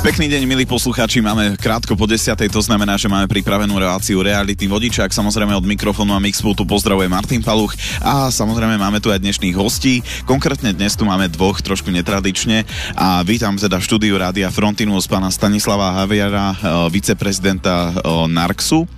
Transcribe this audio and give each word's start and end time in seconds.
Pekný 0.00 0.32
deň, 0.32 0.48
milí 0.48 0.64
poslucháči, 0.64 1.20
máme 1.20 1.60
krátko 1.60 1.92
po 1.92 2.08
desiatej, 2.08 2.48
to 2.48 2.64
znamená, 2.64 2.96
že 2.96 3.04
máme 3.04 3.28
pripravenú 3.28 3.76
reláciu 3.76 4.24
Reality 4.24 4.64
vodičák. 4.64 5.12
Samozrejme 5.12 5.52
od 5.52 5.68
mikrofónu 5.68 6.16
a 6.16 6.20
mixpultu 6.24 6.64
pozdravuje 6.64 7.04
Martin 7.04 7.44
Paluch 7.44 7.76
a 8.00 8.32
samozrejme 8.32 8.80
máme 8.80 8.96
tu 9.04 9.12
aj 9.12 9.20
dnešných 9.20 9.52
hostí. 9.52 10.00
Konkrétne 10.24 10.72
dnes 10.72 10.96
tu 10.96 11.04
máme 11.04 11.28
dvoch, 11.28 11.60
trošku 11.60 11.92
netradične 11.92 12.64
a 12.96 13.20
vítam 13.28 13.60
teda 13.60 13.76
v 13.76 13.84
štúdiu 13.84 14.16
Rádia 14.16 14.48
Frontinus 14.48 15.04
pána 15.04 15.28
Stanislava 15.28 15.92
Haviara, 15.92 16.56
eh, 16.56 16.56
viceprezidenta 16.88 17.92
eh, 17.92 18.24
NARXu. 18.24 18.88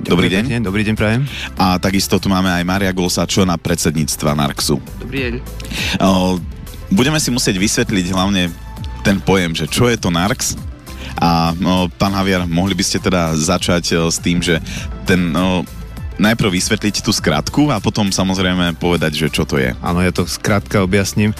Dobrý, 0.00 0.32
deň. 0.32 0.48
deň. 0.48 0.62
Dobrý 0.64 0.80
deň, 0.80 0.96
prajem. 0.96 1.28
A 1.60 1.76
takisto 1.76 2.16
tu 2.16 2.32
máme 2.32 2.48
aj 2.48 2.64
Maria 2.64 2.96
Golsa, 2.96 3.28
člena 3.28 3.60
predsedníctva 3.60 4.32
NARXu. 4.32 4.80
Dobrý 5.04 5.28
deň. 5.28 5.32
Eh, 5.44 6.34
budeme 6.88 7.20
si 7.20 7.28
musieť 7.28 7.60
vysvetliť 7.60 8.16
hlavne 8.16 8.67
ten 9.08 9.24
pojem, 9.24 9.56
že 9.56 9.64
čo 9.64 9.88
je 9.88 9.96
to 9.96 10.12
NARX 10.12 10.60
a 11.16 11.56
no, 11.56 11.88
pán 11.96 12.12
Javier, 12.12 12.44
mohli 12.44 12.76
by 12.76 12.84
ste 12.84 13.00
teda 13.00 13.32
začať 13.32 13.96
uh, 13.96 14.12
s 14.12 14.20
tým, 14.20 14.44
že 14.44 14.60
ten 15.08 15.32
no, 15.32 15.64
najprv 16.18 16.50
vysvetliť 16.50 17.00
tú 17.00 17.14
skratku 17.14 17.70
a 17.70 17.78
potom 17.78 18.10
samozrejme 18.10 18.76
povedať, 18.76 19.14
že 19.14 19.28
čo 19.30 19.46
to 19.46 19.56
je. 19.56 19.72
Áno, 19.80 20.02
ja 20.02 20.10
to 20.10 20.26
skrátka 20.26 20.82
objasním. 20.82 21.30
E, 21.30 21.36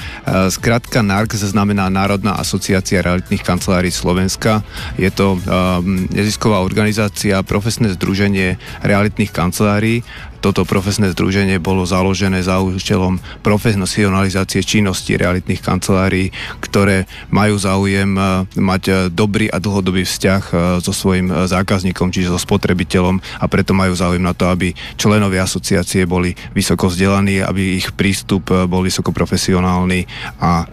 skrátka 0.54 1.02
NARC 1.02 1.34
znamená 1.34 1.91
Národná 1.91 2.38
asociácia 2.38 3.02
realitných 3.02 3.42
kancelárií 3.42 3.91
Slovenska. 3.91 4.62
Je 4.94 5.11
to 5.11 5.34
um, 5.34 6.06
nezisková 6.14 6.62
organizácia, 6.62 7.42
profesné 7.42 7.91
združenie 7.98 8.55
realitných 8.86 9.34
kancelárií 9.34 10.06
toto 10.39 10.62
profesné 10.62 11.11
združenie 11.11 11.58
bolo 11.58 11.83
založené 11.83 12.42
za 12.42 12.62
účelom 12.62 13.19
profesionalizácie 13.42 14.62
činnosti 14.62 15.19
realitných 15.19 15.62
kancelárií, 15.62 16.30
ktoré 16.62 17.11
majú 17.34 17.58
záujem 17.58 18.14
e, 18.14 18.22
mať 18.58 18.83
e, 18.86 18.92
dobrý 19.11 19.50
a 19.50 19.58
dlhodobý 19.58 20.06
vzťah 20.06 20.42
e, 20.48 20.53
so 20.83 20.92
svojím 20.95 21.30
zákazníkom, 21.50 22.14
čiže 22.14 22.30
so 22.30 22.41
spotrebiteľom 22.41 23.19
a 23.19 23.45
preto 23.50 23.75
majú 23.75 23.92
záujem 23.98 24.22
na 24.22 24.33
to, 24.33 24.47
aby 24.47 24.72
členovia 24.95 25.42
asociácie 25.42 26.06
boli 26.06 26.39
vysoko 26.55 26.86
vzdelaní, 26.86 27.42
aby 27.42 27.78
ich 27.83 27.91
prístup 27.95 28.48
bol 28.48 28.86
vysoko 28.86 29.11
profesionálny 29.11 30.06
a 30.39 30.64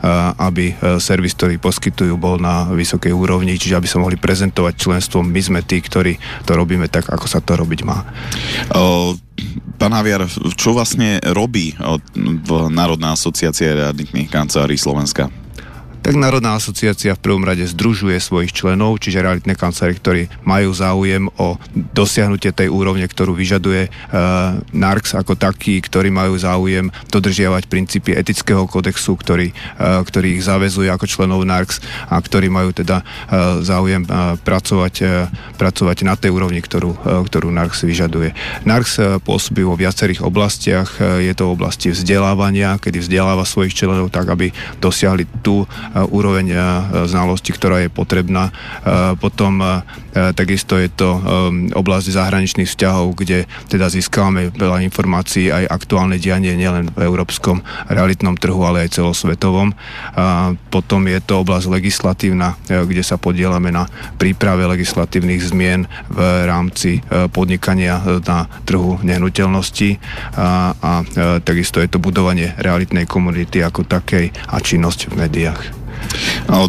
aby 0.48 0.78
servis, 1.02 1.34
ktorý 1.36 1.58
poskytujú, 1.58 2.14
bol 2.16 2.38
na 2.38 2.70
vysokej 2.70 3.12
úrovni, 3.12 3.58
čiže 3.58 3.78
aby 3.78 3.88
sa 3.90 4.02
mohli 4.02 4.16
prezentovať 4.16 4.74
členstvom. 4.78 5.26
My 5.26 5.42
sme 5.42 5.60
tí, 5.66 5.82
ktorí 5.82 6.18
to 6.46 6.54
robíme 6.54 6.88
tak, 6.88 7.10
ako 7.10 7.26
sa 7.26 7.42
to 7.42 7.58
robiť 7.58 7.80
má. 7.84 8.06
Uh 8.72 9.18
Pán 9.76 9.92
Haviar, 9.92 10.26
čo 10.56 10.72
vlastne 10.72 11.20
robí 11.36 11.76
Národná 12.72 13.14
asociácia 13.14 13.76
realitných 13.76 14.32
kancelárií 14.32 14.80
Slovenska? 14.80 15.28
Tak 16.06 16.22
Národná 16.22 16.54
asociácia 16.54 17.18
v 17.18 17.24
prvom 17.26 17.42
rade 17.42 17.66
združuje 17.66 18.22
svojich 18.22 18.54
členov, 18.54 19.02
čiže 19.02 19.26
realitné 19.26 19.58
kancelárie, 19.58 19.98
ktorí 19.98 20.22
majú 20.46 20.70
záujem 20.70 21.26
o 21.42 21.58
dosiahnutie 21.74 22.54
tej 22.54 22.70
úrovne, 22.70 23.10
ktorú 23.10 23.34
vyžaduje 23.34 23.90
uh, 23.90 24.62
NARX 24.70 25.18
ako 25.18 25.34
taký, 25.34 25.82
ktorí 25.82 26.14
majú 26.14 26.38
záujem 26.38 26.94
dodržiavať 27.10 27.66
princípy 27.66 28.14
etického 28.14 28.70
kodexu, 28.70 29.18
ktorý, 29.18 29.50
uh, 29.82 30.06
ktorý 30.06 30.38
ich 30.38 30.46
zavezuje 30.46 30.94
ako 30.94 31.10
členov 31.10 31.42
NARX 31.42 31.82
a 32.06 32.22
ktorí 32.22 32.54
majú 32.54 32.70
teda 32.70 33.02
uh, 33.02 33.66
záujem 33.66 34.06
uh, 34.06 34.38
pracovať, 34.38 34.96
uh, 35.02 35.26
pracovať 35.58 36.06
na 36.06 36.14
tej 36.14 36.38
úrovni, 36.38 36.62
ktorú, 36.62 37.02
uh, 37.02 37.26
ktorú 37.26 37.50
NARX 37.50 37.82
vyžaduje. 37.82 38.38
NARX 38.62 39.02
uh, 39.02 39.18
pôsobí 39.26 39.66
vo 39.66 39.74
viacerých 39.74 40.22
oblastiach, 40.22 41.02
uh, 41.02 41.18
je 41.18 41.34
to 41.34 41.50
v 41.50 41.56
oblasti 41.58 41.90
vzdelávania, 41.90 42.78
kedy 42.78 43.02
vzdeláva 43.02 43.42
svojich 43.42 43.74
členov 43.74 44.14
tak, 44.14 44.30
aby 44.30 44.54
dosiahli 44.78 45.26
tú 45.42 45.66
úroveň 45.96 46.52
znalosti, 47.08 47.56
ktorá 47.56 47.80
je 47.80 47.90
potrebná. 47.90 48.52
Potom 49.24 49.64
takisto 50.36 50.76
je 50.76 50.92
to 50.92 51.16
oblasť 51.72 52.12
zahraničných 52.12 52.68
vzťahov, 52.68 53.16
kde 53.16 53.48
teda 53.72 53.88
získavame 53.88 54.52
veľa 54.52 54.84
informácií 54.84 55.48
aj 55.52 55.72
aktuálne 55.72 56.20
dianie 56.20 56.52
nielen 56.60 56.92
v 56.92 57.08
európskom 57.08 57.64
realitnom 57.88 58.36
trhu, 58.36 58.60
ale 58.68 58.88
aj 58.88 59.00
celosvetovom. 59.00 59.72
Potom 60.68 61.08
je 61.08 61.20
to 61.24 61.48
oblasť 61.48 61.72
legislatívna, 61.72 62.60
kde 62.68 63.04
sa 63.04 63.16
podielame 63.16 63.72
na 63.72 63.88
príprave 64.20 64.68
legislatívnych 64.68 65.48
zmien 65.48 65.88
v 66.12 66.20
rámci 66.44 67.00
podnikania 67.32 68.04
na 68.28 68.52
trhu 68.68 69.00
nehnuteľností 69.00 70.00
a, 70.36 70.76
a 70.76 70.92
takisto 71.40 71.80
je 71.80 71.88
to 71.88 72.04
budovanie 72.04 72.52
realitnej 72.60 73.08
komunity 73.08 73.64
ako 73.64 73.88
takej 73.88 74.34
a 74.52 74.58
činnosť 74.60 75.14
v 75.14 75.14
médiách. 75.24 75.85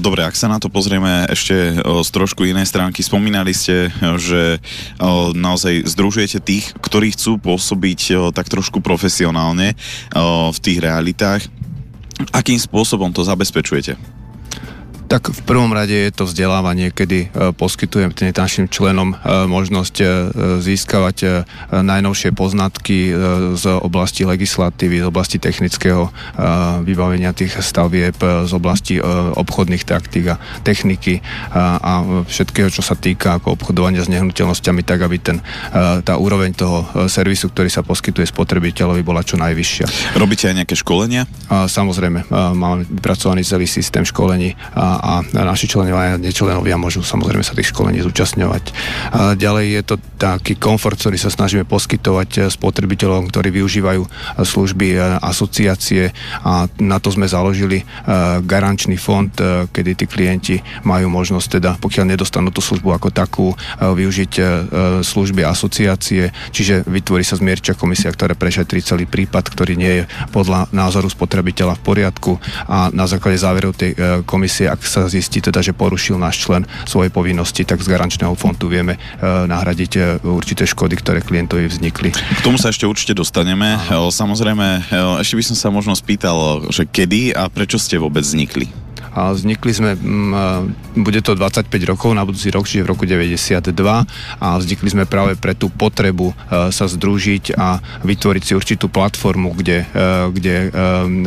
Dobre, 0.01 0.25
ak 0.25 0.35
sa 0.35 0.49
na 0.49 0.57
to 0.57 0.73
pozrieme 0.73 1.29
ešte 1.29 1.79
z 1.83 2.09
trošku 2.11 2.49
inej 2.49 2.67
stránky, 2.69 3.05
spomínali 3.05 3.53
ste, 3.53 3.93
že 4.17 4.59
naozaj 5.37 5.85
združujete 5.85 6.39
tých, 6.41 6.73
ktorí 6.81 7.13
chcú 7.13 7.37
pôsobiť 7.41 8.33
tak 8.33 8.49
trošku 8.49 8.81
profesionálne 8.81 9.77
v 10.51 10.59
tých 10.65 10.79
realitách. 10.81 11.45
Akým 12.33 12.57
spôsobom 12.57 13.13
to 13.13 13.21
zabezpečujete? 13.21 14.16
Tak 15.07 15.31
v 15.31 15.41
prvom 15.47 15.71
rade 15.71 15.95
je 15.95 16.11
to 16.11 16.27
vzdelávanie, 16.27 16.91
kedy 16.91 17.31
e, 17.31 17.55
poskytujem 17.55 18.11
našim 18.35 18.67
členom 18.67 19.15
e, 19.15 19.47
možnosť 19.47 19.95
e, 20.03 20.07
získavať 20.59 21.47
najnovšie 21.71 22.35
poznatky 22.35 23.15
z 23.55 23.65
oblasti 23.81 24.27
legislatívy, 24.27 25.01
z 25.01 25.07
oblasti 25.07 25.39
technického 25.39 26.11
vybavenia 26.83 27.31
tých 27.33 27.63
stavieb, 27.63 28.17
z 28.19 28.53
oblasti 28.53 28.99
obchodných 29.01 29.87
taktík 29.87 30.35
a 30.35 30.41
techniky 30.67 31.23
a 31.55 32.25
všetkého, 32.27 32.69
čo 32.69 32.83
sa 32.83 32.99
týka 32.99 33.39
ako 33.39 33.57
obchodovania 33.57 34.03
s 34.03 34.11
nehnuteľnosťami, 34.13 34.83
tak 34.83 35.07
aby 35.07 35.17
ten, 35.23 35.39
tá 36.03 36.15
úroveň 36.19 36.53
toho 36.57 37.09
servisu, 37.09 37.53
ktorý 37.53 37.71
sa 37.71 37.87
poskytuje 37.87 38.27
spotrebiteľovi, 38.29 39.01
bola 39.07 39.25
čo 39.25 39.39
najvyššia. 39.39 40.17
Robíte 40.19 40.51
aj 40.51 40.57
nejaké 40.65 40.75
školenia? 40.77 41.29
Samozrejme, 41.51 42.29
máme 42.57 42.85
vypracovaný 42.89 43.47
celý 43.47 43.71
systém 43.71 44.05
školení 44.05 44.57
a 44.75 44.96
a 44.97 45.13
naši 45.33 45.69
členovia 45.69 46.17
a 46.17 46.21
nečlenovia 46.21 46.81
môžu 46.81 47.05
samozrejme 47.05 47.45
sa 47.45 47.55
tých 47.55 47.71
školení 47.71 48.01
zúčastňovať. 48.03 48.65
A 49.13 49.21
ďalej 49.37 49.67
je 49.79 49.83
to 49.85 49.97
taký 50.17 50.57
komfort, 50.57 50.97
ktorý 50.97 51.21
sa 51.21 51.29
snažíme 51.29 51.69
poskytovať 51.69 52.31
eh, 52.37 52.43
spotrebiteľom, 52.49 53.29
ktorí 53.29 53.53
využívajú 53.61 54.03
eh, 54.03 54.11
služby 54.41 54.97
eh, 54.97 55.21
asociácie. 55.21 56.11
A 56.43 56.67
na 56.81 56.99
to 57.03 57.13
sme 57.13 57.29
založili 57.29 57.83
garančný 58.47 58.95
fond, 58.97 59.29
kedy 59.73 59.91
tí 59.99 60.07
klienti 60.07 60.57
majú 60.87 61.11
možnosť 61.11 61.49
teda, 61.59 61.71
pokiaľ 61.83 62.15
nedostanú 62.15 62.55
tú 62.55 62.63
službu 62.63 62.95
ako 62.95 63.09
takú, 63.11 63.47
využiť 63.81 64.33
služby 65.03 65.43
asociácie, 65.43 66.31
čiže 66.55 66.87
vytvorí 66.87 67.27
sa 67.27 67.35
zmierčia 67.37 67.75
komisia, 67.75 68.15
ktorá 68.15 68.39
prešetrí 68.39 68.81
celý 68.81 69.05
prípad, 69.11 69.51
ktorý 69.51 69.75
nie 69.75 69.93
je 70.03 70.05
podľa 70.31 70.71
názoru 70.71 71.11
spotrebiteľa 71.11 71.77
v 71.81 71.85
poriadku. 71.85 72.33
A 72.71 72.95
na 72.95 73.11
základe 73.11 73.43
záverov 73.43 73.75
tej 73.75 73.99
komisie, 74.23 74.71
ak 74.71 74.86
sa 74.87 75.11
zistí 75.11 75.43
teda, 75.43 75.61
že 75.61 75.77
porušil 75.77 76.17
náš 76.17 76.47
člen 76.47 76.65
svoje 76.87 77.11
povinnosti, 77.11 77.67
tak 77.67 77.83
z 77.83 77.91
garančného 77.91 78.33
fondu 78.39 78.71
vieme 78.71 78.97
e, 78.97 78.99
nahradiť 79.25 79.93
e, 79.97 80.01
určité 80.25 80.65
škody, 80.65 80.95
ktoré 80.97 81.21
klientovi 81.21 81.67
vznikli. 81.67 82.15
K 82.15 82.41
tomu 82.41 82.57
sa 82.57 82.71
ešte 82.71 82.87
určite 82.87 83.13
dostaneme. 83.19 83.77
Aha. 83.77 84.09
Samozrejme, 84.09 84.89
ešte 85.21 85.35
by 85.37 85.45
som 85.45 85.57
sa 85.59 85.69
možno 85.69 85.93
spýtal, 85.99 86.69
že 86.71 86.87
kedy 86.87 87.35
a 87.35 87.51
prečo 87.51 87.77
ste 87.77 87.99
vôbec 87.99 88.23
vznikli? 88.23 88.86
A 89.17 89.33
vznikli 89.33 89.73
sme, 89.73 89.97
bude 90.93 91.21
to 91.25 91.33
25 91.33 91.73
rokov 91.89 92.13
na 92.13 92.21
budúci 92.21 92.53
rok, 92.53 92.69
čiže 92.69 92.85
v 92.85 92.93
roku 92.93 93.09
92 93.09 93.73
a 94.37 94.49
vznikli 94.61 94.89
sme 94.93 95.09
práve 95.09 95.41
pre 95.41 95.57
tú 95.57 95.73
potrebu 95.73 96.31
e, 96.31 96.35
sa 96.69 96.85
združiť 96.85 97.57
a 97.57 97.81
vytvoriť 98.05 98.43
si 98.45 98.53
určitú 98.53 98.93
platformu, 98.93 99.57
kde, 99.57 99.89
e, 99.89 100.05
kde 100.37 100.55
e, 100.69 100.69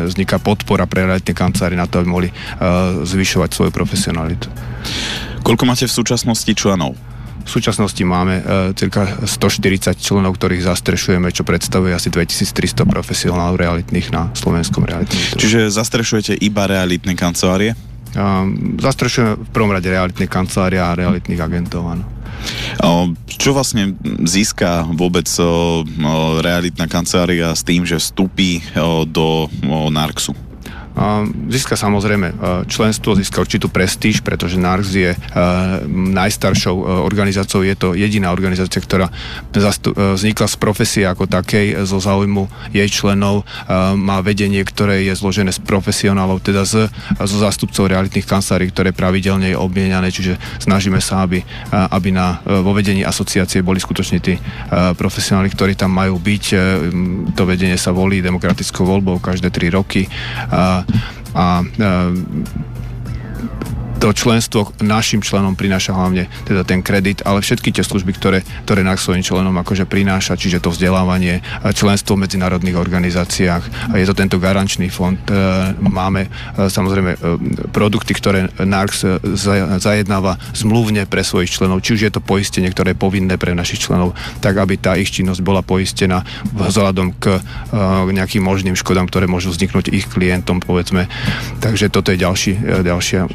vzniká 0.05 0.37
podpora 0.37 0.85
pre 0.85 1.09
realitné 1.09 1.33
kancelári 1.33 1.73
na 1.73 1.89
to, 1.89 1.97
aby 1.97 2.07
mohli 2.07 2.29
zvyšovať 3.03 3.49
svoju 3.51 3.71
profesionalitu. 3.73 4.47
Koľko 5.41 5.63
máte 5.65 5.89
v 5.89 5.93
súčasnosti 5.93 6.51
členov? 6.53 6.93
V 7.49 7.57
súčasnosti 7.57 7.97
máme 8.05 8.35
e, 8.37 8.43
cirka 8.77 9.25
140 9.25 9.97
členov, 9.97 10.37
ktorých 10.37 10.69
zastrešujeme, 10.69 11.33
čo 11.33 11.41
predstavuje 11.41 11.97
asi 11.97 12.13
2300 12.13 12.85
profesionálov 12.85 13.57
realitných 13.57 14.13
na 14.13 14.29
slovenskom 14.37 14.85
realitnom 14.85 15.17
trhu. 15.33 15.41
Čiže 15.41 15.73
zastrešujete 15.73 16.37
iba 16.37 16.69
realitné 16.69 17.17
kancelárie? 17.17 17.73
zastrešujeme 18.81 19.37
v 19.37 19.49
prvom 19.53 19.69
rade 19.69 19.85
realitné 19.85 20.25
kancelárie 20.25 20.81
a 20.81 20.97
realitných 20.97 21.41
agentov, 21.45 21.85
áno. 21.93 22.05
Čo 23.29 23.53
vlastne 23.53 23.93
získa 24.25 24.87
vôbec 24.97 25.29
realitná 26.41 26.89
kancelária 26.89 27.53
s 27.53 27.61
tým, 27.61 27.85
že 27.85 28.01
vstúpi 28.01 28.65
do 29.05 29.45
NARXu? 29.69 30.48
Získa 31.49 31.79
samozrejme 31.79 32.35
členstvo, 32.67 33.15
získa 33.15 33.39
určitú 33.39 33.71
prestíž, 33.71 34.19
pretože 34.19 34.59
NARX 34.59 34.87
je 34.91 35.11
najstaršou 35.89 37.05
organizáciou, 37.07 37.63
je 37.63 37.75
to 37.77 37.95
jediná 37.95 38.35
organizácia, 38.35 38.83
ktorá 38.83 39.07
vznikla 39.95 40.47
z 40.49 40.55
profesie 40.59 41.03
ako 41.07 41.29
takej, 41.29 41.87
zo 41.87 42.03
záujmu 42.03 42.51
jej 42.75 42.89
členov, 42.91 43.47
má 43.95 44.19
vedenie, 44.19 44.59
ktoré 44.65 45.07
je 45.07 45.13
zložené 45.15 45.55
z 45.55 45.63
profesionálov, 45.63 46.43
teda 46.43 46.67
z, 46.67 46.91
zo 47.15 47.37
zástupcov 47.39 47.87
realitných 47.87 48.27
kancelárií, 48.27 48.67
ktoré 48.73 48.91
pravidelne 48.91 49.55
je 49.55 49.57
obmieniané, 49.57 50.11
čiže 50.11 50.35
snažíme 50.59 50.99
sa, 50.99 51.23
aby, 51.23 51.41
aby 51.71 52.09
na, 52.11 52.43
vo 52.43 52.75
vedení 52.75 53.07
asociácie 53.07 53.63
boli 53.63 53.79
skutočne 53.79 54.19
tí 54.19 54.35
profesionáli, 54.99 55.47
ktorí 55.53 55.79
tam 55.79 55.95
majú 55.95 56.19
byť. 56.19 56.43
To 57.39 57.43
vedenie 57.47 57.79
sa 57.79 57.95
volí 57.95 58.19
demokratickou 58.19 58.83
voľbou 58.83 59.23
každé 59.23 59.47
tri 59.53 59.71
roky 59.71 60.11
a, 61.35 61.63
a 61.79 62.13
to 63.99 64.15
členstvo 64.15 64.71
našim 64.79 65.19
členom 65.19 65.59
prináša 65.59 65.91
hlavne 65.91 66.31
teda 66.47 66.63
ten 66.63 66.79
kredit, 66.79 67.19
ale 67.27 67.43
všetky 67.43 67.75
tie 67.75 67.83
služby, 67.83 68.15
ktoré, 68.15 68.47
ktoré 68.63 68.79
nás 68.79 69.03
svojim 69.03 69.19
členom 69.19 69.51
akože 69.59 69.83
prináša, 69.83 70.39
čiže 70.39 70.63
to 70.63 70.71
vzdelávanie, 70.71 71.43
členstvo 71.75 72.15
v 72.15 72.23
medzinárodných 72.23 72.79
organizáciách, 72.79 73.91
je 73.99 74.07
to 74.07 74.15
tento 74.15 74.39
garančný 74.39 74.87
fond. 74.87 75.19
E, 75.27 75.35
máme 75.83 76.31
e, 76.31 76.71
samozrejme 76.71 77.11
e, 77.11 77.17
produkty, 77.75 78.15
ktoré 78.15 78.47
NARX 78.55 79.19
zajednáva 79.83 80.39
zmluvne 80.55 81.03
pre 81.03 81.19
svojich 81.19 81.51
členov, 81.59 81.83
či 81.83 81.99
už 81.99 82.01
je 82.07 82.11
to 82.15 82.23
poistenie, 82.23 82.71
ktoré 82.71 82.95
je 82.95 83.03
povinné 83.03 83.35
pre 83.35 83.51
našich 83.51 83.83
členov, 83.83 84.15
tak 84.39 84.55
aby 84.55 84.79
tá 84.79 84.95
ich 84.95 85.11
činnosť 85.11 85.43
bola 85.43 85.59
poistená 85.59 86.23
vzhľadom 86.55 87.19
k 87.19 87.43
nejakým 88.15 88.39
možným 88.39 88.79
škodám, 88.79 89.11
ktoré 89.11 89.27
môžu 89.27 89.51
vzniknúť 89.51 89.91
ich 89.91 90.07
klientom, 90.07 90.63
povedzme. 90.63 91.11
Takže 91.59 91.91
toto 91.91 92.15
je 92.15 92.23
ďalší, 92.23 92.53
ďalšia 92.87 93.27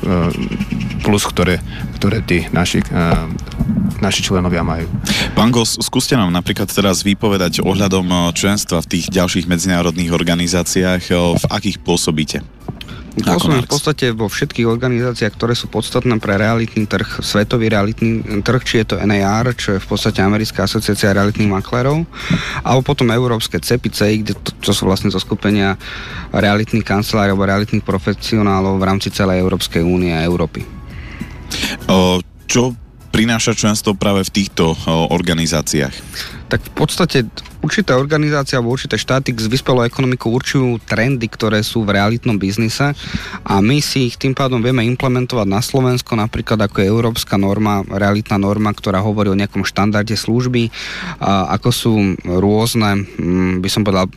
plus, 1.05 1.23
ktoré, 1.29 1.61
ktoré 2.01 2.25
tí 2.25 2.49
naši, 2.51 2.81
uh, 2.89 3.29
naši 4.01 4.25
členovia 4.25 4.65
majú. 4.65 4.89
Pán 5.37 5.53
Gos, 5.53 5.77
skúste 5.81 6.17
nám 6.17 6.33
napríklad 6.33 6.73
teraz 6.73 7.05
vypovedať 7.05 7.61
ohľadom 7.61 8.07
eh, 8.09 8.19
členstva 8.33 8.81
v 8.81 8.91
tých 8.99 9.13
ďalších 9.13 9.45
medzinárodných 9.45 10.11
organizáciách, 10.15 11.03
eh, 11.11 11.17
v 11.17 11.45
akých 11.53 11.85
pôsobíte? 11.85 12.41
Pôsobím 13.15 13.63
v 13.63 13.71
podstate 13.71 14.11
vo 14.11 14.27
všetkých 14.27 14.67
organizáciách, 14.67 15.39
ktoré 15.39 15.55
sú 15.55 15.71
podstatné 15.71 16.19
pre 16.19 16.35
realitný 16.35 16.91
trh, 16.91 17.23
svetový 17.23 17.71
realitný 17.71 18.43
trh, 18.43 18.63
či 18.67 18.83
je 18.83 18.87
to 18.91 18.97
NAR, 18.99 19.55
čo 19.55 19.79
je 19.79 19.83
v 19.83 19.87
podstate 19.87 20.19
Americká 20.19 20.67
asociácia 20.67 21.15
realitných 21.15 21.47
maklerov, 21.47 22.03
alebo 22.67 22.83
potom 22.83 23.15
európske 23.15 23.63
CEPICEI, 23.63 24.27
kde 24.27 24.35
to, 24.35 24.51
to 24.59 24.73
sú 24.75 24.91
vlastne 24.91 25.15
zo 25.15 25.23
skupenia 25.23 25.79
realitných 26.35 26.83
kancelárov 26.83 27.39
a 27.39 27.51
realitných 27.55 27.87
profesionálov 27.87 28.83
v 28.83 28.87
rámci 28.87 29.15
celej 29.15 29.39
Európskej 29.47 29.87
únie 29.87 30.11
a 30.11 30.27
Európy. 30.27 30.67
O, 31.87 32.19
čo 32.51 32.75
prináša 33.15 33.55
členstvo 33.55 33.95
práve 33.95 34.27
v 34.27 34.35
týchto 34.43 34.75
organizáciách? 34.91 35.95
Tak 36.51 36.61
v 36.67 36.73
podstate 36.75 37.19
určité 37.63 37.95
organizácie 37.95 38.59
alebo 38.59 38.75
určité 38.75 38.99
štáty 38.99 39.31
s 39.31 39.47
vyspelou 39.47 39.87
ekonomikou 39.87 40.35
určujú 40.35 40.83
trendy, 40.83 41.31
ktoré 41.31 41.63
sú 41.63 41.87
v 41.87 41.95
realitnom 41.95 42.35
biznise 42.35 42.91
a 43.47 43.55
my 43.63 43.79
si 43.79 44.11
ich 44.11 44.19
tým 44.19 44.35
pádom 44.35 44.59
vieme 44.59 44.83
implementovať 44.83 45.47
na 45.47 45.63
Slovensko, 45.63 46.19
napríklad 46.19 46.59
ako 46.67 46.83
je 46.83 46.91
európska 46.91 47.39
norma, 47.39 47.87
realitná 47.87 48.37
norma, 48.37 48.75
ktorá 48.75 48.99
hovorí 48.99 49.31
o 49.31 49.39
nejakom 49.39 49.63
štandarde 49.63 50.19
služby, 50.19 50.75
ako 51.25 51.71
sú 51.71 51.93
rôzne, 52.27 53.07
mm, 53.17 53.63
by 53.63 53.69
som 53.71 53.87
povedal, 53.87 54.11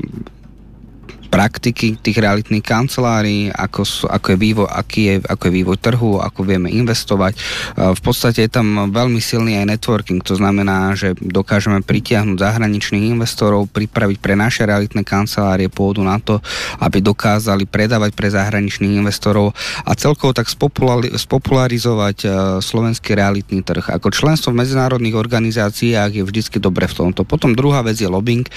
praktiky 1.28 2.00
tých 2.00 2.18
realitných 2.18 2.64
kancelárií, 2.64 3.52
ako, 3.52 4.10
ako, 4.10 4.28
je 4.34 4.38
vývoj, 4.40 4.68
aký 4.68 5.02
je, 5.04 5.16
ako 5.24 5.44
je 5.48 5.54
vývoj 5.54 5.78
trhu, 5.78 6.12
ako 6.24 6.40
vieme 6.48 6.72
investovať. 6.72 7.38
V 7.76 8.02
podstate 8.02 8.48
je 8.48 8.52
tam 8.52 8.90
veľmi 8.90 9.20
silný 9.20 9.60
aj 9.60 9.78
networking, 9.78 10.24
to 10.24 10.40
znamená, 10.40 10.96
že 10.96 11.14
dokážeme 11.20 11.84
pritiahnuť 11.84 12.40
zahraničných 12.40 13.12
investorov, 13.12 13.68
pripraviť 13.70 14.18
pre 14.24 14.34
naše 14.40 14.64
realitné 14.64 15.04
kancelárie 15.04 15.68
pôdu 15.68 16.02
na 16.02 16.18
to, 16.18 16.40
aby 16.80 17.04
dokázali 17.04 17.68
predávať 17.68 18.16
pre 18.16 18.32
zahraničných 18.32 18.98
investorov 18.98 19.52
a 19.84 19.92
celkovo 19.94 20.32
tak 20.34 20.48
spopularizovať 20.50 22.18
slovenský 22.64 23.14
realitný 23.14 23.62
trh. 23.62 23.94
Ako 23.94 24.10
členstvo 24.10 24.56
v 24.56 24.64
medzinárodných 24.64 25.20
organizáciách 25.20 26.12
je 26.18 26.24
vždy 26.24 26.42
dobre 26.58 26.88
v 26.88 26.96
tomto. 26.96 27.28
Potom 27.28 27.52
druhá 27.54 27.84
vec 27.84 28.00
je 28.00 28.08
lobbying, 28.08 28.48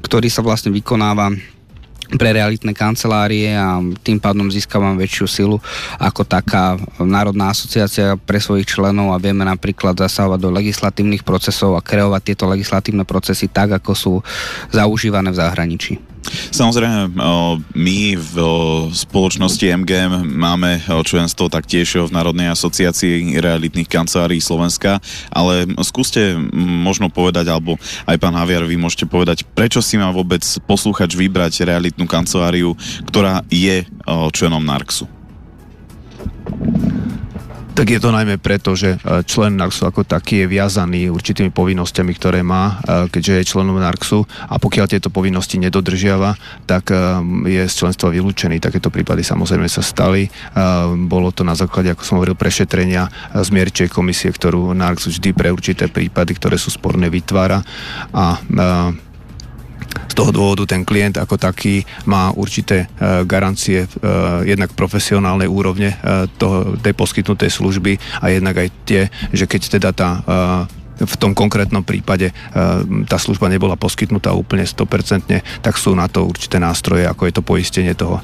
ktorý 0.00 0.32
sa 0.32 0.40
vlastne 0.40 0.72
vykonáva 0.72 1.30
pre 2.14 2.36
realitné 2.36 2.76
kancelárie 2.76 3.52
a 3.52 3.80
tým 4.04 4.20
pádom 4.20 4.52
získavam 4.52 4.94
väčšiu 5.00 5.26
silu 5.26 5.56
ako 5.96 6.22
taká 6.24 6.76
národná 7.00 7.50
asociácia 7.50 8.14
pre 8.20 8.38
svojich 8.38 8.68
členov 8.68 9.12
a 9.12 9.22
vieme 9.22 9.42
napríklad 9.42 9.96
zasahovať 9.98 10.38
do 10.40 10.50
legislatívnych 10.52 11.24
procesov 11.26 11.74
a 11.74 11.84
kreovať 11.84 12.22
tieto 12.22 12.44
legislatívne 12.46 13.02
procesy 13.08 13.48
tak, 13.50 13.80
ako 13.80 13.92
sú 13.92 14.12
zaužívané 14.70 15.32
v 15.32 15.40
zahraničí. 15.40 16.13
Samozrejme, 16.54 17.14
my 17.74 17.98
v 18.14 18.34
spoločnosti 18.94 19.64
MGM 19.84 20.24
máme 20.24 20.80
členstvo 21.04 21.50
taktiež 21.50 21.98
v 21.98 22.14
Národnej 22.14 22.50
asociácii 22.54 23.38
realitných 23.38 23.90
kancelárií 23.90 24.38
Slovenska, 24.38 25.02
ale 25.28 25.66
skúste 25.82 26.38
možno 26.54 27.10
povedať, 27.10 27.50
alebo 27.50 27.76
aj 28.06 28.16
pán 28.18 28.34
Haviar, 28.38 28.64
vy 28.64 28.78
môžete 28.78 29.06
povedať, 29.10 29.42
prečo 29.54 29.82
si 29.82 29.98
má 29.98 30.08
vôbec 30.14 30.42
poslúchač 30.64 31.14
vybrať 31.18 31.66
realitnú 31.66 32.06
kanceláriu, 32.06 32.78
ktorá 33.10 33.42
je 33.50 33.82
členom 34.32 34.62
NARXu? 34.62 35.10
Tak 37.74 37.90
je 37.90 37.98
to 37.98 38.14
najmä 38.14 38.38
preto, 38.38 38.78
že 38.78 38.94
e, 38.94 39.26
člen 39.26 39.58
NARXu 39.58 39.90
ako 39.90 40.06
taký 40.06 40.46
je 40.46 40.46
viazaný 40.46 41.10
určitými 41.10 41.50
povinnosťami, 41.50 42.12
ktoré 42.14 42.46
má, 42.46 42.78
e, 42.86 43.10
keďže 43.10 43.32
je 43.34 43.50
členom 43.50 43.74
NARXu 43.82 44.22
a 44.46 44.62
pokiaľ 44.62 44.86
tieto 44.86 45.10
povinnosti 45.10 45.58
nedodržiava, 45.58 46.38
tak 46.70 46.94
e, 46.94 47.18
je 47.50 47.66
z 47.66 47.74
členstva 47.74 48.14
vylúčený. 48.14 48.62
Takéto 48.62 48.94
prípady 48.94 49.26
samozrejme 49.26 49.66
sa 49.66 49.82
stali. 49.82 50.30
Bolo 51.10 51.34
to 51.34 51.42
na 51.42 51.58
základe, 51.58 51.90
ako 51.90 52.06
som 52.06 52.16
hovoril, 52.22 52.38
prešetrenia 52.38 53.10
zmierčej 53.34 53.90
komisie, 53.90 54.30
ktorú 54.30 54.70
NARX 54.70 55.10
vždy 55.10 55.34
pre 55.34 55.50
určité 55.50 55.90
prípady, 55.90 56.38
ktoré 56.38 56.54
sú 56.54 56.70
sporné, 56.70 57.10
vytvára 57.10 57.58
a 58.14 58.38
z 60.08 60.14
toho 60.14 60.30
dôvodu 60.30 60.64
ten 60.68 60.84
klient 60.84 61.16
ako 61.20 61.36
taký 61.36 61.84
má 62.08 62.30
určité 62.34 62.86
e, 62.86 63.26
garancie 63.26 63.84
e, 63.84 63.88
jednak 64.48 64.72
profesionálnej 64.76 65.48
úrovne 65.48 65.94
e, 65.94 65.96
toho, 66.36 66.76
tej 66.80 66.94
poskytnutej 66.96 67.50
služby 67.50 67.98
a 68.20 68.30
jednak 68.32 68.56
aj 68.60 68.68
tie, 68.84 69.02
že 69.32 69.44
keď 69.48 69.60
teda 69.80 69.90
tá 69.94 70.08
v 71.00 71.14
tom 71.18 71.34
konkrétnom 71.34 71.82
prípade 71.82 72.30
e, 72.30 72.34
tá 73.10 73.18
služba 73.18 73.50
nebola 73.50 73.74
poskytnutá 73.74 74.30
úplne 74.30 74.62
100%, 74.62 75.62
tak 75.62 75.74
sú 75.74 75.94
na 75.98 76.06
to 76.06 76.26
určité 76.26 76.62
nástroje, 76.62 77.06
ako 77.06 77.22
je 77.26 77.34
to 77.34 77.42
poistenie 77.42 77.94
toho, 77.98 78.20
e, 78.20 78.22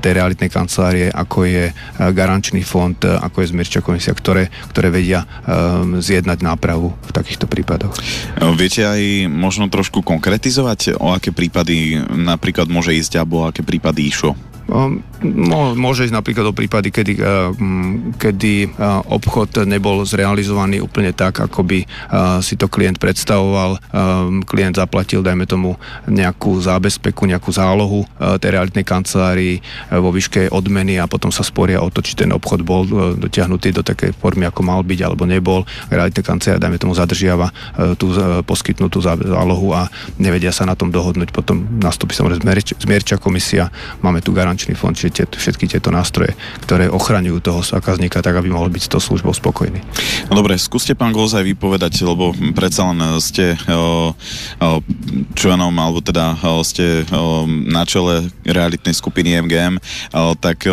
tej 0.00 0.12
realitnej 0.16 0.48
kancelárie, 0.48 1.12
ako 1.12 1.44
je 1.44 1.64
e, 1.68 1.72
garančný 2.12 2.64
fond, 2.64 2.96
ako 2.96 3.44
je 3.44 3.50
zmierčia 3.52 3.84
komisia, 3.84 4.16
ktoré, 4.16 4.48
ktoré 4.72 4.88
vedia 4.88 5.24
zjednať 5.98 6.38
nápravu 6.44 6.92
v 6.92 7.10
takýchto 7.12 7.48
prípadoch. 7.50 7.94
Viete 8.56 8.84
aj 8.84 9.28
možno 9.28 9.68
trošku 9.68 10.00
konkretizovať, 10.00 10.98
o 10.98 11.12
aké 11.12 11.32
prípady 11.32 12.00
napríklad 12.12 12.70
môže 12.70 12.94
ísť, 12.94 13.20
alebo 13.20 13.44
o 13.44 13.48
aké 13.48 13.64
prípady 13.64 14.08
išlo? 14.08 14.36
Môže 15.74 16.06
ísť 16.06 16.14
napríklad 16.14 16.52
o 16.52 16.54
prípady, 16.54 16.92
kedy, 16.92 17.12
eh, 17.18 17.50
kedy 18.20 18.54
eh, 18.68 18.70
obchod 19.08 19.64
nebol 19.64 20.04
zrealizovaný 20.04 20.84
úplne 20.84 21.16
tak, 21.16 21.40
ako 21.40 21.64
by 21.64 21.78
eh, 21.82 21.88
si 22.44 22.54
to 22.60 22.68
klient 22.68 23.00
predstavoval. 23.00 23.80
Klient 24.44 24.76
zaplatil, 24.76 25.24
dajme 25.24 25.48
tomu, 25.48 25.74
nejakú 26.06 26.60
zábezpeku, 26.60 27.24
nejakú 27.24 27.50
zálohu 27.50 28.04
tej 28.18 28.50
realitnej 28.54 28.84
kancelárii 28.84 29.60
vo 29.90 30.10
výške 30.12 30.50
odmeny 30.52 31.00
a 31.00 31.08
potom 31.08 31.32
sa 31.32 31.42
sporia 31.46 31.80
o 31.80 31.88
to, 31.88 32.02
či 32.04 32.18
ten 32.18 32.30
obchod 32.34 32.60
bol 32.62 32.84
dotiahnutý 33.16 33.72
do 33.72 33.82
takej 33.82 34.14
formy, 34.18 34.46
ako 34.46 34.60
mal 34.66 34.80
byť 34.82 35.00
alebo 35.02 35.24
nebol. 35.24 35.64
Realitná 35.88 36.22
kancelária, 36.22 36.62
dajme 36.62 36.78
tomu, 36.78 36.92
zadržiava 36.94 37.50
tú 37.96 38.12
poskytnutú 38.44 39.00
zálohu 39.02 39.68
a 39.72 39.88
nevedia 40.18 40.52
sa 40.52 40.66
na 40.66 40.74
tom 40.74 40.90
dohodnúť. 40.90 41.30
Potom 41.30 41.64
nastúpi 41.78 42.14
samozrejme 42.18 42.44
zmierčia 42.78 43.16
komisia, 43.16 43.70
máme 44.02 44.20
tu 44.20 44.34
garanciu 44.34 44.57
finančný 44.58 44.74
fond, 44.74 44.90
čiže 44.90 45.14
tie, 45.14 45.24
všetky 45.30 45.70
tieto 45.70 45.94
nástroje, 45.94 46.34
ktoré 46.66 46.90
ochraňujú 46.90 47.38
toho 47.38 47.62
zákazníka 47.62 48.18
tak, 48.26 48.34
aby 48.34 48.50
mohol 48.50 48.74
byť 48.74 48.82
s 48.82 48.90
tou 48.90 48.98
službou 48.98 49.30
spokojný. 49.30 49.78
No 50.26 50.34
dobre, 50.34 50.58
skúste 50.58 50.98
pán 50.98 51.14
Glozaj 51.14 51.46
vypovedať, 51.46 52.02
lebo 52.02 52.34
predsa 52.58 52.90
len 52.90 52.98
ste 53.22 53.54
o, 53.70 54.10
o, 54.10 54.68
členom, 55.38 55.70
alebo 55.78 56.02
teda 56.02 56.34
ste 56.66 57.06
na 57.70 57.86
čele 57.86 58.34
realitnej 58.42 58.98
skupiny 58.98 59.38
MGM, 59.46 59.78
tak 60.42 60.66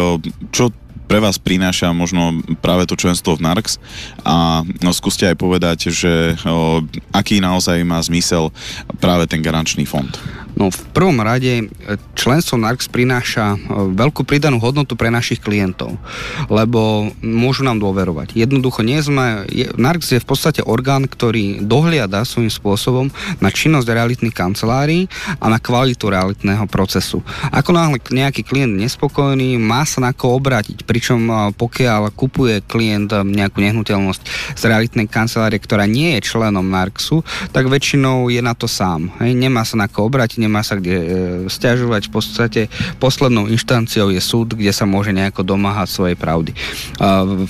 čo 0.50 0.74
pre 1.06 1.22
vás 1.22 1.38
prináša 1.38 1.94
možno 1.94 2.42
práve 2.66 2.90
to 2.90 2.98
členstvo 2.98 3.38
v 3.38 3.46
NARX 3.46 3.78
a 4.26 4.66
no, 4.82 4.90
skúste 4.90 5.30
aj 5.30 5.38
povedať, 5.38 5.94
že 5.94 6.34
o, 6.42 6.82
aký 7.14 7.38
naozaj 7.38 7.86
má 7.86 8.02
zmysel 8.02 8.50
práve 8.98 9.30
ten 9.30 9.46
garančný 9.46 9.86
fond. 9.86 10.10
No 10.56 10.72
v 10.72 10.80
prvom 10.96 11.20
rade 11.20 11.68
členstvo 12.16 12.56
NARX 12.56 12.88
prináša 12.88 13.60
veľkú 13.92 14.24
pridanú 14.24 14.64
hodnotu 14.64 14.96
pre 14.96 15.12
našich 15.12 15.44
klientov, 15.44 16.00
lebo 16.48 17.12
môžu 17.20 17.68
nám 17.68 17.84
dôverovať. 17.84 18.40
Jednoducho 18.40 18.80
nie 18.80 19.04
sme, 19.04 19.44
NARX 19.76 20.16
je 20.16 20.24
v 20.24 20.28
podstate 20.28 20.64
orgán, 20.64 21.12
ktorý 21.12 21.60
dohliada 21.60 22.24
svojím 22.24 22.48
spôsobom 22.48 23.12
na 23.44 23.52
činnosť 23.52 23.92
realitných 23.92 24.32
kancelárií 24.32 25.12
a 25.44 25.52
na 25.52 25.60
kvalitu 25.60 26.08
realitného 26.08 26.64
procesu. 26.72 27.20
Ako 27.52 27.76
náhle 27.76 28.00
nejaký 28.00 28.48
klient 28.48 28.80
nespokojný, 28.80 29.60
má 29.60 29.84
sa 29.84 30.00
na 30.00 30.16
koho 30.16 30.40
obrátiť, 30.40 30.88
pričom 30.88 31.52
pokiaľ 31.60 32.16
kupuje 32.16 32.64
klient 32.64 33.12
nejakú 33.12 33.60
nehnuteľnosť 33.60 34.56
z 34.56 34.64
realitnej 34.64 35.12
kancelárie, 35.12 35.60
ktorá 35.60 35.84
nie 35.84 36.16
je 36.16 36.32
členom 36.32 36.64
NARXu, 36.64 37.28
tak 37.52 37.68
väčšinou 37.68 38.32
je 38.32 38.40
na 38.40 38.56
to 38.56 38.72
sám. 38.72 39.12
Hej, 39.20 39.36
nemá 39.36 39.68
sa 39.68 39.76
na 39.76 39.92
koho 39.92 40.08
obrátiť, 40.08 40.45
nemá 40.46 40.62
sa 40.62 40.78
kde 40.78 40.98
e, 40.98 41.08
stiažovať. 41.50 42.08
V 42.08 42.12
podstate 42.14 42.62
poslednou 43.02 43.50
inštanciou 43.50 44.14
je 44.14 44.22
súd, 44.22 44.54
kde 44.54 44.70
sa 44.70 44.86
môže 44.86 45.10
nejako 45.10 45.42
domáhať 45.42 45.90
svojej 45.90 46.18
pravdy. 46.18 46.54
E, 46.54 46.58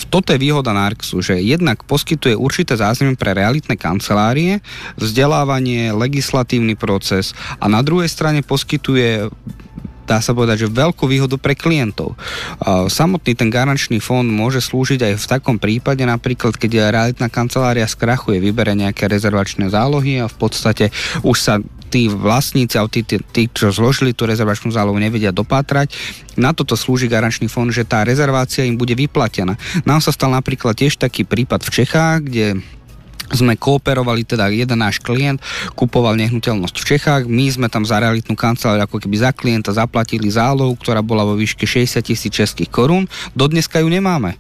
toto 0.08 0.32
je 0.32 0.40
výhoda 0.40 0.72
NARXu, 0.72 1.20
že 1.20 1.44
jednak 1.44 1.84
poskytuje 1.84 2.40
určité 2.40 2.80
zázemie 2.80 3.20
pre 3.20 3.36
realitné 3.36 3.76
kancelárie, 3.76 4.64
vzdelávanie, 4.96 5.92
legislatívny 5.92 6.80
proces 6.80 7.36
a 7.60 7.68
na 7.68 7.84
druhej 7.84 8.08
strane 8.08 8.40
poskytuje 8.40 9.28
dá 10.06 10.22
sa 10.22 10.38
povedať, 10.38 10.66
že 10.66 10.68
veľkú 10.70 11.10
výhodu 11.10 11.36
pre 11.42 11.58
klientov. 11.58 12.14
Samotný 12.88 13.34
ten 13.34 13.50
garančný 13.50 13.98
fond 13.98 14.26
môže 14.26 14.62
slúžiť 14.62 15.02
aj 15.02 15.14
v 15.18 15.26
takom 15.26 15.58
prípade, 15.58 16.06
napríklad 16.06 16.56
keď 16.56 16.94
realitná 16.94 17.28
kancelária 17.28 17.90
skrachuje, 17.90 18.38
vybere 18.38 18.78
nejaké 18.78 19.10
rezervačné 19.10 19.74
zálohy 19.74 20.22
a 20.22 20.30
v 20.30 20.38
podstate 20.38 20.94
už 21.26 21.38
sa 21.42 21.54
tí 21.96 22.12
vlastníci, 22.12 22.76
alebo 22.76 22.92
tí, 22.92 23.08
tí, 23.08 23.24
tí, 23.32 23.48
čo 23.48 23.72
zložili 23.72 24.12
tú 24.12 24.28
rezervačnú 24.28 24.68
zálohu, 24.68 25.00
nevedia 25.00 25.32
dopátrať. 25.32 25.96
Na 26.36 26.52
toto 26.52 26.76
slúži 26.76 27.08
garančný 27.08 27.48
fond, 27.48 27.72
že 27.72 27.88
tá 27.88 28.04
rezervácia 28.04 28.68
im 28.68 28.76
bude 28.76 29.00
vyplatená. 29.00 29.56
Nám 29.88 30.04
sa 30.04 30.12
stal 30.12 30.36
napríklad 30.36 30.76
tiež 30.76 31.00
taký 31.00 31.24
prípad 31.24 31.64
v 31.64 31.72
Čechách, 31.72 32.18
kde 32.28 32.60
sme 33.32 33.56
kooperovali, 33.56 34.28
teda 34.28 34.52
jeden 34.52 34.84
náš 34.84 35.00
klient 35.00 35.40
kupoval 35.74 36.20
nehnuteľnosť 36.20 36.76
v 36.78 36.88
Čechách, 36.94 37.24
my 37.26 37.46
sme 37.50 37.68
tam 37.72 37.82
za 37.88 37.98
realitnú 37.98 38.38
kanceláriu 38.38 38.86
ako 38.86 39.02
keby 39.02 39.16
za 39.18 39.32
klienta 39.34 39.74
zaplatili 39.74 40.30
zálohu, 40.30 40.78
ktorá 40.78 41.02
bola 41.02 41.26
vo 41.26 41.34
výške 41.34 41.66
60 41.66 42.06
tisíc 42.06 42.30
českých 42.30 42.70
korún, 42.70 43.10
dodneska 43.34 43.82
ju 43.82 43.90
nemáme. 43.90 44.38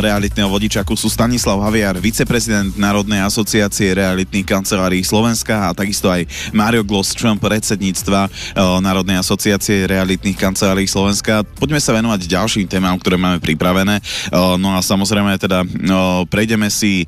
realitného 0.00 0.48
vodičaku 0.48 0.96
sú 0.96 1.12
Stanislav 1.12 1.60
Haviar, 1.60 2.00
viceprezident 2.00 2.80
Národnej 2.80 3.20
asociácie 3.22 3.94
realitných 3.94 4.48
kancelárií 4.48 5.04
Slovenska 5.04 5.68
a 5.68 5.76
takisto 5.76 6.08
aj 6.08 6.24
Mario 6.56 6.80
Gloss, 6.86 7.12
člen 7.14 7.36
predsedníctva 7.36 8.30
Národnej 8.80 9.18
asociácie 9.20 9.84
realitných 9.90 10.38
kancelárií 10.38 10.86
Slovenska. 10.88 11.44
Poďme 11.44 11.80
sa 11.82 11.92
venovať 11.92 12.30
ďalším 12.30 12.68
témam, 12.70 12.96
ktoré 12.96 13.16
máme 13.20 13.40
pripravené. 13.44 14.00
No 14.56 14.72
a 14.74 14.80
samozrejme 14.80 15.36
teda 15.36 15.68
prejdeme 16.30 16.70
si, 16.72 17.04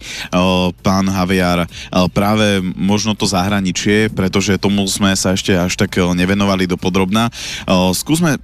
pán 0.83 1.09
Haviar, 1.09 1.65
práve 2.13 2.61
možno 2.75 3.15
to 3.17 3.25
zahraničie, 3.25 4.13
pretože 4.13 4.59
tomu 4.59 4.85
sme 4.91 5.15
sa 5.15 5.24
ešte 5.33 5.57
až 5.57 5.73
tak 5.81 5.97
eh, 5.97 6.05
nevenovali 6.05 6.69
do 6.69 6.77
podrobná. 6.77 7.33
Eh, 7.33 7.73
skúsme 7.97 8.37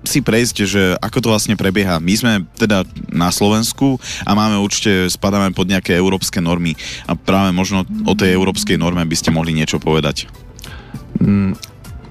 si 0.00 0.24
prejsť, 0.24 0.56
že 0.64 0.82
ako 0.96 1.18
to 1.20 1.28
vlastne 1.28 1.54
prebieha. 1.60 2.00
My 2.00 2.14
sme 2.16 2.32
teda 2.56 2.88
na 3.12 3.28
Slovensku 3.28 4.00
a 4.24 4.32
máme 4.32 4.56
určite, 4.56 5.08
spadáme 5.12 5.52
pod 5.52 5.68
nejaké 5.68 5.92
európske 5.92 6.40
normy 6.40 6.72
a 7.04 7.12
práve 7.12 7.52
možno 7.52 7.84
o 8.08 8.16
tej 8.16 8.32
európskej 8.32 8.80
norme 8.80 9.04
by 9.04 9.16
ste 9.16 9.28
mohli 9.28 9.52
niečo 9.52 9.76
povedať. 9.76 10.24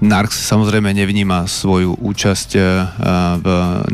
NARX 0.00 0.32
samozrejme 0.48 0.96
nevníma 0.96 1.44
svoju 1.44 1.92
účasť 1.92 2.50
e, 2.56 2.60
v 3.36 3.46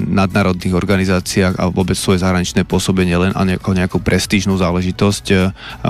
nadnárodných 0.06 0.78
organizáciách 0.78 1.58
a 1.58 1.66
vôbec 1.66 1.98
svoje 1.98 2.22
zahraničné 2.22 2.62
pôsobenie 2.62 3.18
len 3.18 3.34
ako 3.34 3.75
nejakú 3.75 3.98
prestížnú 3.98 4.54
záležitosť. 4.54 5.25
E, 5.34 5.36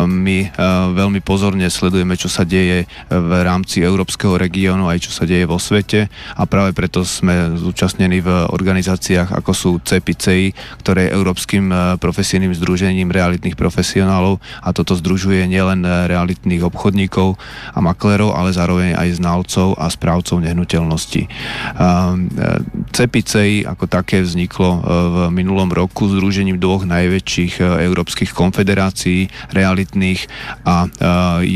my 0.08 0.38
e, 0.40 0.48
veľmi 0.96 1.20
pozorne 1.20 1.68
sledujeme, 1.68 2.16
čo 2.16 2.32
sa 2.32 2.48
deje 2.48 2.88
v 3.12 3.30
rámci 3.44 3.84
európskeho 3.84 4.40
regiónu, 4.40 4.88
aj 4.88 5.04
čo 5.04 5.12
sa 5.12 5.28
deje 5.28 5.44
vo 5.44 5.60
svete 5.60 6.08
a 6.32 6.42
práve 6.48 6.72
preto 6.72 7.04
sme 7.04 7.52
zúčastnení 7.60 8.24
v 8.24 8.48
organizáciách 8.56 9.36
ako 9.36 9.52
sú 9.52 9.70
CEPICEI, 9.84 10.56
ktoré 10.80 11.12
je 11.12 11.14
Európskym 11.16 11.68
profesijným 12.00 12.56
združením 12.56 13.12
realitných 13.12 13.52
profesionálov 13.52 14.40
a 14.64 14.72
toto 14.72 14.96
združuje 14.96 15.44
nielen 15.44 15.84
realitných 15.84 16.64
obchodníkov 16.64 17.36
a 17.76 17.78
maklérov, 17.84 18.32
ale 18.32 18.56
zároveň 18.56 18.96
aj 18.96 19.20
znalcov 19.20 19.76
a 19.76 19.92
správcov 20.06 20.38
nehnuteľnosti. 20.38 21.26
CEPICEI 22.94 23.66
ako 23.66 23.90
také 23.90 24.22
vzniklo 24.22 24.70
e, 24.70 24.80
v 24.86 25.16
minulom 25.34 25.66
roku 25.74 26.06
združením 26.06 26.62
dvoch 26.62 26.86
najväčších 26.86 27.58
e, 27.58 27.90
európskych 27.90 28.30
konfederácií 28.30 29.26
realitných 29.50 30.30
a 30.62 30.86
e, 30.86 30.88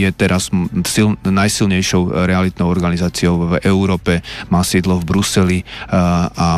je 0.03 0.09
teraz 0.11 0.51
sil, 0.83 1.15
najsilnejšou 1.23 2.27
realitnou 2.27 2.67
organizáciou 2.67 3.55
v 3.55 3.63
Európe, 3.63 4.19
má 4.51 4.67
sídlo 4.67 4.99
v 4.99 5.07
Bruseli 5.07 5.59
a 5.91 6.51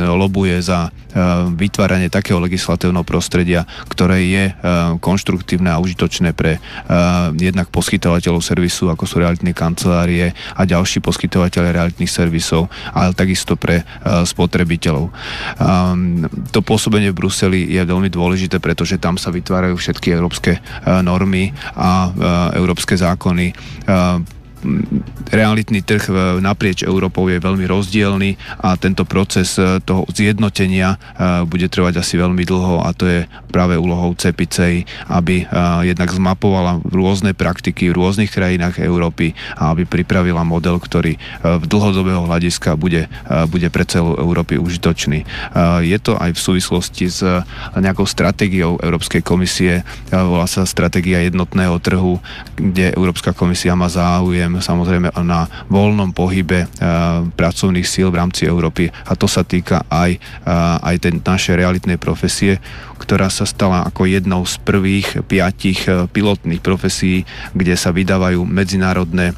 lobuje 0.00 0.58
za 0.58 0.90
vytváranie 1.54 2.08
takého 2.08 2.40
legislatívneho 2.40 3.04
prostredia, 3.04 3.68
ktoré 3.92 4.24
je 4.24 4.44
konštruktívne 4.98 5.68
a 5.68 5.80
užitočné 5.82 6.32
pre 6.32 6.56
jednak 7.36 7.68
poskytovateľov 7.68 8.40
servisu, 8.40 8.88
ako 8.88 9.04
sú 9.04 9.20
realitné 9.20 9.52
kancelárie 9.52 10.32
a 10.56 10.62
ďalší 10.64 11.04
poskytovateľe 11.12 11.76
realitných 11.76 12.08
servisov, 12.08 12.72
ale 12.96 13.12
takisto 13.12 13.60
pre 13.60 13.84
uh, 13.84 14.24
spotrebiteľov. 14.24 15.12
Um, 15.60 16.24
to 16.48 16.64
pôsobenie 16.64 17.12
v 17.12 17.18
Bruseli 17.20 17.60
je 17.68 17.84
veľmi 17.84 18.08
dôležité, 18.08 18.56
pretože 18.56 18.96
tam 18.96 19.20
sa 19.20 19.28
vytvárajú 19.28 19.76
všetky 19.76 20.08
európske 20.16 20.56
uh, 20.56 21.04
normy 21.04 21.52
a 21.76 22.08
uh, 22.08 22.12
európske 22.56 22.96
zákony. 22.96 23.52
Realitný 25.32 25.82
trh 25.82 26.12
naprieč 26.38 26.86
Európou 26.86 27.26
je 27.26 27.42
veľmi 27.42 27.66
rozdielny 27.66 28.36
a 28.62 28.78
tento 28.78 29.02
proces 29.08 29.58
e, 29.58 29.80
toho 29.82 30.06
zjednotenia 30.12 30.94
e, 30.94 30.96
bude 31.48 31.66
trvať 31.66 31.98
asi 31.98 32.14
veľmi 32.20 32.44
dlho 32.46 32.84
a 32.84 32.94
to 32.94 33.08
je 33.08 33.20
práve 33.50 33.74
úlohou 33.74 34.14
CEPICEI, 34.14 34.84
aby 35.10 35.42
e, 35.42 35.44
jednak 35.88 36.12
zmapovala 36.12 36.78
rôzne 36.86 37.32
praktiky 37.32 37.90
v 37.90 37.96
rôznych 37.96 38.30
krajinách 38.30 38.78
Európy 38.78 39.34
a 39.56 39.74
aby 39.74 39.88
pripravila 39.88 40.46
model, 40.46 40.78
ktorý 40.78 41.16
v 41.42 41.64
dlhodobého 41.66 42.24
hľadiska 42.28 42.76
bude, 42.76 43.08
bude 43.48 43.68
pre 43.72 43.84
celú 43.86 44.14
Európy 44.16 44.56
užitočný. 44.60 45.24
Je 45.82 45.98
to 45.98 46.16
aj 46.16 46.34
v 46.36 46.40
súvislosti 46.40 47.06
s 47.08 47.20
nejakou 47.76 48.04
stratégiou 48.04 48.78
Európskej 48.80 49.24
komisie, 49.24 49.86
volá 50.10 50.46
sa 50.46 50.64
stratégia 50.68 51.24
jednotného 51.24 51.76
trhu, 51.80 52.20
kde 52.56 52.92
Európska 52.94 53.32
komisia 53.32 53.76
má 53.76 53.88
záujem 53.88 54.51
záujem 54.60 54.82
samozrejme 54.82 55.08
na 55.24 55.46
voľnom 55.70 56.12
pohybe 56.12 56.68
pracovných 57.38 57.86
síl 57.86 58.10
v 58.10 58.18
rámci 58.18 58.44
Európy 58.44 58.90
a 58.90 59.12
to 59.16 59.30
sa 59.30 59.46
týka 59.46 59.86
aj, 59.88 60.18
aj 60.82 60.94
tej 61.00 61.12
našej 61.22 61.54
realitnej 61.56 61.96
profesie, 61.96 62.58
ktorá 63.02 63.26
sa 63.26 63.42
stala 63.42 63.82
ako 63.82 64.06
jednou 64.06 64.46
z 64.46 64.62
prvých 64.62 65.26
piatich 65.26 65.90
pilotných 66.14 66.62
profesí, 66.62 67.26
kde 67.50 67.74
sa 67.74 67.90
vydávajú 67.90 68.46
medzinárodné 68.46 69.34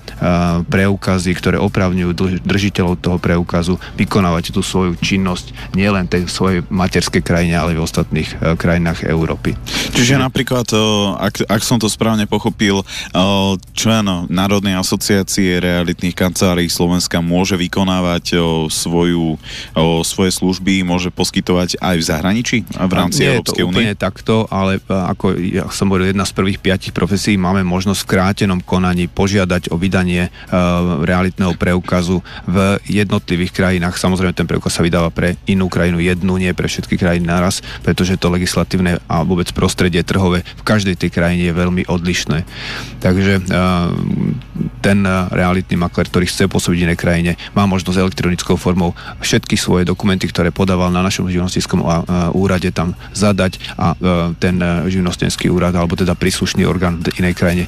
preukazy, 0.68 1.32
ktoré 1.32 1.56
opravňujú 1.56 2.42
držiteľov 2.44 3.00
toho 3.00 3.16
preukazu 3.16 3.80
vykonávať 3.96 4.52
tú 4.52 4.60
svoju 4.60 5.00
činnosť 5.00 5.72
nielen 5.72 6.04
tej 6.04 6.28
svojej 6.28 6.60
materskej 6.68 7.22
krajine, 7.24 7.54
ale 7.56 7.72
aj 7.72 7.78
v 7.78 7.86
ostatných 7.86 8.30
krajinách 8.58 9.08
Európy. 9.08 9.56
Čiže 9.94 10.18
napríklad, 10.18 10.66
ak, 11.16 11.46
ak 11.46 11.62
som 11.62 11.78
to 11.78 11.86
správne 11.86 12.26
pochopil, 12.26 12.82
člen 13.72 14.04
Národnej 14.28 14.74
asociácie 14.74 15.62
realitných 15.62 16.18
kancelárií 16.18 16.66
Slovenska 16.66 17.22
môže 17.22 17.54
vykonávať 17.54 18.34
svoju, 18.68 19.38
svoje 20.02 20.30
služby, 20.34 20.82
môže 20.82 21.14
poskytovať 21.14 21.78
aj 21.78 21.94
v 21.94 22.04
zahraničí 22.04 22.58
v 22.66 22.92
rámci 22.92 23.22
Nie 23.22 23.38
Európskej 23.38 23.53
únie? 23.62 23.86
Nie 23.86 23.94
takto, 23.94 24.50
ale 24.50 24.82
ako 24.88 25.38
ja 25.38 25.70
som 25.70 25.92
hovoril, 25.92 26.10
jedna 26.10 26.26
z 26.26 26.34
prvých 26.34 26.58
piatich 26.58 26.90
profesí 26.90 27.38
máme 27.38 27.62
možnosť 27.62 28.00
v 28.02 28.10
krátenom 28.10 28.58
konaní 28.64 29.06
požiadať 29.06 29.70
o 29.70 29.76
vydanie 29.76 30.32
realitného 31.04 31.54
preukazu 31.54 32.24
v 32.48 32.80
jednotlivých 32.88 33.52
krajinách. 33.52 34.00
Samozrejme, 34.00 34.32
ten 34.32 34.48
preukaz 34.48 34.80
sa 34.80 34.82
vydáva 34.82 35.12
pre 35.12 35.36
inú 35.44 35.68
krajinu 35.68 36.00
jednu, 36.00 36.40
nie 36.40 36.56
pre 36.56 36.66
všetky 36.66 36.96
krajiny 36.96 37.28
naraz, 37.28 37.60
pretože 37.84 38.16
to 38.16 38.32
legislatívne 38.32 38.96
a 39.04 39.20
vôbec 39.20 39.52
prostredie 39.52 40.00
trhové 40.00 40.40
v 40.42 40.62
každej 40.64 40.96
tej 40.96 41.12
krajine 41.12 41.44
je 41.44 41.52
veľmi 41.52 41.84
odlišné. 41.84 42.48
Takže 43.04 43.44
ten 44.80 44.98
realitný 45.28 45.76
makler, 45.76 46.08
ktorý 46.08 46.24
chce 46.24 46.48
pôsobiť 46.48 46.78
v 46.80 46.86
inej 46.88 46.98
krajine, 46.98 47.32
má 47.52 47.68
možnosť 47.68 48.00
elektronickou 48.00 48.56
formou 48.56 48.96
všetky 49.20 49.60
svoje 49.60 49.84
dokumenty, 49.84 50.24
ktoré 50.24 50.48
podával 50.48 50.88
na 50.88 51.04
našom 51.04 51.28
živnostenskom 51.28 51.84
úrade 52.32 52.72
tam 52.72 52.96
zadať 53.12 53.33
a 53.78 53.86
ten 54.38 54.56
živnostenský 54.88 55.50
úrad 55.50 55.74
alebo 55.74 55.98
teda 55.98 56.14
príslušný 56.14 56.62
orgán 56.64 57.02
v 57.02 57.10
inej 57.20 57.34
krajine 57.34 57.64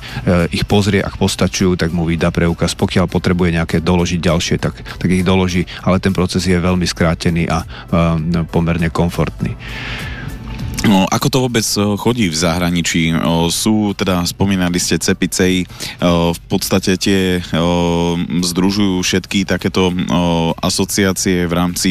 ich 0.54 0.64
pozrie, 0.64 1.02
ak 1.02 1.18
postačujú, 1.18 1.74
tak 1.74 1.90
mu 1.90 2.06
vydá 2.06 2.30
preukaz. 2.30 2.78
Pokiaľ 2.78 3.10
potrebuje 3.10 3.58
nejaké 3.58 3.82
doložiť 3.82 4.20
ďalšie, 4.22 4.56
tak, 4.62 4.78
tak 4.80 5.08
ich 5.10 5.26
doloží, 5.26 5.66
ale 5.82 5.98
ten 5.98 6.14
proces 6.14 6.46
je 6.46 6.56
veľmi 6.56 6.86
skrátený 6.86 7.50
a 7.50 7.62
pomerne 8.48 8.88
komfortný. 8.90 9.52
No, 10.86 11.02
ako 11.10 11.26
to 11.32 11.38
vôbec 11.42 11.66
chodí 11.98 12.30
v 12.30 12.36
zahraničí? 12.36 13.10
Sú, 13.50 13.90
teda 13.98 14.22
spomínali 14.22 14.78
ste 14.78 15.00
Cepicej, 15.02 15.66
v 16.04 16.40
podstate 16.46 16.94
tie 16.94 17.42
združujú 18.44 19.02
všetky 19.02 19.48
takéto 19.48 19.90
asociácie 20.62 21.48
v 21.50 21.52
rámci 21.56 21.90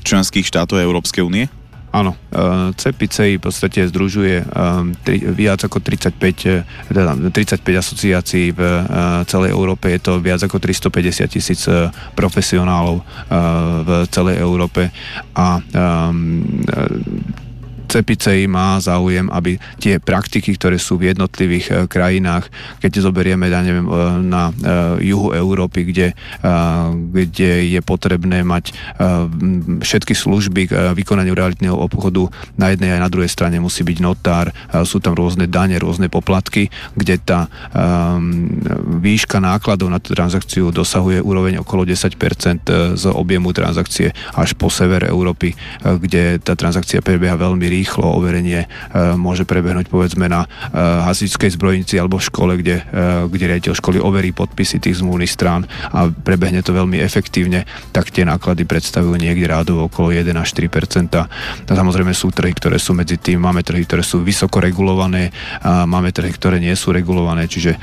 členských 0.00 0.46
štátov 0.46 0.80
Európskej 0.80 1.20
únie? 1.20 1.52
Áno, 1.90 2.14
CPCI 2.78 3.42
v 3.42 3.42
podstate 3.42 3.82
združuje 3.90 4.46
tri, 5.02 5.18
viac 5.26 5.66
ako 5.66 5.82
35, 5.82 6.86
teda 6.86 7.18
35 7.34 7.66
asociácií 7.66 8.54
v 8.54 8.60
celej 9.26 9.50
Európe, 9.50 9.90
je 9.90 9.98
to 9.98 10.22
viac 10.22 10.38
ako 10.38 10.62
350 10.62 11.26
tisíc 11.26 11.66
profesionálov 12.14 13.02
v 13.82 13.90
celej 14.06 14.38
Európe. 14.38 14.94
A 15.34 15.58
CPCI 17.90 18.46
má 18.46 18.78
záujem, 18.78 19.26
aby 19.34 19.58
tie 19.82 19.98
praktiky, 19.98 20.54
ktoré 20.54 20.78
sú 20.78 20.94
v 20.94 21.10
jednotlivých 21.10 21.66
e, 21.66 21.72
krajinách, 21.90 22.46
keď 22.78 23.02
zoberieme, 23.02 23.50
ja 23.50 23.66
neviem, 23.66 23.82
e, 23.82 23.92
na 24.22 24.54
e, 24.54 25.10
juhu 25.10 25.34
Európy, 25.34 25.90
kde, 25.90 26.14
kde 27.10 27.50
je 27.66 27.80
potrebné 27.82 28.44
mať 28.44 28.72
všetky 29.80 30.12
služby 30.12 30.62
k 30.68 30.72
vykonaniu 30.94 31.32
realitného 31.32 31.74
obchodu 31.74 32.28
na 32.60 32.70
jednej 32.70 32.94
aj 32.94 33.00
na 33.00 33.10
druhej 33.10 33.30
strane 33.30 33.56
musí 33.58 33.82
byť 33.82 33.98
notár, 34.04 34.52
sú 34.84 35.00
tam 35.00 35.16
rôzne 35.16 35.48
dane, 35.48 35.80
rôzne 35.80 36.12
poplatky, 36.12 36.68
kde 36.94 37.16
tá 37.18 37.48
výška 39.00 39.40
nákladov 39.40 39.88
na 39.88 39.98
tú 39.98 40.12
transakciu 40.12 40.68
dosahuje 40.70 41.24
úroveň 41.24 41.64
okolo 41.64 41.88
10% 41.88 42.94
z 42.96 43.04
objemu 43.10 43.50
transakcie 43.56 44.12
až 44.36 44.54
po 44.54 44.68
sever 44.68 45.08
Európy, 45.08 45.56
kde 45.82 46.38
tá 46.42 46.52
transakcia 46.52 47.00
prebieha 47.00 47.40
veľmi 47.40 47.66
rýchlo 47.66 47.79
rýchlo 47.80 48.12
overenie 48.12 48.68
e, 48.68 49.16
môže 49.16 49.48
prebehnúť 49.48 49.88
povedzme 49.88 50.28
na 50.28 50.44
e, 50.44 50.48
hasičskej 50.76 51.56
zbrojnici 51.56 51.96
alebo 51.96 52.20
v 52.20 52.28
škole, 52.28 52.52
kde, 52.60 52.84
e, 52.84 53.24
kde 53.32 53.44
riaditeľ 53.48 53.72
školy 53.80 53.96
overí 53.96 54.36
podpisy 54.36 54.84
tých 54.84 55.00
zmluvných 55.00 55.32
strán 55.32 55.64
a 55.88 56.12
prebehne 56.12 56.60
to 56.60 56.76
veľmi 56.76 57.00
efektívne, 57.00 57.64
tak 57.96 58.12
tie 58.12 58.28
náklady 58.28 58.68
predstavujú 58.68 59.16
niekde 59.16 59.48
rádovo 59.48 59.88
okolo 59.88 60.12
1 60.12 60.28
až 60.36 60.50
3 60.52 60.68
a 61.70 61.72
samozrejme 61.72 62.12
sú 62.12 62.28
trhy, 62.28 62.52
ktoré 62.52 62.76
sú 62.76 62.92
medzi 62.92 63.16
tým, 63.16 63.40
máme 63.40 63.64
trhy, 63.64 63.88
ktoré 63.88 64.04
sú 64.04 64.20
vysoko 64.20 64.60
regulované, 64.60 65.32
a 65.64 65.88
máme 65.88 66.12
trhy, 66.12 66.28
ktoré 66.34 66.60
nie 66.60 66.74
sú 66.74 66.92
regulované, 66.92 67.46
čiže 67.46 67.78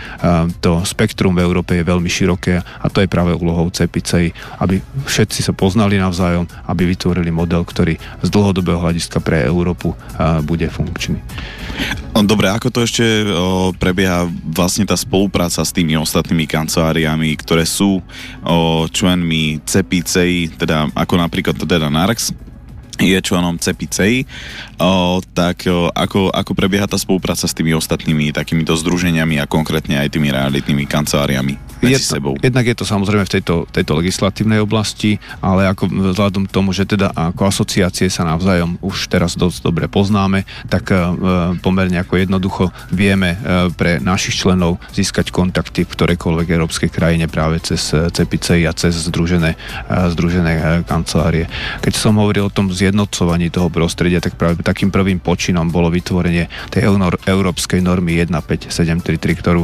to 0.59 0.83
spektrum 0.83 1.33
v 1.33 1.43
Európe 1.43 1.73
je 1.75 1.87
veľmi 1.87 2.07
široké 2.07 2.59
a 2.59 2.85
to 2.91 3.01
je 3.01 3.09
práve 3.09 3.33
úlohou 3.33 3.71
CEPICEI, 3.71 4.59
aby 4.61 4.79
všetci 5.07 5.39
sa 5.41 5.53
poznali 5.55 5.95
navzájom, 5.97 6.45
aby 6.67 6.83
vytvorili 6.87 7.31
model, 7.31 7.63
ktorý 7.63 7.95
z 8.23 8.29
dlhodobého 8.29 8.83
hľadiska 8.83 9.23
pre 9.23 9.47
Európu 9.47 9.86
roku 9.87 10.43
bude 10.43 10.67
funkčný. 10.67 11.19
Dobre, 12.17 12.49
ako 12.49 12.73
to 12.73 12.79
ešte 12.81 13.05
prebieha 13.77 14.25
vlastne 14.49 14.83
tá 14.89 14.97
spolupráca 14.97 15.61
s 15.61 15.71
tými 15.71 15.93
ostatnými 15.95 16.49
kanceláriami, 16.49 17.37
ktoré 17.37 17.63
sú 17.63 18.01
členmi 18.89 19.61
CEPICEI, 19.61 20.57
teda 20.57 20.89
ako 20.97 21.13
napríklad 21.21 21.55
teda 21.55 21.87
NARX, 21.93 22.33
je 22.97 23.13
členom 23.21 23.61
CEPICEI, 23.61 24.25
o, 24.77 25.19
tak 25.33 25.65
o, 25.65 25.89
ako, 25.91 26.29
ako 26.29 26.51
prebieha 26.53 26.85
tá 26.85 26.97
spolupráca 26.97 27.45
s 27.49 27.53
tými 27.53 27.73
ostatnými 27.73 28.29
takýmito 28.33 28.77
združeniami 28.77 29.41
a 29.41 29.49
konkrétne 29.49 29.97
aj 30.01 30.13
tými 30.13 30.29
realitnými 30.29 30.85
kanceláriami 30.85 31.57
medzi 31.81 32.01
je, 32.01 32.13
sebou? 32.17 32.33
Jednak 32.41 32.65
je 32.65 32.75
to 32.77 32.85
samozrejme 32.85 33.25
v 33.25 33.33
tejto, 33.37 33.55
tejto 33.69 33.93
legislatívnej 33.97 34.61
oblasti, 34.61 35.21
ale 35.41 35.69
ako 35.69 36.13
vzhľadom 36.13 36.49
tomu, 36.49 36.73
že 36.73 36.89
teda 36.89 37.13
ako 37.13 37.49
asociácie 37.49 38.09
sa 38.09 38.25
navzájom 38.25 38.81
už 38.81 39.09
teraz 39.09 39.37
dosť 39.37 39.65
dobre 39.65 39.85
poznáme, 39.89 40.45
tak 40.69 40.89
e, 40.93 40.97
pomerne 41.61 42.01
ako 42.01 42.17
jednoducho 42.17 42.63
vieme 42.89 43.37
e, 43.37 43.69
pre 43.73 44.01
našich 44.01 44.41
členov 44.41 44.81
získať 44.93 45.29
kontakty 45.29 45.85
v 45.85 45.93
ktorejkoľvek 45.93 46.47
európskej 46.49 46.89
krajine 46.89 47.29
práve 47.29 47.61
cez 47.61 47.93
CEPICEI 47.93 48.65
a 48.65 48.73
cez 48.73 48.97
združené, 49.09 49.53
e, 49.53 49.57
združené 50.13 50.83
kancelárie. 50.85 51.45
Keď 51.81 51.93
som 51.93 52.17
hovoril 52.17 52.49
o 52.49 52.53
tom 52.53 52.73
zjednocovaní 52.73 53.53
toho 53.53 53.69
prostredia, 53.69 54.21
tak 54.21 54.37
práve 54.37 54.59
takým 54.67 54.91
prvým 54.91 55.23
počinom 55.23 55.71
bolo 55.71 55.87
vytvorenie 55.87 56.51
tej 56.67 56.91
európskej 57.23 57.79
normy 57.79 58.19
15733, 58.27 59.39
ktorú, 59.39 59.63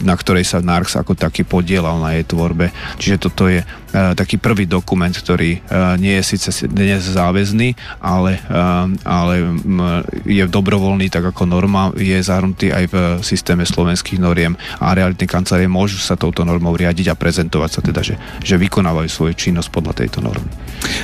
na 0.00 0.14
ktorej 0.16 0.48
sa 0.48 0.64
NARX 0.64 0.96
ako 0.96 1.12
taký 1.12 1.44
podielal 1.44 2.00
na 2.00 2.16
jej 2.16 2.24
tvorbe. 2.24 2.72
Čiže 2.96 3.16
toto 3.20 3.52
je 3.52 3.60
taký 3.96 4.36
prvý 4.36 4.68
dokument, 4.68 5.12
ktorý 5.12 5.64
nie 5.96 6.14
je 6.20 6.36
síce 6.36 6.68
dnes 6.68 7.00
záväzný, 7.00 7.72
ale, 8.04 8.36
ale 9.08 9.34
je 10.28 10.44
dobrovoľný, 10.44 11.08
tak 11.08 11.32
ako 11.32 11.48
norma 11.48 11.96
je 11.96 12.20
zahrnutý 12.20 12.76
aj 12.76 12.84
v 12.92 12.96
systéme 13.24 13.64
slovenských 13.64 14.20
noriem 14.20 14.52
a 14.84 14.92
realitné 14.92 15.24
kancelárie 15.24 15.70
môžu 15.70 15.96
sa 15.96 16.12
touto 16.18 16.44
normou 16.44 16.76
riadiť 16.76 17.12
a 17.12 17.18
prezentovať 17.18 17.70
sa 17.72 17.80
teda, 17.80 18.00
že, 18.04 18.14
že 18.44 18.60
vykonávajú 18.60 19.08
svoju 19.08 19.34
činnosť 19.34 19.72
podľa 19.72 20.04
tejto 20.04 20.20
normy. 20.20 20.48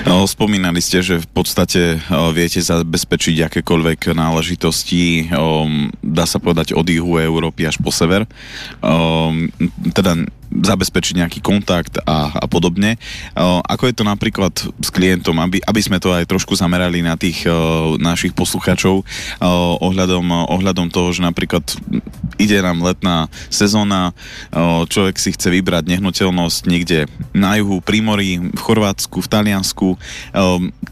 No, 0.05 0.29
spomínali 0.29 0.85
ste, 0.85 1.01
že 1.01 1.17
v 1.17 1.29
podstate 1.33 1.97
viete 2.37 2.61
zabezpečiť 2.61 3.49
akékoľvek 3.49 4.13
náležitosti, 4.13 5.33
dá 6.05 6.25
sa 6.29 6.37
povedať 6.37 6.77
od 6.77 6.85
juhu 6.85 7.17
Európy 7.17 7.65
až 7.65 7.81
po 7.81 7.89
sever. 7.89 8.29
Teda 9.97 10.13
zabezpečiť 10.53 11.25
nejaký 11.25 11.41
kontakt 11.41 11.97
a, 12.05 12.33
a 12.37 12.47
podobne. 12.47 13.01
Ako 13.37 13.89
je 13.89 13.95
to 13.97 14.05
napríklad 14.05 14.53
s 14.53 14.89
klientom, 14.93 15.41
aby, 15.41 15.65
aby 15.65 15.81
sme 15.81 15.97
to 15.97 16.13
aj 16.13 16.29
trošku 16.29 16.53
zamerali 16.53 17.01
na 17.01 17.17
tých 17.17 17.49
našich 17.99 18.37
posluchačov 18.37 18.95
o, 19.01 19.05
ohľadom, 19.81 20.53
ohľadom 20.53 20.93
toho, 20.93 21.11
že 21.17 21.25
napríklad 21.25 21.65
ide 22.37 22.61
nám 22.61 22.85
letná 22.85 23.33
sezóna, 23.49 24.13
človek 24.89 25.17
si 25.17 25.33
chce 25.33 25.49
vybrať 25.49 25.89
nehnuteľnosť 25.89 26.61
niekde 26.69 27.09
na 27.33 27.57
juhu, 27.57 27.81
pri 27.81 27.99
mori, 28.05 28.39
v 28.41 28.61
Chorvátsku, 28.61 29.25
v 29.25 29.31
Taliansku. 29.31 29.89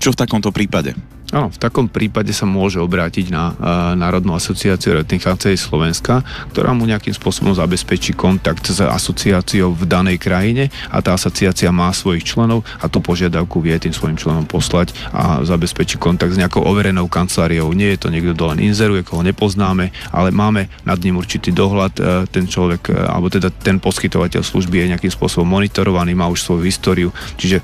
Čo 0.00 0.08
v 0.12 0.20
takomto 0.20 0.54
prípade? 0.54 0.96
Áno, 1.30 1.46
v 1.46 1.62
takom 1.62 1.86
prípade 1.86 2.34
sa 2.34 2.42
môže 2.42 2.82
obrátiť 2.82 3.30
na 3.30 3.54
uh, 3.54 3.94
Národnú 3.94 4.34
asociáciu 4.34 4.98
kancelárií 5.06 5.54
Slovenska, 5.54 6.26
ktorá 6.50 6.74
mu 6.74 6.90
nejakým 6.90 7.14
spôsobom 7.14 7.54
zabezpečí 7.54 8.18
kontakt 8.18 8.66
s 8.66 8.82
asociáciou 8.82 9.70
v 9.70 9.86
danej 9.86 10.18
krajine 10.18 10.74
a 10.90 10.98
tá 10.98 11.14
asociácia 11.14 11.70
má 11.70 11.94
svojich 11.94 12.26
členov 12.26 12.66
a 12.82 12.90
tú 12.90 12.98
požiadavku 12.98 13.62
vie 13.62 13.78
tým 13.78 13.94
svojim 13.94 14.18
členom 14.18 14.42
poslať 14.42 14.90
a 15.14 15.46
zabezpečí 15.46 16.02
kontakt 16.02 16.34
s 16.34 16.40
nejakou 16.42 16.66
overenou 16.66 17.06
kanceláriou. 17.06 17.70
Nie 17.78 17.94
je 17.94 18.02
to 18.02 18.08
niekto, 18.10 18.34
kto 18.34 18.50
len 18.50 18.58
inzeruje, 18.66 19.06
koho 19.06 19.22
nepoznáme, 19.22 19.94
ale 20.10 20.34
máme 20.34 20.66
nad 20.82 20.98
ním 20.98 21.14
určitý 21.14 21.54
dohľad. 21.54 21.92
Uh, 21.94 22.26
ten 22.26 22.50
človek, 22.50 22.90
uh, 22.90 23.06
alebo 23.06 23.30
teda 23.30 23.54
ten 23.54 23.78
poskytovateľ 23.78 24.42
služby 24.42 24.82
je 24.82 24.90
nejakým 24.98 25.12
spôsobom 25.14 25.46
monitorovaný, 25.46 26.10
má 26.18 26.26
už 26.26 26.42
svoju 26.42 26.66
históriu, 26.66 27.14
čiže 27.38 27.62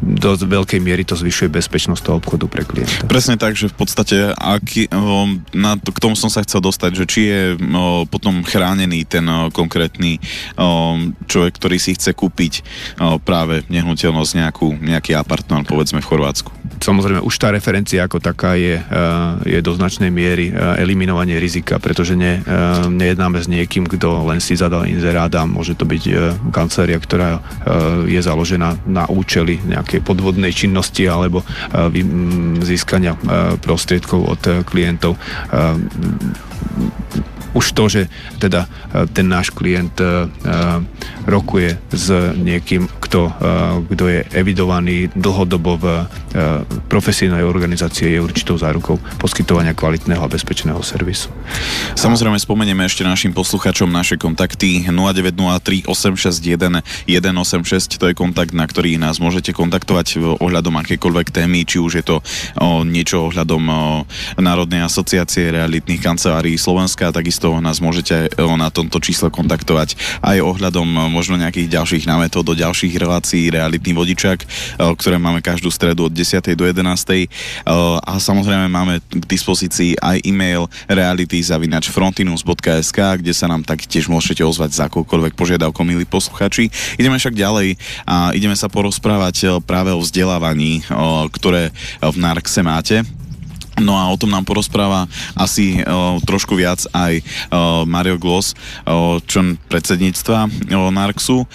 do 0.00 0.32
veľkej 0.34 0.80
miery 0.80 1.04
to 1.04 1.12
zvyšuje 1.12 1.52
bezpečnosť 1.52 2.02
toho 2.02 2.16
obchodu 2.18 2.48
pre 2.48 2.64
klienta. 2.64 3.04
Presne 3.04 3.36
tak, 3.36 3.54
že 3.54 3.68
v 3.68 3.76
podstate 3.76 4.16
aký, 4.32 4.88
na 5.52 5.76
k 5.76 5.98
tomu 6.00 6.16
som 6.16 6.32
sa 6.32 6.40
chcel 6.40 6.64
dostať, 6.64 6.90
že 6.96 7.04
či 7.04 7.20
je 7.28 7.42
o, 7.56 8.08
potom 8.08 8.40
chránený 8.40 9.04
ten 9.04 9.24
o, 9.28 9.52
konkrétny 9.52 10.16
o, 10.56 10.96
človek, 11.28 11.52
ktorý 11.60 11.76
si 11.76 11.92
chce 11.94 12.16
kúpiť 12.16 12.52
o, 12.96 13.20
práve 13.20 13.60
nehnuteľnosť 13.68 14.32
nejakú, 14.40 14.68
nejaký 14.80 15.12
apartmán, 15.16 15.68
povedzme 15.68 16.00
v 16.00 16.08
Chorvátsku. 16.08 16.50
Samozrejme, 16.80 17.20
už 17.20 17.34
tá 17.36 17.52
referencia 17.52 18.08
ako 18.08 18.24
taká 18.24 18.56
je, 18.56 18.80
je 19.44 19.60
do 19.60 19.76
značnej 19.76 20.08
miery 20.08 20.48
eliminovanie 20.80 21.36
rizika, 21.36 21.76
pretože 21.76 22.16
ne, 22.16 22.40
nejednáme 22.88 23.36
s 23.36 23.52
niekým, 23.52 23.84
kto 23.84 24.24
len 24.24 24.40
si 24.40 24.56
zadal 24.56 24.88
inzerát 24.88 25.28
a 25.36 25.44
môže 25.44 25.76
to 25.76 25.84
byť 25.84 26.02
kancelária, 26.48 26.96
ktorá 26.96 27.44
je 28.08 28.20
založená 28.24 28.80
na 28.88 29.04
účely 29.12 29.60
nejak 29.60 29.90
nejakej 29.90 30.06
podvodnej 30.06 30.52
činnosti 30.54 31.02
alebo 31.10 31.42
eh, 31.42 31.90
získania 32.62 33.18
eh, 33.18 33.58
prostriedkov 33.58 34.20
od 34.22 34.42
eh, 34.46 34.62
klientov 34.62 35.18
už 37.60 37.76
to, 37.76 37.84
že 37.92 38.02
teda 38.40 38.64
e, 38.64 39.04
ten 39.12 39.28
náš 39.28 39.52
klient 39.52 39.92
e, 40.00 40.04
e, 40.04 40.08
rokuje 41.28 41.76
s 41.92 42.08
niekým, 42.40 42.88
kto, 42.88 43.28
kto 43.90 44.04
je 44.08 44.20
evidovaný 44.32 45.12
dlhodobo 45.12 45.76
v 45.76 45.84
profesijnej 46.86 47.42
organizácii, 47.42 48.16
je 48.16 48.22
určitou 48.22 48.54
zárukou 48.56 48.96
poskytovania 49.18 49.74
kvalitného 49.74 50.22
a 50.22 50.30
bezpečného 50.30 50.78
servisu. 50.80 51.28
Samozrejme 51.98 52.38
spomenieme 52.38 52.86
ešte 52.86 53.02
našim 53.02 53.34
posluchačom 53.34 53.90
naše 53.90 54.16
kontakty 54.16 54.86
0903 54.88 55.90
861 55.90 56.80
186, 57.10 57.98
to 57.98 58.06
je 58.08 58.14
kontakt, 58.14 58.54
na 58.54 58.64
ktorý 58.64 58.96
nás 58.96 59.18
môžete 59.18 59.50
kontaktovať 59.52 60.38
ohľadom 60.38 60.78
akékoľvek 60.80 61.34
témy, 61.34 61.66
či 61.66 61.82
už 61.82 61.92
je 62.00 62.04
to 62.06 62.16
o, 62.56 62.86
niečo 62.86 63.28
ohľadom 63.28 63.62
o, 63.66 63.78
Národnej 64.38 64.86
asociácie 64.86 65.50
realitných 65.50 66.00
kancelárií 66.00 66.56
Slovenska, 66.56 67.10
takisto 67.10 67.49
takisto 67.50 67.66
nás 67.66 67.82
môžete 67.82 68.30
eh, 68.30 68.38
na 68.38 68.70
tomto 68.70 69.02
čísle 69.02 69.26
kontaktovať 69.30 69.96
aj 70.22 70.38
ohľadom 70.38 70.86
eh, 70.86 71.10
možno 71.10 71.34
nejakých 71.34 71.66
ďalších 71.66 72.06
námetov 72.06 72.46
do 72.46 72.54
ďalších 72.54 72.94
relácií 72.94 73.50
Realitný 73.50 73.90
vodičak, 73.96 74.46
eh, 74.46 74.48
ktoré 74.78 75.18
máme 75.18 75.42
každú 75.42 75.70
stredu 75.74 76.04
od 76.06 76.14
10. 76.14 76.54
do 76.54 76.62
11. 76.66 77.28
A 77.66 78.20
samozrejme 78.20 78.68
máme 78.68 79.00
k 79.00 79.24
dispozícii 79.26 79.96
aj 79.98 80.20
e-mail 80.26 80.68
reality.frontinus.sk, 80.86 82.98
kde 83.18 83.32
sa 83.32 83.48
nám 83.48 83.64
taktiež 83.64 84.08
môžete 84.08 84.44
ozvať 84.44 84.72
za 84.76 84.84
akoukoľvek 84.86 85.34
požiadavkou, 85.34 85.84
milí 85.86 86.04
posluchači. 86.04 86.70
Ideme 87.00 87.18
však 87.18 87.34
ďalej 87.34 87.76
a 88.04 88.32
ideme 88.36 88.54
sa 88.54 88.68
porozprávať 88.68 89.60
práve 89.64 89.92
o 89.94 90.00
vzdelávaní, 90.02 90.82
ktoré 91.32 91.70
v 92.02 92.16
Narkse 92.20 92.62
máte. 92.62 93.04
No 93.80 93.96
a 93.96 94.12
o 94.12 94.16
tom 94.20 94.30
nám 94.30 94.44
porozpráva 94.44 95.08
asi 95.34 95.80
o, 95.82 96.20
trošku 96.22 96.54
viac 96.56 96.84
aj 96.92 97.20
o, 97.20 97.22
Mario 97.88 98.20
Gloss, 98.20 98.52
o, 98.84 99.18
člen 99.24 99.56
predsedníctva 99.68 100.46
o, 100.46 100.92
Narxu. 100.92 101.44
O, 101.44 101.46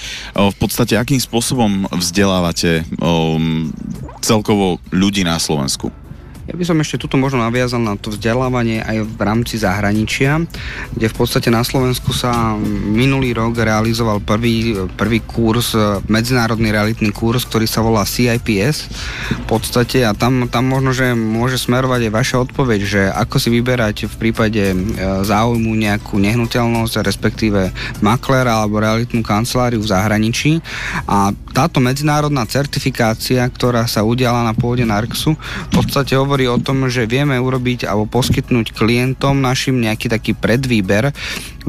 v 0.50 0.56
podstate, 0.58 0.98
akým 0.98 1.22
spôsobom 1.22 1.86
vzdelávate 1.94 2.84
o, 2.98 3.38
celkovo 4.26 4.82
ľudí 4.90 5.22
na 5.22 5.38
Slovensku? 5.38 6.05
Ja 6.46 6.54
by 6.54 6.62
som 6.62 6.78
ešte 6.78 7.02
tuto 7.02 7.18
možno 7.18 7.42
naviazal 7.42 7.82
na 7.82 7.98
to 7.98 8.14
vzdelávanie 8.14 8.78
aj 8.86 9.02
v 9.02 9.18
rámci 9.18 9.58
zahraničia, 9.58 10.46
kde 10.94 11.10
v 11.10 11.16
podstate 11.18 11.50
na 11.50 11.66
Slovensku 11.66 12.14
sa 12.14 12.54
minulý 12.86 13.34
rok 13.34 13.58
realizoval 13.58 14.22
prvý, 14.22 14.78
prvý 14.94 15.26
kurz, 15.26 15.74
medzinárodný 16.06 16.70
realitný 16.70 17.10
kurz, 17.10 17.50
ktorý 17.50 17.66
sa 17.66 17.82
volá 17.82 18.06
CIPS 18.06 18.78
v 19.42 19.46
podstate 19.50 20.06
a 20.06 20.14
tam, 20.14 20.46
tam 20.46 20.70
možno, 20.70 20.94
že 20.94 21.18
môže 21.18 21.58
smerovať 21.58 22.08
aj 22.08 22.12
vaša 22.14 22.38
odpoveď, 22.46 22.80
že 22.86 23.02
ako 23.10 23.42
si 23.42 23.50
vyberať 23.50 24.06
v 24.06 24.16
prípade 24.30 24.64
e, 24.70 24.76
záujmu 25.26 25.74
nejakú 25.74 26.22
nehnuteľnosť, 26.22 27.02
respektíve 27.02 27.74
maklera 28.06 28.62
alebo 28.62 28.78
realitnú 28.78 29.26
kanceláriu 29.26 29.82
v 29.82 29.90
zahraničí. 29.90 30.62
A 31.10 31.34
táto 31.56 31.80
medzinárodná 31.82 32.44
certifikácia, 32.46 33.42
ktorá 33.48 33.88
sa 33.88 34.04
udiala 34.04 34.44
na 34.44 34.52
pôde 34.52 34.84
Narxu, 34.84 35.40
v 35.40 35.72
podstate 35.72 36.20
hovorí 36.20 36.35
hovorí 36.36 36.52
o 36.52 36.60
tom, 36.60 36.92
že 36.92 37.08
vieme 37.08 37.40
urobiť 37.40 37.88
alebo 37.88 38.12
poskytnúť 38.12 38.76
klientom 38.76 39.40
našim 39.40 39.80
nejaký 39.80 40.12
taký 40.12 40.36
predvýber 40.36 41.08
e, 41.08 41.14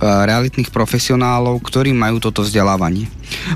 realitných 0.02 0.74
profesionálov, 0.74 1.62
ktorí 1.62 1.94
majú 1.94 2.18
toto 2.18 2.42
vzdelávanie. 2.42 3.06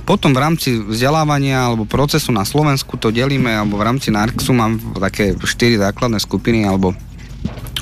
Potom 0.06 0.30
v 0.30 0.38
rámci 0.38 0.78
vzdelávania 0.78 1.66
alebo 1.66 1.82
procesu 1.82 2.30
na 2.30 2.46
Slovensku 2.46 2.94
to 2.94 3.10
delíme, 3.10 3.50
alebo 3.50 3.74
v 3.74 3.90
rámci 3.90 4.14
NARXu 4.14 4.54
mám 4.54 4.78
také 5.02 5.34
štyri 5.42 5.82
základné 5.82 6.22
skupiny 6.22 6.62
alebo 6.62 6.94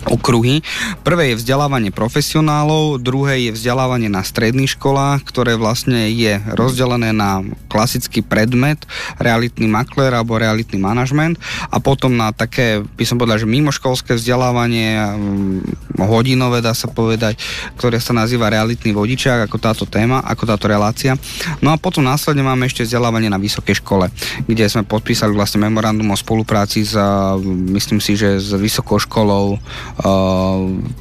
okruhy. 0.07 0.63
Prvé 1.03 1.35
je 1.35 1.41
vzdelávanie 1.41 1.91
profesionálov, 1.91 3.03
druhé 3.03 3.49
je 3.49 3.57
vzdelávanie 3.57 4.07
na 4.07 4.23
stredných 4.23 4.79
školách, 4.79 5.27
ktoré 5.27 5.59
vlastne 5.59 6.13
je 6.13 6.39
rozdelené 6.55 7.11
na 7.11 7.43
klasický 7.67 8.23
predmet, 8.23 8.79
realitný 9.19 9.67
makler 9.67 10.15
alebo 10.15 10.39
realitný 10.39 10.79
manažment 10.79 11.41
a 11.73 11.83
potom 11.83 12.15
na 12.15 12.31
také, 12.31 12.85
by 12.85 13.05
som 13.05 13.19
povedal, 13.19 13.43
že 13.43 13.51
mimoškolské 13.51 14.15
vzdelávanie, 14.15 14.99
mm, 14.99 15.59
hodinové 16.05 16.63
dá 16.63 16.77
sa 16.77 16.87
povedať, 16.87 17.41
ktoré 17.81 17.99
sa 17.99 18.15
nazýva 18.15 18.53
realitný 18.53 18.95
vodičák, 18.95 19.47
ako 19.47 19.57
táto 19.59 19.85
téma, 19.89 20.23
ako 20.23 20.45
táto 20.55 20.67
relácia. 20.71 21.19
No 21.65 21.75
a 21.75 21.81
potom 21.81 22.05
následne 22.05 22.45
máme 22.45 22.67
ešte 22.67 22.85
vzdelávanie 22.85 23.33
na 23.33 23.41
vysokej 23.41 23.81
škole, 23.81 24.11
kde 24.47 24.65
sme 24.69 24.87
podpísali 24.87 25.33
vlastne 25.33 25.63
memorandum 25.63 26.11
o 26.13 26.19
spolupráci 26.19 26.85
s, 26.85 26.95
myslím 27.75 28.03
si, 28.03 28.15
že 28.19 28.39
s 28.39 28.53
vysokou 28.55 28.99
školou 28.99 29.59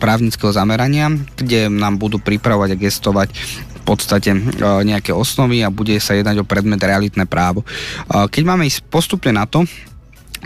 právnického 0.02 0.50
zamerania, 0.50 1.14
kde 1.38 1.70
nám 1.70 2.02
budú 2.02 2.18
pripravovať 2.18 2.70
a 2.74 2.82
gestovať 2.82 3.30
v 3.34 3.82
podstate 3.86 4.36
nejaké 4.84 5.16
osnovy 5.16 5.64
a 5.64 5.72
bude 5.72 5.96
sa 6.02 6.18
jednať 6.18 6.42
o 6.42 6.50
predmet 6.50 6.82
realitné 6.82 7.24
právo. 7.30 7.64
Keď 8.10 8.44
máme 8.44 8.68
ísť 8.68 8.84
postupne 8.90 9.32
na 9.32 9.46
to, 9.48 9.64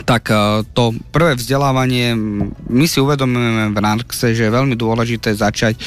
tak 0.08 0.32
e, 0.32 0.64
to 0.72 0.96
prvé 1.12 1.36
vzdelávanie, 1.36 2.16
my 2.72 2.86
si 2.88 2.98
uvedomujeme 3.04 3.76
v 3.76 3.78
NARXE, 3.78 4.34
že 4.34 4.48
je 4.48 4.52
veľmi 4.52 4.76
dôležité 4.80 5.36
začať 5.36 5.78
e, 5.78 5.82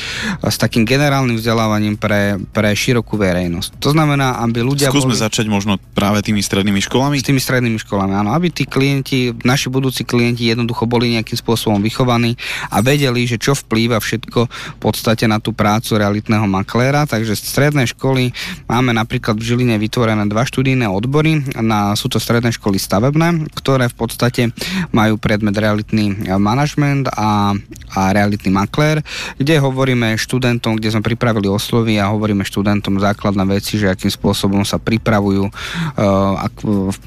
s 0.45 0.57
takým 0.61 0.85
generálnym 0.85 1.41
vzdelávaním 1.41 1.97
pre, 1.97 2.37
pre 2.53 2.71
širokú 2.73 3.17
verejnosť. 3.17 3.81
To 3.81 3.91
znamená, 3.97 4.41
aby 4.45 4.61
ľudia 4.61 4.93
Skúsme 4.93 5.17
boli... 5.17 5.25
začať 5.25 5.47
možno 5.49 5.81
práve 5.97 6.21
tými 6.21 6.45
strednými 6.45 6.81
školami? 6.85 7.17
S 7.21 7.27
tými 7.27 7.41
strednými 7.41 7.79
školami, 7.81 8.13
áno. 8.13 8.31
Aby 8.37 8.53
tí 8.53 8.69
klienti, 8.69 9.33
naši 9.43 9.73
budúci 9.73 10.05
klienti 10.05 10.47
jednoducho 10.49 10.85
boli 10.85 11.17
nejakým 11.17 11.39
spôsobom 11.39 11.81
vychovaní 11.81 12.37
a 12.71 12.85
vedeli, 12.85 13.25
že 13.25 13.41
čo 13.41 13.57
vplýva 13.57 13.99
všetko 13.99 14.41
v 14.49 14.79
podstate 14.79 15.25
na 15.25 15.41
tú 15.41 15.57
prácu 15.57 15.97
realitného 15.97 16.45
makléra. 16.45 17.09
Takže 17.09 17.37
stredné 17.37 17.89
školy 17.91 18.31
máme 18.69 18.93
napríklad 18.93 19.41
v 19.41 19.47
Žiline 19.47 19.77
vytvorené 19.81 20.25
dva 20.29 20.45
študijné 20.45 20.87
odbory. 20.87 21.41
Na, 21.59 21.97
sú 21.97 22.13
to 22.13 22.21
stredné 22.21 22.53
školy 22.53 22.77
stavebné, 22.77 23.49
ktoré 23.57 23.89
v 23.89 23.94
podstate 23.97 24.51
majú 24.91 25.17
predmet 25.17 25.55
realitný 25.55 26.27
manažment 26.39 27.07
a, 27.15 27.55
a 27.95 28.01
realitný 28.11 28.51
maklér, 28.51 29.01
kde 29.39 29.63
hovoríme 29.63 30.19
študentom, 30.19 30.77
kde 30.77 30.91
sme 30.91 31.07
pripravili 31.07 31.47
oslovy 31.47 31.97
a 32.03 32.11
hovoríme 32.11 32.43
študentom 32.43 32.99
základné 32.99 33.45
veci, 33.47 33.79
že 33.79 33.91
akým 33.91 34.11
spôsobom 34.11 34.67
sa 34.67 34.83
pripravujú 34.83 35.45
uh, 35.47 36.35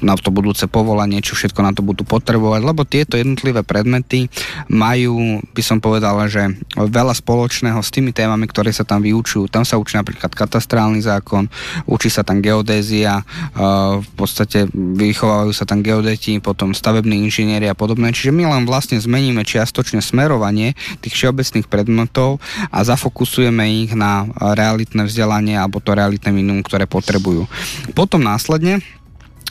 na 0.00 0.14
to 0.16 0.32
budúce 0.32 0.64
povolanie, 0.70 1.20
čo 1.20 1.36
všetko 1.36 1.60
na 1.60 1.72
to 1.74 1.84
budú 1.84 2.06
potrebovať, 2.06 2.60
lebo 2.64 2.88
tieto 2.88 3.20
jednotlivé 3.20 3.60
predmety 3.66 4.30
majú, 4.70 5.42
by 5.52 5.62
som 5.62 5.78
povedala, 5.82 6.30
že 6.30 6.56
veľa 6.76 7.12
spoločného 7.12 7.78
s 7.82 7.92
tými 7.92 8.14
témami, 8.14 8.48
ktoré 8.48 8.72
sa 8.72 8.86
tam 8.86 9.04
vyučujú. 9.04 9.50
Tam 9.50 9.66
sa 9.66 9.76
učí 9.76 9.98
napríklad 9.98 10.32
katastrálny 10.32 11.02
zákon, 11.04 11.50
učí 11.84 12.08
sa 12.08 12.24
tam 12.24 12.40
geodézia, 12.40 13.20
uh, 13.20 14.00
v 14.00 14.10
podstate 14.16 14.70
vychovávajú 14.72 15.52
sa 15.52 15.66
tam 15.66 15.82
geodeti, 15.82 16.38
potom 16.38 16.72
stavební 16.78 17.26
inžinieri 17.26 17.66
a 17.66 17.74
podobné. 17.74 18.14
Čiže 18.14 18.30
my 18.30 18.46
len 18.46 18.62
vlastne 18.62 19.02
zmeníme 19.02 19.42
čiastočne 19.42 19.98
smerovanie 19.98 20.78
tých 21.02 21.18
všeobecných 21.18 21.66
predmetov 21.66 22.38
a 22.70 22.86
zafokusujeme 22.86 23.66
ich 23.82 23.98
na 23.98 24.30
realitné 24.38 25.10
vzdelanie 25.10 25.58
alebo 25.58 25.82
to 25.82 25.98
realitné 25.98 26.30
minimum, 26.30 26.62
ktoré 26.62 26.86
potrebujú. 26.86 27.50
Potom 27.98 28.22
následne 28.22 28.78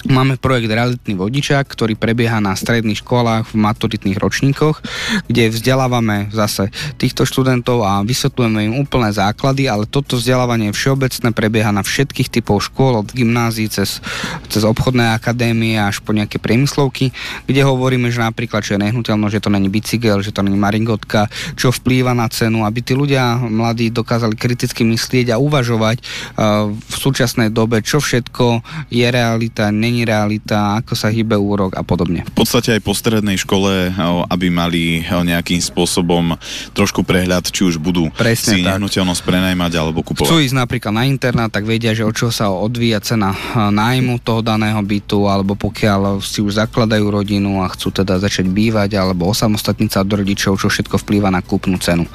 Máme 0.08 0.40
projekt 0.40 0.72
Realitný 0.72 1.20
vodičák, 1.20 1.68
ktorý 1.68 2.00
prebieha 2.00 2.40
na 2.40 2.56
stredných 2.56 3.04
školách 3.04 3.52
v 3.52 3.60
maturitných 3.60 4.16
ročníkoch, 4.16 4.80
kde 5.28 5.52
vzdelávame 5.52 6.32
zase 6.32 6.72
týchto 6.96 7.28
študentov 7.28 7.84
a 7.84 8.00
vysvetľujeme 8.08 8.72
im 8.72 8.76
úplné 8.80 9.12
základy, 9.12 9.68
ale 9.68 9.84
toto 9.84 10.16
vzdelávanie 10.16 10.72
všeobecné, 10.72 11.36
prebieha 11.36 11.76
na 11.76 11.84
všetkých 11.84 12.40
typov 12.40 12.64
škôl, 12.72 13.04
od 13.04 13.12
gymnázií 13.12 13.68
cez, 13.68 14.00
cez 14.48 14.64
obchodné 14.64 15.12
akadémie 15.12 15.76
až 15.76 16.00
po 16.00 16.16
nejaké 16.16 16.40
priemyslovky, 16.40 17.12
kde 17.44 17.68
hovoríme, 17.68 18.08
že 18.08 18.24
napríklad, 18.24 18.64
že 18.64 18.80
je 18.80 18.88
nehnuteľno, 18.88 19.28
že 19.28 19.44
to 19.44 19.52
není 19.52 19.68
bicykel, 19.68 20.24
že 20.24 20.32
to 20.32 20.40
není 20.40 20.56
maringotka, 20.56 21.28
čo 21.60 21.68
vplýva 21.76 22.16
na 22.16 22.32
cenu, 22.32 22.64
aby 22.64 22.80
tí 22.80 22.96
ľudia 22.96 23.44
mladí 23.44 23.92
dokázali 23.92 24.40
kriticky 24.40 24.88
myslieť 24.88 25.36
a 25.36 25.42
uvažovať 25.44 26.00
uh, 26.00 26.72
v 26.72 26.96
súčasnej 26.96 27.52
dobe, 27.52 27.84
čo 27.84 28.00
všetko 28.00 28.64
je 28.88 29.04
realita, 29.04 29.68
není 29.68 29.97
není 29.98 30.06
realita, 30.06 30.78
ako 30.78 30.94
sa 30.94 31.10
hýbe 31.10 31.34
úrok 31.34 31.74
a 31.74 31.82
podobne. 31.82 32.22
V 32.30 32.46
podstate 32.46 32.78
aj 32.78 32.86
po 32.86 32.94
strednej 32.94 33.42
škole, 33.42 33.90
aby 34.30 34.54
mali 34.54 35.02
nejakým 35.02 35.58
spôsobom 35.58 36.38
trošku 36.78 37.02
prehľad, 37.02 37.50
či 37.50 37.66
už 37.66 37.82
budú 37.82 38.14
Presne 38.14 38.46
si 38.46 38.58
tak. 38.62 38.78
nehnuteľnosť 38.78 39.22
prenajmať 39.26 39.72
alebo 39.74 40.06
kupovať. 40.06 40.30
Chcú 40.30 40.38
ísť 40.38 40.54
napríklad 40.54 40.94
na 40.94 41.10
internát, 41.10 41.50
tak 41.50 41.66
vedia, 41.66 41.98
že 41.98 42.06
od 42.06 42.14
čoho 42.14 42.30
sa 42.30 42.54
odvíja 42.54 43.02
cena 43.02 43.34
nájmu 43.58 44.22
toho 44.22 44.46
daného 44.46 44.78
bytu, 44.86 45.26
alebo 45.26 45.58
pokiaľ 45.58 46.22
si 46.22 46.46
už 46.46 46.62
zakladajú 46.62 47.10
rodinu 47.10 47.66
a 47.66 47.74
chcú 47.74 47.90
teda 47.90 48.22
začať 48.22 48.46
bývať 48.54 49.02
alebo 49.02 49.26
osamostatniť 49.34 49.90
sa 49.90 50.06
od 50.06 50.14
rodičov, 50.14 50.62
čo 50.62 50.70
všetko 50.70 51.02
vplýva 51.02 51.34
na 51.34 51.42
kúpnu 51.42 51.82
cenu. 51.82 52.06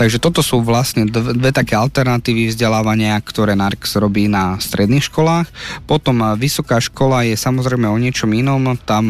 Takže 0.00 0.16
toto 0.16 0.40
sú 0.40 0.64
vlastne 0.64 1.04
dve, 1.04 1.36
dve 1.36 1.52
také 1.52 1.76
alternatívy 1.76 2.48
vzdelávania, 2.48 3.20
ktoré 3.20 3.52
NARX 3.52 4.00
robí 4.00 4.24
na 4.24 4.56
stredných 4.56 5.04
školách. 5.12 5.48
Potom 5.84 6.24
vysoká 6.40 6.80
škola 6.80 7.15
je 7.22 7.38
samozrejme 7.38 7.86
o 7.88 7.96
niečom 7.96 8.28
inom, 8.34 8.76
tam 8.82 9.08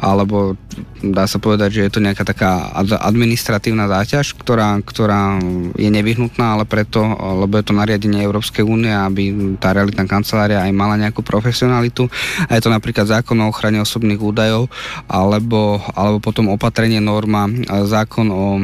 alebo 0.00 0.56
dá 1.04 1.28
sa 1.28 1.36
povedať, 1.36 1.76
že 1.76 1.84
je 1.84 1.92
to 1.92 2.00
nejaká 2.00 2.24
taká 2.24 2.72
administratívna 3.04 3.92
záťaž, 3.92 4.32
ktorá, 4.40 4.80
ktorá 4.80 5.36
je 5.76 5.90
nevyhnutná, 5.92 6.56
ale 6.56 6.64
preto, 6.64 7.04
lebo 7.44 7.60
je 7.60 7.64
to 7.68 7.76
nariadenie 7.76 8.24
Európskej 8.24 8.64
únie, 8.64 8.94
aby 8.94 9.56
tá 9.60 9.76
realitná 9.76 10.08
kancelária 10.08 10.64
aj 10.64 10.72
mala 10.72 10.96
nejakú 10.96 11.20
prof- 11.20 11.41
profesionalitu 11.42 12.06
a 12.46 12.54
je 12.54 12.62
to 12.62 12.70
napríklad 12.70 13.10
zákon 13.10 13.34
o 13.42 13.50
ochrane 13.50 13.82
osobných 13.82 14.22
údajov 14.22 14.70
alebo, 15.10 15.82
alebo 15.98 16.22
potom 16.22 16.54
opatrenie 16.54 17.02
norma, 17.02 17.50
zákon 17.66 18.30
o 18.30 18.62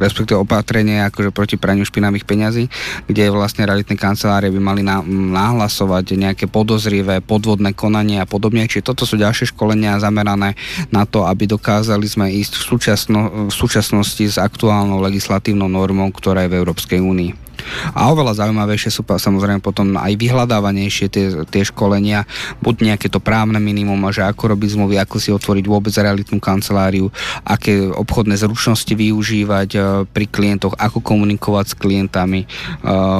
respektíve 0.00 0.40
opatrenie 0.40 1.04
akože 1.04 1.28
proti 1.28 1.60
praniu 1.60 1.84
špinavých 1.84 2.24
peňazí, 2.24 2.64
kde 3.04 3.28
vlastne 3.28 3.68
realitné 3.68 3.92
kancelárie 4.00 4.48
by 4.48 4.60
mali 4.60 4.80
nahlasovať 4.80 6.16
nejaké 6.16 6.48
podozrivé 6.48 7.20
podvodné 7.20 7.76
konanie 7.76 8.16
a 8.16 8.24
podobne. 8.24 8.64
Čiže 8.64 8.88
toto 8.88 9.04
sú 9.04 9.20
ďalšie 9.20 9.52
školenia 9.52 10.00
zamerané 10.00 10.56
na 10.88 11.04
to, 11.04 11.28
aby 11.28 11.44
dokázali 11.44 12.08
sme 12.08 12.32
ísť 12.32 12.56
v, 12.56 12.62
súčasno, 12.64 13.20
v 13.52 13.52
súčasnosti 13.52 14.24
s 14.24 14.40
aktuálnou 14.40 15.04
legislatívnou 15.04 15.68
normou, 15.68 16.08
ktorá 16.08 16.48
je 16.48 16.56
v 16.56 16.58
Európskej 16.64 17.04
únii. 17.04 17.49
A 17.94 18.10
oveľa 18.10 18.44
zaujímavejšie 18.44 18.90
sú 18.90 19.02
samozrejme 19.06 19.60
potom 19.60 19.94
aj 19.98 20.16
vyhľadávanejšie 20.16 21.06
tie, 21.10 21.26
tie 21.46 21.62
školenia, 21.66 22.24
buď 22.62 22.94
nejaké 22.94 23.06
to 23.12 23.18
právne 23.22 23.58
minimum, 23.60 24.10
že 24.10 24.24
ako 24.24 24.56
robiť 24.56 24.78
zmluvy, 24.78 24.96
ako 24.98 25.16
si 25.18 25.30
otvoriť 25.30 25.64
vôbec 25.66 25.92
realitnú 25.92 26.38
kanceláriu, 26.38 27.12
aké 27.44 27.90
obchodné 27.90 28.38
zručnosti 28.40 28.90
využívať 28.90 29.68
e, 29.74 29.78
pri 30.08 30.26
klientoch, 30.30 30.74
ako 30.78 31.02
komunikovať 31.04 31.74
s 31.74 31.78
klientami. 31.78 32.40
E, 32.44 32.46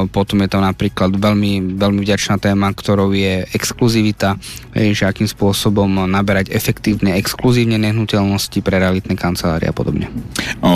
potom 0.09 0.41
je 0.43 0.49
to 0.49 0.59
napríklad 0.59 1.15
veľmi, 1.15 1.77
veľmi 1.77 2.01
vďačná 2.03 2.41
téma, 2.41 2.73
ktorou 2.73 3.13
je 3.13 3.45
exkluzivita, 3.53 4.41
že 4.75 5.05
akým 5.05 5.27
spôsobom 5.27 6.07
naberať 6.07 6.55
efektívne, 6.55 7.19
exkluzívne 7.19 7.77
nehnuteľnosti 7.79 8.59
pre 8.63 8.79
realitné 8.79 9.19
kancelárie 9.19 9.69
a 9.69 9.75
podobne. 9.75 10.09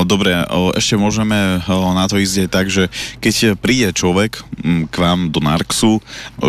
Dobre, 0.05 0.35
ešte 0.75 0.99
môžeme 0.99 1.63
na 1.69 2.05
to 2.11 2.19
ísť 2.19 2.51
tak, 2.51 2.69
že 2.69 2.91
keď 3.23 3.54
príde 3.59 3.91
človek 3.91 4.43
mm, 4.63 4.93
k 4.93 4.97
vám 5.01 5.33
do 5.33 5.41
Narxu, 5.43 5.99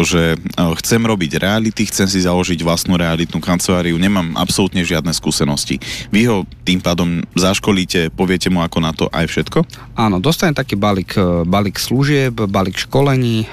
že 0.06 0.36
e, 0.36 0.38
chcem 0.84 1.02
robiť 1.02 1.42
reality, 1.42 1.88
chcem 1.88 2.06
si 2.06 2.22
založiť 2.22 2.60
vlastnú 2.62 3.00
realitnú 3.00 3.40
kanceláriu, 3.40 3.98
nemám 3.98 4.36
absolútne 4.36 4.84
žiadne 4.84 5.16
skúsenosti. 5.16 5.80
Vy 6.14 6.22
ho 6.30 6.38
tým 6.68 6.84
pádom 6.84 7.24
zaškolíte, 7.34 8.14
poviete 8.14 8.52
mu 8.52 8.62
ako 8.62 8.78
na 8.82 8.92
to 8.92 9.06
aj 9.10 9.26
všetko? 9.30 9.60
Áno, 9.96 10.18
dostane 10.20 10.54
taký 10.54 10.76
balík, 10.76 11.18
e, 11.18 11.48
balík 11.48 11.80
služieb, 11.80 12.46
balík 12.46 12.78
školení, 12.86 13.46
e, 13.46 13.48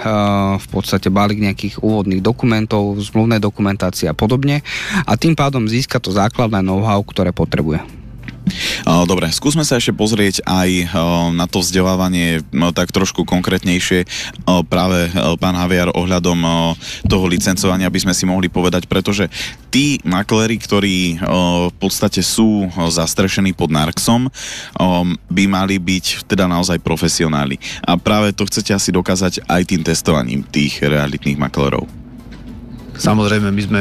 v 0.59 0.67
podstate 0.69 1.09
balík 1.09 1.41
nejakých 1.41 1.81
úvodných 1.81 2.21
dokumentov, 2.21 2.99
zmluvnej 2.99 3.38
dokumentácie 3.38 4.11
a 4.11 4.17
podobne 4.17 4.61
a 5.07 5.12
tým 5.17 5.38
pádom 5.38 5.65
získa 5.71 6.03
to 6.03 6.11
základné 6.11 6.61
know-how, 6.61 7.01
ktoré 7.07 7.31
potrebuje. 7.31 8.02
Dobre, 8.85 9.31
skúsme 9.31 9.62
sa 9.62 9.79
ešte 9.79 9.95
pozrieť 9.95 10.43
aj 10.45 10.93
na 11.33 11.47
to 11.47 11.62
vzdelávanie 11.62 12.43
tak 12.75 12.91
trošku 12.91 13.25
konkrétnejšie 13.25 14.05
práve 14.67 15.09
pán 15.38 15.57
Haviar 15.57 15.95
ohľadom 15.95 16.38
toho 17.07 17.25
licencovania 17.31 17.93
by 17.93 18.01
sme 18.09 18.15
si 18.17 18.25
mohli 18.27 18.51
povedať, 18.51 18.91
pretože 18.91 19.31
tí 19.71 20.03
makléri, 20.03 20.59
ktorí 20.59 21.23
v 21.71 21.77
podstate 21.79 22.21
sú 22.21 22.69
zastrešení 22.75 23.55
pod 23.55 23.71
Narxom, 23.71 24.29
by 25.31 25.45
mali 25.47 25.79
byť 25.79 26.27
teda 26.27 26.51
naozaj 26.51 26.83
profesionáli. 26.83 27.57
A 27.87 27.95
práve 27.97 28.35
to 28.35 28.45
chcete 28.49 28.75
asi 28.75 28.91
dokázať 28.93 29.47
aj 29.47 29.62
tým 29.69 29.83
testovaním 29.87 30.43
tých 30.45 30.83
realitných 30.83 31.38
maklerov. 31.38 32.02
Samozrejme, 32.93 33.49
my 33.51 33.63
sme 33.63 33.81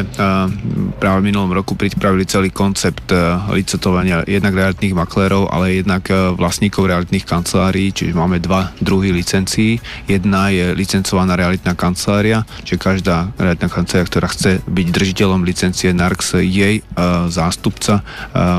práve 0.98 1.20
v 1.22 1.28
minulom 1.30 1.52
roku 1.54 1.76
pripravili 1.78 2.26
celý 2.26 2.50
koncept 2.50 3.12
licetovania 3.52 4.24
jednak 4.26 4.56
realitných 4.56 4.98
maklérov, 4.98 5.52
ale 5.52 5.84
jednak 5.84 6.08
vlastníkov 6.40 6.90
realitných 6.90 7.28
kancelárií, 7.28 7.94
čiže 7.94 8.18
máme 8.18 8.42
dva 8.42 8.72
druhy 8.82 9.14
licencií. 9.14 9.78
Jedna 10.10 10.50
je 10.50 10.74
licencovaná 10.74 11.38
realitná 11.38 11.78
kancelária, 11.78 12.48
čiže 12.64 12.82
každá 12.82 13.30
realitná 13.38 13.70
kancelária, 13.70 14.10
ktorá 14.10 14.28
chce 14.32 14.52
byť 14.66 14.88
držiteľom 14.90 15.46
licencie 15.46 15.94
NARX, 15.94 16.42
jej 16.42 16.82
zástupca 17.30 18.02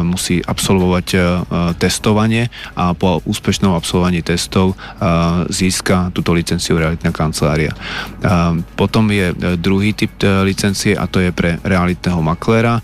musí 0.04 0.44
absolvovať 0.44 1.06
testovanie 1.80 2.52
a 2.78 2.94
po 2.94 3.18
úspešnom 3.24 3.74
absolvovaní 3.74 4.22
testov 4.22 4.76
získa 5.50 6.14
túto 6.14 6.36
licenciu 6.36 6.78
realitná 6.78 7.10
kancelária. 7.10 7.74
Potom 8.78 9.10
je 9.10 9.32
druhý 9.58 9.96
typ 9.96 10.12
licencie 10.44 10.92
a 10.98 11.06
to 11.08 11.22
je 11.22 11.30
pre 11.34 11.58
realitného 11.62 12.20
makléra. 12.20 12.82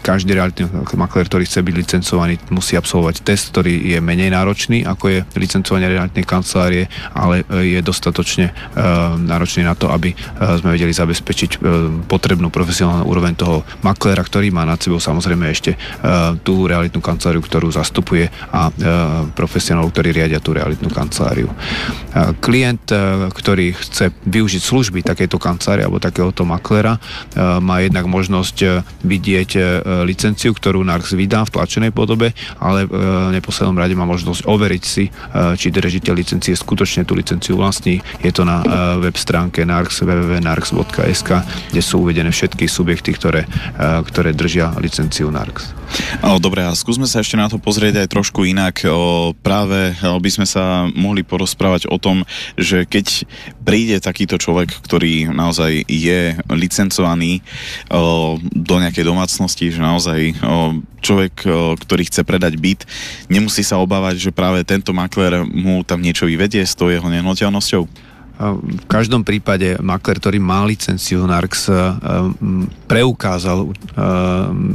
Každý 0.00 0.36
realitný 0.36 0.68
maklér, 0.96 1.26
ktorý 1.28 1.44
chce 1.44 1.60
byť 1.60 1.74
licencovaný, 1.74 2.34
musí 2.50 2.78
absolvovať 2.78 3.24
test, 3.26 3.52
ktorý 3.52 3.96
je 3.96 3.98
menej 4.00 4.32
náročný, 4.32 4.84
ako 4.86 5.04
je 5.10 5.18
licencovanie 5.36 5.90
realitnej 5.90 6.26
kancelárie, 6.26 6.84
ale 7.14 7.42
e, 7.48 7.76
je 7.76 7.80
dostatočne 7.80 8.50
e, 8.50 8.52
náročný 9.24 9.64
na 9.64 9.72
to, 9.72 9.88
aby 9.88 10.12
e, 10.12 10.16
sme 10.60 10.74
vedeli 10.74 10.92
zabezpečiť 10.92 11.58
potrebnú 12.06 12.48
profesionálnu 12.52 13.04
úroveň 13.08 13.34
toho 13.36 13.64
makléra, 13.82 14.22
ktorý 14.22 14.52
má 14.52 14.64
nad 14.64 14.80
sebou 14.80 15.00
samozrejme 15.00 15.48
ešte 15.48 15.78
tú 16.42 16.66
realitnú 16.68 17.00
kanceláriu, 17.00 17.42
ktorú 17.42 17.68
zastupuje 17.72 18.28
a 18.52 18.70
profesionálov, 19.34 19.92
ktorí 19.92 20.16
riadia 20.16 20.40
tú 20.40 20.56
realitnú 20.56 20.88
kanceláriu. 20.90 21.50
Klient, 22.40 22.88
ktorý 23.32 23.76
chce 23.76 24.12
využiť 24.24 24.62
služby 24.62 25.04
takéto 25.04 25.36
kancelárie 25.36 25.86
alebo 25.86 26.02
takéhoto 26.02 26.42
maklera, 26.66 26.98
má 27.62 27.78
jednak 27.78 28.10
možnosť 28.10 28.82
vidieť 29.06 29.50
licenciu, 30.02 30.50
ktorú 30.50 30.82
NARX 30.82 31.14
vydá 31.14 31.46
v 31.46 31.54
tlačenej 31.54 31.94
podobe, 31.94 32.34
ale 32.58 32.90
v 32.90 33.30
neposlednom 33.30 33.78
rade 33.78 33.94
má 33.94 34.02
možnosť 34.02 34.50
overiť 34.50 34.82
si, 34.82 35.06
či 35.54 35.70
držiteľ 35.70 36.14
licencie 36.18 36.58
skutočne 36.58 37.06
tú 37.06 37.14
licenciu 37.14 37.54
vlastní. 37.54 38.02
Je 38.18 38.34
to 38.34 38.42
na 38.42 38.66
web 38.98 39.14
stránke 39.14 39.62
NARX 39.62 40.02
www.narx.sk, 40.02 41.30
kde 41.70 41.82
sú 41.86 42.02
uvedené 42.02 42.34
všetky 42.34 42.66
subjekty, 42.66 43.14
ktoré, 43.14 43.46
ktoré 43.78 44.34
držia 44.34 44.74
licenciu 44.82 45.30
NARX. 45.30 45.70
Dobre, 46.42 46.66
a 46.66 46.74
skúsme 46.74 47.06
sa 47.06 47.22
ešte 47.22 47.38
na 47.38 47.46
to 47.46 47.62
pozrieť 47.62 48.02
aj 48.02 48.10
trošku 48.10 48.42
inak. 48.42 48.82
Práve 49.46 49.94
by 50.02 50.30
sme 50.34 50.42
sa 50.42 50.90
mohli 50.90 51.22
porozprávať 51.22 51.86
o 51.86 51.94
tom, 52.02 52.26
že 52.58 52.82
keď 52.90 53.22
príde 53.66 53.98
takýto 53.98 54.38
človek, 54.38 54.70
ktorý 54.86 55.34
naozaj 55.34 55.90
je 55.90 56.38
licencovaný 56.54 57.42
do 58.54 58.76
nejakej 58.78 59.02
domácnosti, 59.02 59.74
že 59.74 59.82
naozaj 59.82 60.38
človek, 61.02 61.34
ktorý 61.82 62.02
chce 62.06 62.22
predať 62.22 62.54
byt, 62.62 62.86
nemusí 63.26 63.66
sa 63.66 63.82
obávať, 63.82 64.22
že 64.22 64.30
práve 64.30 64.62
tento 64.62 64.94
makler 64.94 65.42
mu 65.42 65.82
tam 65.82 65.98
niečo 65.98 66.30
vyvedie 66.30 66.62
s 66.62 66.78
tou 66.78 66.94
jeho 66.94 67.10
nehnuteľnosťou? 67.10 68.05
V 68.36 68.84
každom 68.84 69.24
prípade 69.24 69.80
makler, 69.80 70.20
ktorý 70.20 70.36
má 70.36 70.60
licenciu 70.68 71.24
NARX, 71.24 71.72
eh, 71.72 71.76
preukázal 72.84 73.64
eh, 73.64 73.74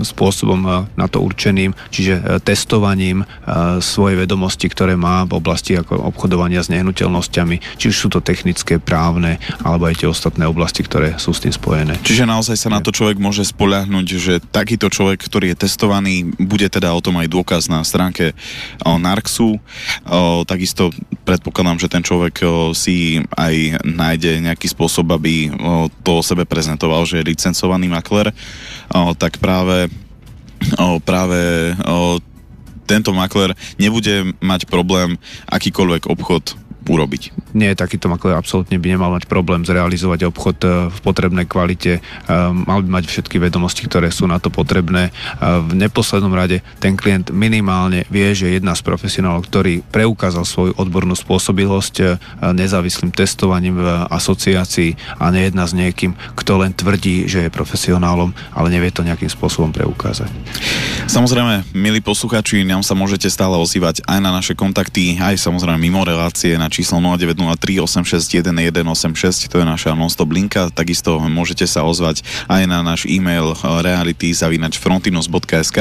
spôsobom 0.02 0.62
eh, 0.65 0.74
na 0.97 1.06
to 1.06 1.21
určeným, 1.21 1.78
čiže 1.93 2.41
testovaním 2.41 3.24
svoje 3.82 4.15
vedomosti, 4.15 4.69
ktoré 4.69 4.95
má 4.95 5.28
v 5.28 5.38
oblasti 5.38 5.76
ako 5.76 6.10
obchodovania 6.13 6.63
s 6.63 6.71
nehnuteľnosťami, 6.71 7.78
či 7.78 7.86
už 7.91 7.95
sú 7.95 8.08
to 8.10 8.24
technické, 8.24 8.80
právne, 8.82 9.38
alebo 9.62 9.89
aj 9.89 10.02
tie 10.02 10.10
ostatné 10.10 10.47
oblasti, 10.47 10.82
ktoré 10.82 11.19
sú 11.19 11.36
s 11.36 11.43
tým 11.43 11.54
spojené. 11.54 12.00
Čiže 12.02 12.26
naozaj 12.26 12.58
sa 12.58 12.69
na 12.71 12.80
to 12.80 12.95
človek 12.95 13.19
môže 13.19 13.43
spoľahnúť, 13.45 14.08
že 14.17 14.34
takýto 14.39 14.88
človek, 14.88 15.21
ktorý 15.21 15.54
je 15.54 15.67
testovaný, 15.67 16.32
bude 16.39 16.65
teda 16.71 16.93
o 16.95 17.04
tom 17.04 17.19
aj 17.19 17.28
dôkaz 17.30 17.67
na 17.67 17.84
stránke 17.84 18.34
NARXu. 18.84 19.60
Takisto 20.47 20.95
predpokladám, 21.28 21.78
že 21.82 21.91
ten 21.91 22.04
človek 22.06 22.41
si 22.74 23.21
aj 23.36 23.50
aj 23.51 23.83
nájde 23.83 24.39
nejaký 24.47 24.71
spôsob, 24.71 25.11
aby 25.11 25.51
to 26.07 26.11
o 26.17 26.23
sebe 26.23 26.47
prezentoval, 26.47 27.03
že 27.03 27.19
je 27.19 27.29
licencovaný 27.35 27.91
makler, 27.91 28.31
tak 29.19 29.43
práve, 29.43 29.91
práve 31.03 31.39
tento 32.87 33.11
makler 33.11 33.51
nebude 33.75 34.31
mať 34.39 34.71
problém 34.71 35.19
akýkoľvek 35.51 36.07
obchod 36.07 36.55
urobiť. 36.87 37.53
Nie, 37.53 37.77
takýto 37.77 38.09
makler 38.09 38.33
absolútne 38.33 38.79
by 38.79 38.87
nemal 38.95 39.11
mať 39.13 39.29
problém 39.29 39.61
zrealizovať 39.67 40.31
obchod 40.31 40.57
e, 40.63 40.67
v 40.89 40.97
potrebnej 41.03 41.45
kvalite, 41.45 41.99
e, 41.99 42.01
mal 42.53 42.81
by 42.81 43.01
mať 43.01 43.05
všetky 43.11 43.37
vedomosti, 43.37 43.85
ktoré 43.85 44.09
sú 44.09 44.25
na 44.25 44.41
to 44.41 44.49
potrebné. 44.49 45.11
E, 45.11 45.11
v 45.61 45.71
neposlednom 45.77 46.33
rade 46.33 46.65
ten 46.81 46.97
klient 46.97 47.29
minimálne 47.29 48.07
vie, 48.09 48.33
že 48.33 48.55
jedna 48.55 48.73
z 48.73 48.81
profesionálov, 48.81 49.45
ktorý 49.45 49.85
preukázal 49.93 50.47
svoju 50.47 50.73
odbornú 50.79 51.13
spôsobilosť 51.13 52.17
nezávislým 52.55 53.11
testovaním 53.13 53.77
v 53.77 53.87
asociácii 54.09 55.19
a 55.19 55.29
nejedna 55.29 55.67
s 55.67 55.75
niekým, 55.75 56.15
kto 56.33 56.63
len 56.63 56.71
tvrdí, 56.71 57.27
že 57.27 57.45
je 57.45 57.53
profesionálom, 57.53 58.31
ale 58.55 58.67
nevie 58.71 58.89
to 58.89 59.05
nejakým 59.05 59.29
spôsobom 59.29 59.69
preukázať. 59.75 60.31
Samozrejme, 61.11 61.75
milí 61.75 61.99
posluchači, 61.99 62.63
nám 62.63 62.81
sa 62.81 62.95
môžete 62.95 63.27
stále 63.27 63.59
ozývať 63.59 64.01
aj 64.07 64.19
na 64.23 64.31
naše 64.31 64.55
kontakty, 64.55 65.19
aj 65.19 65.35
samozrejme 65.35 65.77
mimo 65.77 66.07
relácie 66.07 66.55
na 66.55 66.70
číslo 66.71 67.03
0903 67.03 67.84
861 67.84 68.39
186, 68.95 69.51
to 69.51 69.60
je 69.60 69.67
naša 69.67 69.91
non-stop 69.91 70.31
linka, 70.31 70.71
takisto 70.71 71.19
môžete 71.19 71.67
sa 71.67 71.84
ozvať 71.84 72.23
aj 72.47 72.63
na 72.65 72.79
náš 72.79 73.03
e-mail 73.12 73.51
eh, 73.51 73.60
reality.frontinus.sk 73.60 75.79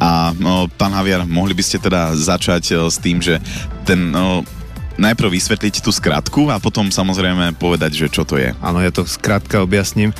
a 0.00 0.34
no, 0.40 0.66
pán 0.74 0.90
Haviar, 0.90 1.22
mohli 1.28 1.54
by 1.54 1.62
ste 1.62 1.78
teda 1.78 2.16
začať 2.16 2.62
e, 2.72 2.74
s 2.90 2.98
tým, 2.98 3.22
že 3.22 3.38
ten 3.86 4.10
no, 4.10 4.42
najprv 4.98 5.30
vysvetliť 5.30 5.82
tú 5.82 5.90
skratku 5.90 6.50
a 6.50 6.58
potom 6.62 6.90
samozrejme 6.90 7.58
povedať, 7.58 8.06
že 8.06 8.06
čo 8.10 8.22
to 8.22 8.38
je. 8.38 8.54
Áno, 8.62 8.78
ja 8.82 8.90
to 8.90 9.06
skrátka 9.06 9.62
objasním. 9.62 10.10
E, 10.10 10.16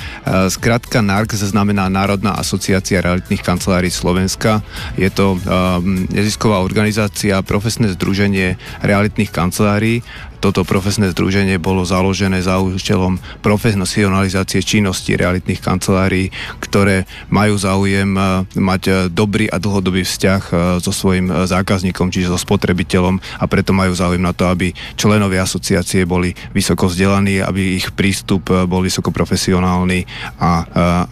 skratka 0.50 1.03
NARC 1.03 1.35
znamená 1.35 1.90
Národná 1.90 2.38
asociácia 2.38 3.03
realitných 3.03 3.42
kancelárií 3.42 3.90
Slovenska. 3.90 4.62
Je 4.94 5.11
to 5.11 5.38
um, 5.38 6.07
nezisková 6.11 6.62
organizácia, 6.62 7.42
profesné 7.42 7.90
združenie 7.94 8.55
realitných 8.83 9.31
kancelárií 9.31 10.07
toto 10.40 10.66
profesné 10.66 11.11
združenie 11.12 11.57
bolo 11.61 11.85
založené 11.85 12.41
za 12.41 12.59
účelom 12.62 13.18
profesionalizácie 13.45 14.61
činnosti 14.64 15.14
realitných 15.14 15.61
kancelárií, 15.61 16.32
ktoré 16.61 17.05
majú 17.28 17.59
záujem 17.59 18.11
mať 18.55 19.11
dobrý 19.12 19.49
a 19.49 19.61
dlhodobý 19.61 20.05
vzťah 20.05 20.43
so 20.80 20.93
svojím 20.93 21.32
zákazníkom, 21.47 22.11
čiže 22.12 22.30
so 22.30 22.39
spotrebiteľom 22.39 23.20
a 23.41 23.45
preto 23.49 23.72
majú 23.76 23.93
záujem 23.97 24.22
na 24.22 24.37
to, 24.37 24.49
aby 24.49 24.76
členovia 24.95 25.45
asociácie 25.45 26.05
boli 26.05 26.37
vysoko 26.53 26.89
vzdelaní, 26.89 27.41
aby 27.41 27.76
ich 27.80 27.93
prístup 27.93 28.49
bol 28.49 28.85
vysoko 28.85 29.11
profesionálny 29.11 30.05
a 30.41 30.51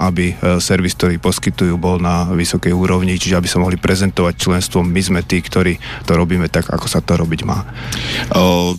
aby 0.08 0.36
servis, 0.60 0.94
ktorý 0.96 1.16
poskytujú, 1.18 1.74
bol 1.80 1.98
na 1.98 2.28
vysokej 2.30 2.72
úrovni, 2.72 3.16
čiže 3.16 3.38
aby 3.38 3.48
sa 3.48 3.62
mohli 3.62 3.80
prezentovať 3.80 4.34
členstvom. 4.36 4.84
My 4.86 5.02
sme 5.02 5.20
tí, 5.24 5.40
ktorí 5.40 5.78
to 6.04 6.14
robíme 6.14 6.46
tak, 6.52 6.68
ako 6.68 6.86
sa 6.86 7.00
to 7.00 7.16
robiť 7.16 7.40
má. 7.48 7.64
O, 8.36 8.74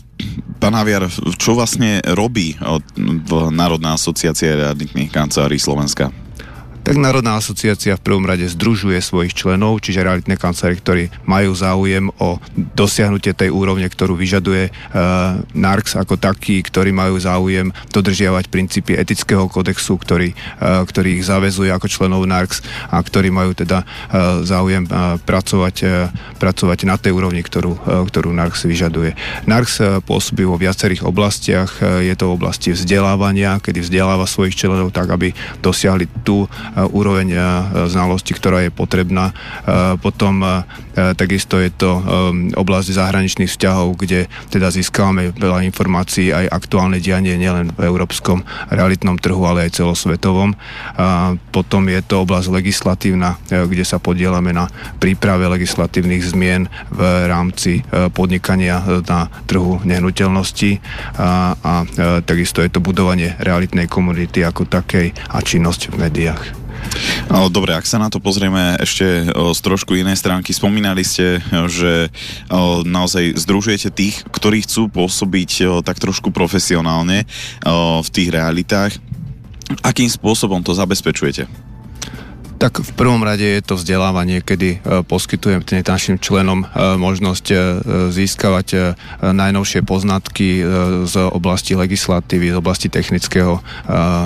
pán 0.58 0.80
Haviar, 0.80 1.12
čo 1.38 1.54
vlastne 1.58 2.00
robí 2.16 2.56
Národná 3.52 4.00
asociácia 4.00 4.56
realitných 4.56 5.12
kancelárií 5.12 5.60
Slovenska? 5.60 6.23
Tak 6.84 7.00
Národná 7.00 7.40
asociácia 7.40 7.96
v 7.96 8.04
prvom 8.04 8.28
rade 8.28 8.44
združuje 8.44 9.00
svojich 9.00 9.32
členov, 9.32 9.80
čiže 9.80 10.04
realitné 10.04 10.36
kancelárie, 10.36 10.84
ktorí 10.84 11.04
majú 11.24 11.56
záujem 11.56 12.12
o 12.20 12.44
dosiahnutie 12.76 13.32
tej 13.32 13.56
úrovne, 13.56 13.88
ktorú 13.88 14.20
vyžaduje 14.20 14.68
uh, 14.68 15.40
NARX 15.56 15.96
ako 15.96 16.20
taký, 16.20 16.60
ktorí 16.60 16.92
majú 16.92 17.16
záujem 17.16 17.72
dodržiavať 17.96 18.52
princípy 18.52 19.00
etického 19.00 19.48
kodexu, 19.48 19.96
ktorý, 19.96 20.36
uh, 20.36 20.84
ktorý 20.84 21.24
ich 21.24 21.24
zavezuje 21.24 21.72
ako 21.72 21.88
členov 21.88 22.28
NARX 22.28 22.60
a 22.92 23.00
ktorí 23.00 23.32
majú 23.32 23.56
teda 23.56 23.88
uh, 23.88 24.44
záujem 24.44 24.84
uh, 24.92 25.16
pracovať, 25.24 25.76
uh, 25.88 26.12
pracovať 26.36 26.84
na 26.84 27.00
tej 27.00 27.16
úrovni, 27.16 27.48
ktorú, 27.48 27.80
uh, 27.80 28.04
ktorú 28.04 28.36
NARX 28.36 28.68
vyžaduje. 28.68 29.16
NARX 29.48 29.70
uh, 29.80 30.04
pôsobí 30.04 30.44
vo 30.44 30.60
viacerých 30.60 31.08
oblastiach, 31.08 31.80
uh, 31.80 32.04
je 32.04 32.12
to 32.20 32.28
v 32.28 32.36
oblasti 32.36 32.76
vzdelávania, 32.76 33.64
kedy 33.64 33.80
vzdeláva 33.88 34.28
svojich 34.28 34.60
členov 34.60 34.92
tak, 34.92 35.08
aby 35.08 35.32
dosiahli 35.64 36.12
tú 36.28 36.44
úroveň 36.76 37.38
znalosti, 37.88 38.34
ktorá 38.34 38.66
je 38.66 38.72
potrebná. 38.74 39.32
Potom 40.02 40.66
takisto 40.94 41.58
je 41.62 41.70
to 41.74 42.02
oblasť 42.54 42.98
zahraničných 42.98 43.50
vzťahov, 43.50 43.98
kde 43.98 44.26
teda 44.50 44.70
získavame 44.70 45.34
veľa 45.34 45.66
informácií 45.66 46.34
aj 46.34 46.50
aktuálne 46.50 47.02
dianie 47.02 47.38
nielen 47.38 47.74
v 47.74 47.86
európskom 47.86 48.46
realitnom 48.70 49.18
trhu, 49.18 49.42
ale 49.46 49.70
aj 49.70 49.82
celosvetovom. 49.82 50.54
Potom 51.50 51.82
je 51.90 52.02
to 52.06 52.26
oblasť 52.26 52.48
legislatívna, 52.54 53.38
kde 53.50 53.86
sa 53.86 53.98
podielame 53.98 54.54
na 54.54 54.70
príprave 55.02 55.46
legislatívnych 55.50 56.24
zmien 56.34 56.70
v 56.94 57.02
rámci 57.30 57.82
podnikania 58.14 58.82
na 59.06 59.30
trhu 59.50 59.82
nehnuteľností 59.84 60.80
a, 61.18 61.58
a 61.58 61.74
takisto 62.24 62.62
je 62.62 62.70
to 62.70 62.80
budovanie 62.80 63.36
realitnej 63.42 63.90
komunity 63.90 64.46
ako 64.46 64.70
takej 64.70 65.14
a 65.34 65.38
činnosť 65.42 65.94
v 65.94 65.96
médiách. 66.08 66.62
Dobre, 67.50 67.74
ak 67.74 67.90
sa 67.90 67.98
na 67.98 68.14
to 68.14 68.22
pozrieme 68.22 68.78
ešte 68.78 69.26
z 69.32 69.60
trošku 69.66 69.98
inej 69.98 70.22
stránky, 70.22 70.54
spomínali 70.54 71.02
ste, 71.02 71.42
že 71.68 72.14
naozaj 72.86 73.34
združujete 73.40 73.90
tých, 73.90 74.22
ktorí 74.30 74.62
chcú 74.62 74.94
pôsobiť 74.94 75.82
tak 75.82 75.98
trošku 75.98 76.30
profesionálne 76.30 77.26
v 78.04 78.10
tých 78.14 78.30
realitách. 78.30 78.96
Akým 79.82 80.08
spôsobom 80.08 80.62
to 80.62 80.78
zabezpečujete? 80.78 81.73
Tak 82.64 82.80
v 82.80 82.95
prvom 82.95 83.20
rade 83.28 83.43
je 83.43 83.59
to 83.59 83.76
vzdelávanie, 83.76 84.39
kedy 84.39 84.80
e, 84.80 85.03
poskytujem 85.03 85.68
našim 85.84 86.16
členom 86.16 86.64
e, 86.64 86.95
možnosť 86.95 87.45
e, 87.51 87.55
získavať 88.07 88.95
najnovšie 89.20 89.84
poznatky 89.84 90.64
z 91.03 91.16
oblasti 91.28 91.76
legislatívy, 91.76 92.53
z 92.53 92.57
oblasti 92.57 92.88
technického 92.88 93.59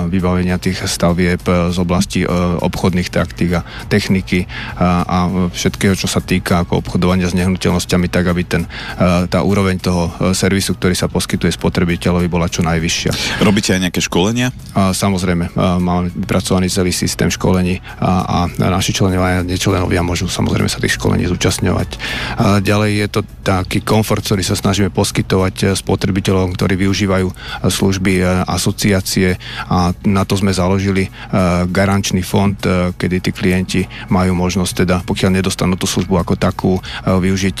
vybavenia 0.06 0.60
tých 0.60 0.84
stavieb, 0.86 1.40
z 1.42 1.78
oblasti 1.78 2.22
obchodných 2.62 3.08
taktík 3.10 3.50
a 3.58 3.66
techniky 3.88 4.46
a 4.78 5.48
všetkého, 5.50 5.96
čo 5.96 6.06
sa 6.06 6.20
týka 6.22 6.62
ako 6.66 6.84
obchodovania 6.84 7.30
s 7.30 7.34
nehnuteľnosťami, 7.34 8.06
tak 8.12 8.30
aby 8.30 8.42
ten, 8.44 8.62
tá 9.30 9.40
úroveň 9.42 9.80
toho 9.80 10.12
servisu, 10.34 10.76
ktorý 10.76 10.94
sa 10.94 11.08
poskytuje 11.08 11.54
spotrebiteľovi, 11.54 12.26
bola 12.28 12.50
čo 12.50 12.62
najvyššia. 12.66 13.42
Robíte 13.42 13.74
aj 13.74 13.88
nejaké 13.88 14.00
školenia? 14.04 14.52
Samozrejme, 14.76 15.56
máme 15.80 16.12
vypracovaný 16.12 16.68
celý 16.68 16.92
systém 16.92 17.32
školení 17.32 17.80
a 17.98 18.27
a 18.28 18.44
naši 18.60 18.92
členovia 18.92 19.40
a 19.40 19.46
nečlenovia 19.46 20.04
môžu 20.04 20.28
samozrejme 20.28 20.68
sa 20.68 20.84
tých 20.84 21.00
školení 21.00 21.24
zúčastňovať. 21.24 21.88
A 22.36 22.46
ďalej 22.60 22.90
je 23.00 23.06
to 23.08 23.20
taký 23.40 23.80
komfort, 23.80 24.20
ktorý 24.20 24.44
sa 24.44 24.52
snažíme 24.52 24.92
poskytovať 24.92 25.54
eh, 25.64 25.68
spotrebiteľom, 25.72 26.52
ktorí 26.52 26.76
využívajú 26.76 27.28
eh, 27.32 27.36
služby 27.64 28.12
eh, 28.20 28.44
asociácie. 28.44 29.40
A 29.72 29.96
na 30.04 30.28
to 30.28 30.36
sme 30.36 30.52
založili 30.52 31.08
garančný 31.68 32.20
fond, 32.24 32.56
kedy 32.98 33.16
tí 33.22 33.30
klienti 33.30 33.82
majú 34.10 34.34
možnosť 34.34 34.72
teda, 34.84 34.96
pokiaľ 35.06 35.40
nedostanú 35.40 35.78
tú 35.78 35.86
službu 35.86 36.20
ako 36.20 36.34
takú, 36.34 36.72
využiť 37.04 37.58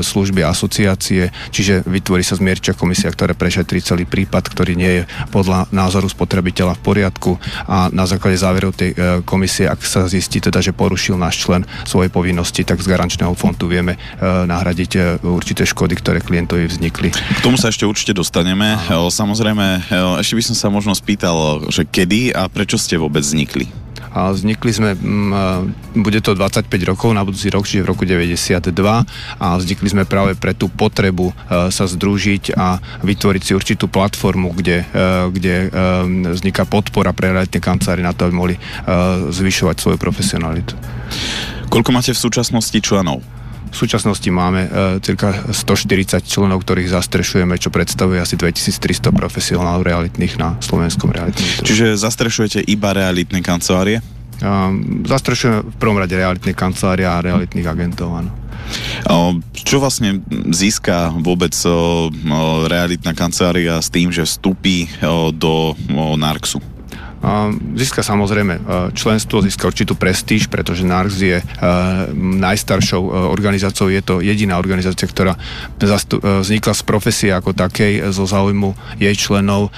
služby 0.00 0.40
asociácie, 0.46 1.28
čiže 1.52 1.84
vytvorí 1.84 2.24
sa 2.24 2.38
zmierčia 2.38 2.78
komisia, 2.78 3.12
ktorá 3.12 3.36
prešetrí 3.36 3.82
celý 3.84 4.08
prípad, 4.08 4.48
ktorý 4.48 4.72
nie 4.78 5.02
je 5.02 5.04
podľa 5.34 5.68
názoru 5.74 6.08
spotrebiteľa 6.08 6.78
v 6.78 6.84
poriadku. 6.84 7.30
A 7.68 7.92
na 7.92 8.08
základe 8.08 8.40
záverov 8.40 8.72
tej 8.72 8.96
komisie, 9.26 9.68
ak 9.68 9.82
sa 9.92 10.08
zistí 10.08 10.40
teda, 10.40 10.64
že 10.64 10.72
porušil 10.72 11.20
náš 11.20 11.44
člen 11.44 11.68
svoje 11.84 12.08
povinnosti, 12.08 12.64
tak 12.64 12.80
z 12.80 12.88
garančného 12.88 13.36
fondu 13.36 13.68
vieme 13.68 13.94
e, 13.94 13.98
nahradiť 14.24 14.90
e, 14.96 15.00
určité 15.20 15.68
škody, 15.68 16.00
ktoré 16.00 16.24
klientovi 16.24 16.64
vznikli. 16.64 17.12
K 17.12 17.44
tomu 17.44 17.60
sa 17.60 17.68
ešte 17.68 17.84
určite 17.84 18.16
dostaneme. 18.16 18.80
Aha. 18.80 19.04
Samozrejme, 19.12 19.92
ešte 20.24 20.34
by 20.38 20.42
som 20.48 20.56
sa 20.56 20.68
možno 20.72 20.96
spýtal, 20.96 21.68
že 21.68 21.84
kedy 21.84 22.32
a 22.32 22.48
prečo 22.48 22.80
ste 22.80 22.96
vôbec 22.96 23.20
vznikli? 23.20 23.81
Vznikli 24.12 24.72
sme, 24.72 24.92
bude 25.96 26.20
to 26.20 26.36
25 26.36 26.68
rokov 26.84 27.10
na 27.16 27.24
budúci 27.24 27.48
rok, 27.48 27.64
čiže 27.64 27.84
v 27.84 27.90
roku 27.90 28.04
92 28.04 28.60
a 29.40 29.46
vznikli 29.56 29.88
sme 29.88 30.04
práve 30.04 30.36
pre 30.36 30.52
tú 30.52 30.68
potrebu 30.68 31.32
e, 31.32 31.34
sa 31.72 31.84
združiť 31.88 32.52
a 32.52 32.76
vytvoriť 33.02 33.42
si 33.42 33.52
určitú 33.56 33.88
platformu, 33.88 34.52
kde, 34.52 34.84
kde 35.32 35.72
vzniká 36.36 36.68
podpora 36.68 37.16
pre 37.16 37.32
realitné 37.32 37.60
kancelárie 37.60 38.04
na 38.04 38.12
to, 38.12 38.28
aby 38.28 38.34
mohli 38.34 38.56
zvyšovať 39.32 39.76
svoju 39.80 39.98
profesionalitu. 39.98 40.74
Koľko 41.72 41.90
máte 41.92 42.12
v 42.12 42.20
súčasnosti 42.20 42.76
členov? 42.84 43.24
V 43.70 43.76
súčasnosti 43.76 44.26
máme 44.28 44.66
e, 44.66 44.68
cirka 45.04 45.32
140 45.52 46.24
členov, 46.26 46.66
ktorých 46.66 46.92
zastrešujeme, 46.92 47.56
čo 47.56 47.70
predstavuje 47.70 48.18
asi 48.18 48.34
2300 48.34 49.12
profesionálov 49.14 49.86
realitných 49.86 50.34
na 50.36 50.58
slovenskom 50.58 51.12
realitnom 51.12 51.44
trhu. 51.44 51.66
Čiže 51.68 51.96
zastrešujete 51.96 52.66
iba 52.66 52.92
realitné 52.92 53.40
kancelárie? 53.40 54.02
Um, 54.42 55.06
zastrešujeme 55.06 55.70
v 55.70 55.76
prvom 55.78 56.02
rade 56.02 56.18
realitné 56.18 56.52
kancelárie 56.52 57.06
a 57.06 57.22
realitných 57.22 57.68
agentov, 57.68 58.10
áno. 58.10 58.32
Čo 59.52 59.82
vlastne 59.82 60.22
získa 60.50 61.12
vôbec 61.20 61.52
realitná 62.70 63.12
kancelária 63.12 63.76
s 63.82 63.92
tým, 63.92 64.08
že 64.08 64.24
vstúpi 64.24 64.88
do 65.36 65.76
NARXu? 65.92 66.71
Získa 67.78 68.02
samozrejme 68.02 68.58
členstvo, 68.98 69.38
získa 69.46 69.70
určitú 69.70 69.94
prestíž, 69.94 70.50
pretože 70.50 70.82
NARX 70.82 71.14
je 71.22 71.38
najstaršou 72.18 73.30
organizáciou, 73.30 73.94
je 73.94 74.02
to 74.02 74.18
jediná 74.18 74.58
organizácia, 74.58 75.06
ktorá 75.06 75.38
vznikla 75.78 76.74
z 76.74 76.82
profesie 76.82 77.30
ako 77.30 77.54
takej, 77.54 78.10
zo 78.10 78.26
záujmu 78.26 78.74
jej 78.98 79.14
členov, 79.14 79.70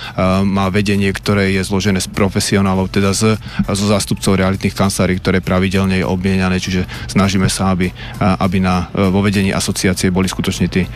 má 0.49 0.73
vedenie, 0.73 1.13
ktoré 1.13 1.53
je 1.53 1.61
zložené 1.61 2.01
z 2.01 2.09
profesionálov, 2.09 2.89
teda 2.89 3.13
z, 3.13 3.37
zo 3.69 3.87
zástupcov 3.93 4.41
realitných 4.41 4.73
kancelárií, 4.73 5.21
ktoré 5.21 5.45
pravidelne 5.45 6.01
je 6.01 6.07
obmieniané, 6.09 6.57
čiže 6.57 6.89
snažíme 7.13 7.53
sa, 7.53 7.77
aby, 7.77 7.93
aby 8.21 8.57
na, 8.57 8.89
vo 9.13 9.21
vedení 9.21 9.53
asociácie 9.53 10.09
boli 10.09 10.33
skutočne 10.33 10.73
tí 10.73 10.89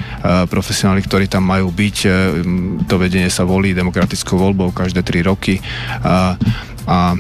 profesionáli, 0.49 1.05
ktorí 1.05 1.29
tam 1.29 1.45
majú 1.45 1.69
byť. 1.69 1.97
To 2.89 2.95
vedenie 2.97 3.29
sa 3.29 3.45
volí 3.45 3.77
demokratickou 3.77 4.41
voľbou 4.41 4.73
každé 4.73 5.05
tri 5.05 5.21
roky. 5.21 5.61
A 6.01 6.38
a 6.86 7.16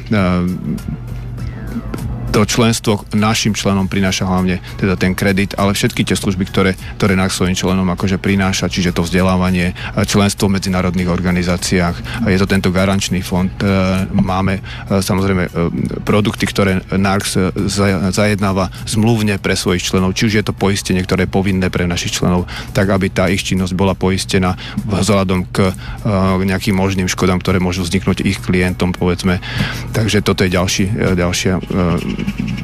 to 2.38 2.46
členstvo 2.46 3.02
našim 3.18 3.50
členom 3.50 3.90
prináša 3.90 4.22
hlavne 4.22 4.62
teda 4.78 4.94
ten 4.94 5.18
kredit, 5.18 5.58
ale 5.58 5.74
všetky 5.74 6.06
tie 6.06 6.14
služby, 6.14 6.46
ktoré, 6.46 6.78
ktoré 6.94 7.18
nás 7.18 7.34
svojim 7.34 7.58
členom 7.58 7.82
akože 7.90 8.22
prináša, 8.22 8.70
čiže 8.70 8.94
to 8.94 9.02
vzdelávanie, 9.02 9.74
členstvo 10.06 10.46
v 10.46 10.62
medzinárodných 10.62 11.10
organizáciách, 11.10 12.22
je 12.30 12.38
to 12.38 12.46
tento 12.46 12.70
garančný 12.70 13.26
fond. 13.26 13.50
E, 13.58 13.66
máme 14.14 14.62
e, 14.62 15.02
samozrejme 15.02 15.42
e, 15.42 15.50
produkty, 16.06 16.46
ktoré 16.46 16.78
NARX 16.94 17.58
zajednáva 18.14 18.70
zmluvne 18.86 19.42
pre 19.42 19.58
svojich 19.58 19.82
členov, 19.82 20.14
či 20.14 20.30
už 20.30 20.38
je 20.38 20.44
to 20.46 20.54
poistenie, 20.54 21.02
ktoré 21.02 21.26
je 21.26 21.34
povinné 21.34 21.74
pre 21.74 21.90
našich 21.90 22.22
členov, 22.22 22.46
tak 22.70 22.86
aby 22.94 23.10
tá 23.10 23.26
ich 23.26 23.42
činnosť 23.42 23.74
bola 23.74 23.98
poistená 23.98 24.54
vzhľadom 24.86 25.42
k 25.50 25.74
nejakým 26.46 26.78
možným 26.78 27.10
škodám, 27.10 27.42
ktoré 27.42 27.58
môžu 27.58 27.82
vzniknúť 27.82 28.22
ich 28.22 28.38
klientom, 28.38 28.94
povedzme. 28.94 29.42
Takže 29.90 30.22
toto 30.22 30.46
je 30.46 30.54
ďalší, 30.54 30.84
ďalšia 31.18 31.58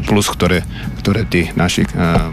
plus, 0.05 0.27
ktoré, 0.31 0.63
ktoré 1.01 1.25
tí 1.29 1.51
naši 1.57 1.89
uh, 1.97 2.31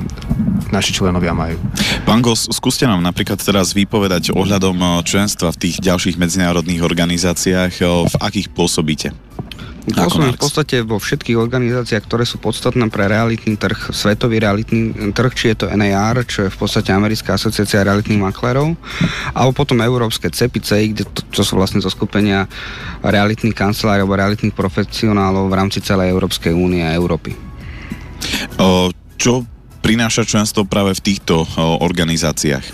naši 0.71 0.95
členovia 0.95 1.35
majú. 1.35 1.59
Pán 2.07 2.23
Gos, 2.23 2.47
skúste 2.49 2.87
nám 2.87 3.03
napríklad 3.03 3.37
teraz 3.37 3.75
vypovedať 3.75 4.31
ohľadom 4.31 5.03
členstva 5.03 5.51
v 5.51 5.67
tých 5.67 5.83
ďalších 5.83 6.15
medzinárodných 6.15 6.81
organizáciách, 6.81 7.73
v 8.07 8.15
akých 8.23 8.47
pôsobíte. 8.55 9.11
Pôsobím 9.81 10.37
v 10.37 10.41
podstate 10.45 10.85
vo 10.85 11.01
všetkých 11.01 11.41
organizáciách, 11.41 12.05
ktoré 12.05 12.21
sú 12.21 12.37
podstatné 12.37 12.85
pre 12.93 13.09
realitný 13.09 13.57
trh, 13.57 13.89
svetový 13.89 14.37
realitný 14.37 15.09
trh, 15.09 15.33
či 15.33 15.45
je 15.53 15.65
to 15.65 15.73
NAR, 15.73 16.21
čo 16.29 16.45
je 16.45 16.53
v 16.53 16.57
podstate 16.61 16.93
Americká 16.93 17.33
asociácia 17.33 17.81
realitných 17.81 18.21
maklerov, 18.21 18.77
alebo 19.33 19.51
potom 19.57 19.81
európske 19.81 20.29
CEPICE, 20.29 20.93
kde 20.93 21.03
to, 21.09 21.25
čo 21.33 21.41
sú 21.41 21.57
vlastne 21.57 21.81
zo 21.81 21.89
skupenia 21.89 22.45
realitných 23.01 23.57
kancelárií 23.57 24.05
alebo 24.05 24.21
realitných 24.21 24.53
profesionálov 24.53 25.49
v 25.49 25.57
rámci 25.57 25.81
celej 25.81 26.13
Európskej 26.13 26.53
únie 26.53 26.85
a 26.85 26.93
Európy. 26.93 27.33
O, 28.61 28.93
čo 29.17 29.41
prináša 29.81 30.23
členstvo 30.23 30.63
práve 30.63 30.93
v 30.95 31.01
týchto 31.01 31.43
organizáciách? 31.57 32.65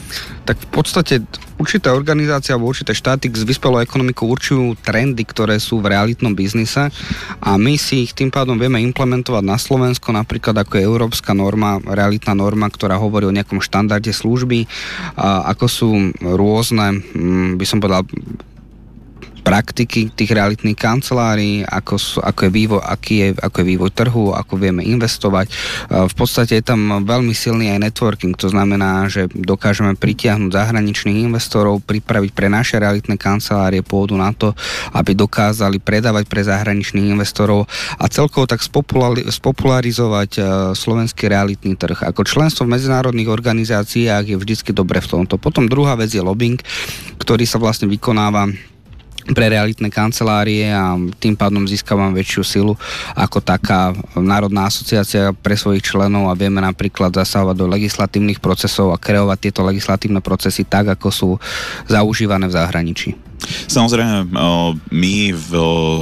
Tak 0.44 0.58
v 0.64 0.70
podstate 0.72 1.14
určité 1.58 1.90
organizácie 1.90 2.54
alebo 2.54 2.70
určité 2.70 2.94
štáty 2.94 3.28
s 3.34 3.44
vyspelou 3.44 3.82
ekonomikou 3.82 4.30
určujú 4.30 4.78
trendy, 4.80 5.26
ktoré 5.26 5.58
sú 5.58 5.82
v 5.82 5.92
realitnom 5.92 6.32
biznise 6.32 6.94
a 7.42 7.50
my 7.58 7.76
si 7.76 8.06
ich 8.06 8.14
tým 8.14 8.30
pádom 8.30 8.56
vieme 8.56 8.80
implementovať 8.80 9.44
na 9.44 9.58
Slovensko, 9.58 10.14
napríklad 10.14 10.56
ako 10.62 10.78
je 10.78 10.88
európska 10.88 11.34
norma, 11.34 11.82
realitná 11.82 12.38
norma, 12.38 12.70
ktorá 12.70 12.96
hovorí 13.02 13.26
o 13.26 13.36
nejakom 13.36 13.60
štandarde 13.60 14.14
služby, 14.14 14.70
ako 15.18 15.66
sú 15.66 15.90
rôzne, 16.22 17.02
mm, 17.02 17.58
by 17.58 17.66
som 17.66 17.82
povedal, 17.82 18.06
praktiky 19.48 20.12
tých 20.12 20.36
realitných 20.36 20.76
kancelárií, 20.76 21.64
ako, 21.64 21.96
sú, 21.96 22.20
ako, 22.20 22.48
je 22.48 22.52
vývoj, 22.52 22.82
aký 22.84 23.16
je, 23.16 23.30
ako 23.40 23.56
je 23.64 23.70
vývoj 23.72 23.92
trhu, 23.96 24.26
ako 24.36 24.54
vieme 24.60 24.84
investovať. 24.84 25.48
V 25.88 26.16
podstate 26.20 26.60
je 26.60 26.68
tam 26.68 27.08
veľmi 27.08 27.32
silný 27.32 27.72
aj 27.72 27.88
networking, 27.88 28.36
to 28.36 28.52
znamená, 28.52 29.08
že 29.08 29.32
dokážeme 29.32 29.96
pritiahnuť 29.96 30.52
zahraničných 30.52 31.24
investorov, 31.24 31.80
pripraviť 31.88 32.32
pre 32.36 32.52
naše 32.52 32.76
realitné 32.76 33.16
kancelárie 33.16 33.80
pôdu 33.80 34.20
na 34.20 34.36
to, 34.36 34.52
aby 34.92 35.16
dokázali 35.16 35.80
predávať 35.80 36.28
pre 36.28 36.44
zahraničných 36.44 37.16
investorov 37.16 37.72
a 37.96 38.06
celkovo 38.12 38.44
tak 38.44 38.60
spopularizovať 39.32 40.32
e, 40.36 40.42
slovenský 40.76 41.32
realitný 41.32 41.80
trh. 41.80 42.04
Ako 42.04 42.28
členstvo 42.28 42.68
v 42.68 42.76
medzinárodných 42.76 43.32
organizáciách 43.32 44.28
je 44.28 44.36
vždycky 44.36 44.76
dobre 44.76 45.00
v 45.00 45.08
tomto. 45.08 45.40
Potom 45.40 45.72
druhá 45.72 45.96
vec 45.96 46.12
je 46.12 46.20
lobbying, 46.20 46.60
ktorý 47.16 47.48
sa 47.48 47.62
vlastne 47.62 47.88
vykonáva 47.88 48.52
pre 49.32 49.52
realitné 49.52 49.92
kancelárie 49.92 50.72
a 50.72 50.96
tým 51.20 51.36
pádom 51.36 51.68
získavam 51.68 52.16
väčšiu 52.16 52.44
silu 52.44 52.74
ako 53.16 53.44
taká 53.44 53.92
národná 54.16 54.72
asociácia 54.72 55.36
pre 55.36 55.60
svojich 55.60 55.84
členov 55.84 56.32
a 56.32 56.38
vieme 56.38 56.64
napríklad 56.64 57.12
zasahovať 57.12 57.56
do 57.58 57.68
legislatívnych 57.68 58.40
procesov 58.40 58.96
a 58.96 59.02
kreovať 59.02 59.38
tieto 59.50 59.62
legislatívne 59.68 60.24
procesy 60.24 60.64
tak, 60.64 60.96
ako 60.96 61.08
sú 61.12 61.30
zaužívané 61.92 62.48
v 62.48 62.56
zahraničí. 62.56 63.27
Samozrejme, 63.68 64.34
my 64.90 65.16
v 65.32 65.52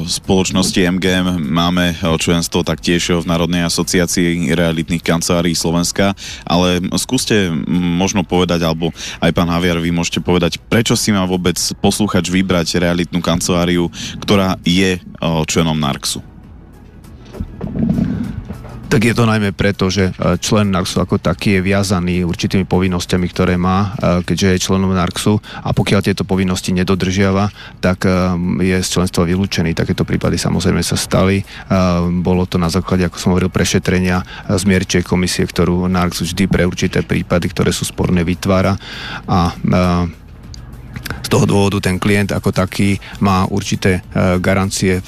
spoločnosti 0.07 0.79
MGM 0.97 1.45
máme 1.51 1.97
členstvo 2.17 2.63
taktiež 2.63 3.11
v 3.11 3.27
Národnej 3.27 3.67
asociácii 3.67 4.55
realitných 4.55 5.03
kancelárií 5.03 5.53
Slovenska, 5.53 6.15
ale 6.47 6.79
skúste 6.95 7.51
možno 7.69 8.23
povedať, 8.23 8.63
alebo 8.63 8.95
aj 9.19 9.31
pán 9.35 9.51
Haviar, 9.51 9.83
vy 9.83 9.91
môžete 9.91 10.23
povedať, 10.23 10.57
prečo 10.71 10.95
si 10.95 11.11
má 11.11 11.27
vôbec 11.27 11.57
poslúchač 11.83 12.31
vybrať 12.31 12.79
realitnú 12.79 13.19
kanceláriu, 13.19 13.91
ktorá 14.23 14.55
je 14.63 14.97
členom 15.45 15.75
NARXu? 15.75 16.23
Tak 18.95 19.03
je 19.03 19.11
to 19.11 19.27
najmä 19.27 19.51
preto, 19.51 19.91
že 19.91 20.15
e, 20.15 20.39
člen 20.39 20.71
NARXu 20.71 21.03
ako 21.03 21.19
taký 21.19 21.59
je 21.59 21.67
viazaný 21.67 22.23
určitými 22.23 22.63
povinnosťami, 22.63 23.27
ktoré 23.27 23.59
má, 23.59 23.91
e, 23.99 24.23
keďže 24.23 24.55
je 24.55 24.63
členom 24.71 24.95
NARXu 24.95 25.35
a 25.35 25.75
pokiaľ 25.75 25.99
tieto 25.99 26.23
povinnosti 26.23 26.71
nedodržiava, 26.71 27.51
tak 27.83 28.07
e, 28.07 28.39
je 28.63 28.79
z 28.79 28.87
členstva 28.87 29.27
vylúčený. 29.27 29.75
Takéto 29.75 30.07
prípady 30.07 30.39
samozrejme 30.39 30.79
sa 30.79 30.95
stali. 30.95 31.43
Bolo 32.23 32.47
to 32.47 32.55
na 32.55 32.71
základe, 32.71 33.03
ako 33.03 33.19
som 33.19 33.35
hovoril, 33.35 33.51
prešetrenia 33.51 34.23
zmierčej 34.47 35.03
komisie, 35.03 35.43
ktorú 35.43 35.91
NARX 35.91 36.23
vždy 36.23 36.47
pre 36.47 36.63
určité 36.63 37.03
prípady, 37.03 37.51
ktoré 37.51 37.75
sú 37.75 37.83
sporné, 37.83 38.23
vytvára 38.23 38.79
a 39.27 39.51
z 41.25 41.27
toho 41.29 41.45
dôvodu 41.49 41.81
ten 41.81 41.97
klient 41.97 42.33
ako 42.33 42.53
taký 42.53 43.01
má 43.21 43.49
určité 43.49 44.01
e, 44.01 44.39
garancie 44.41 44.99
e, 44.99 45.03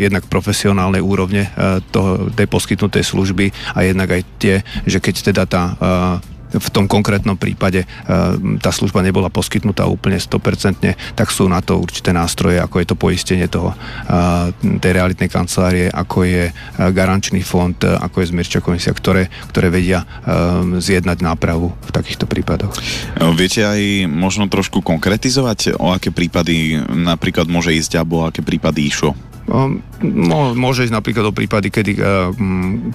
jednak 0.00 0.28
profesionálnej 0.28 1.00
úrovne 1.00 1.48
e, 1.48 1.80
toho, 1.88 2.28
tej 2.32 2.48
poskytnutej 2.48 3.04
služby 3.04 3.52
a 3.72 3.84
jednak 3.84 4.12
aj 4.12 4.22
tie, 4.40 4.54
že 4.84 5.00
keď 5.00 5.14
teda 5.32 5.44
tá 5.48 5.62
v 6.54 6.68
tom 6.70 6.86
konkrétnom 6.86 7.34
prípade 7.34 7.82
e, 7.82 7.86
tá 8.62 8.70
služba 8.70 9.02
nebola 9.02 9.30
poskytnutá 9.30 9.86
úplne 9.90 10.22
100%, 10.22 11.16
tak 11.18 11.28
sú 11.30 11.50
na 11.50 11.58
to 11.58 11.82
určité 11.82 12.14
nástroje, 12.14 12.62
ako 12.62 12.76
je 12.80 12.86
to 12.86 12.96
poistenie 12.96 13.46
toho, 13.50 13.74
e, 13.74 13.76
tej 14.78 14.92
realitnej 14.94 15.26
kancelárie, 15.26 15.90
ako 15.90 16.24
je 16.26 16.44
e, 16.48 16.52
garančný 16.94 17.42
fond, 17.42 17.76
ako 17.76 18.22
je 18.22 18.30
zmierčia 18.30 18.60
komisia, 18.62 18.94
ktoré, 18.94 19.28
ktoré 19.50 19.68
vedia 19.68 20.06
zjednať 20.78 21.18
nápravu 21.20 21.72
v 21.72 21.90
takýchto 21.90 22.28
prípadoch. 22.28 22.72
Viete 23.36 23.64
aj 23.64 24.06
možno 24.08 24.46
trošku 24.46 24.80
konkretizovať, 24.80 25.76
o 25.76 25.92
aké 25.92 26.14
prípady 26.14 26.78
napríklad 26.88 27.50
môže 27.50 27.74
ísť, 27.74 28.00
alebo 28.00 28.24
o 28.24 28.26
aké 28.28 28.40
prípady 28.40 28.88
išlo? 28.88 29.16
Môže 30.58 30.88
ísť 30.88 30.96
napríklad 30.96 31.30
o 31.30 31.36
prípady, 31.36 31.68
kedy, 31.70 31.92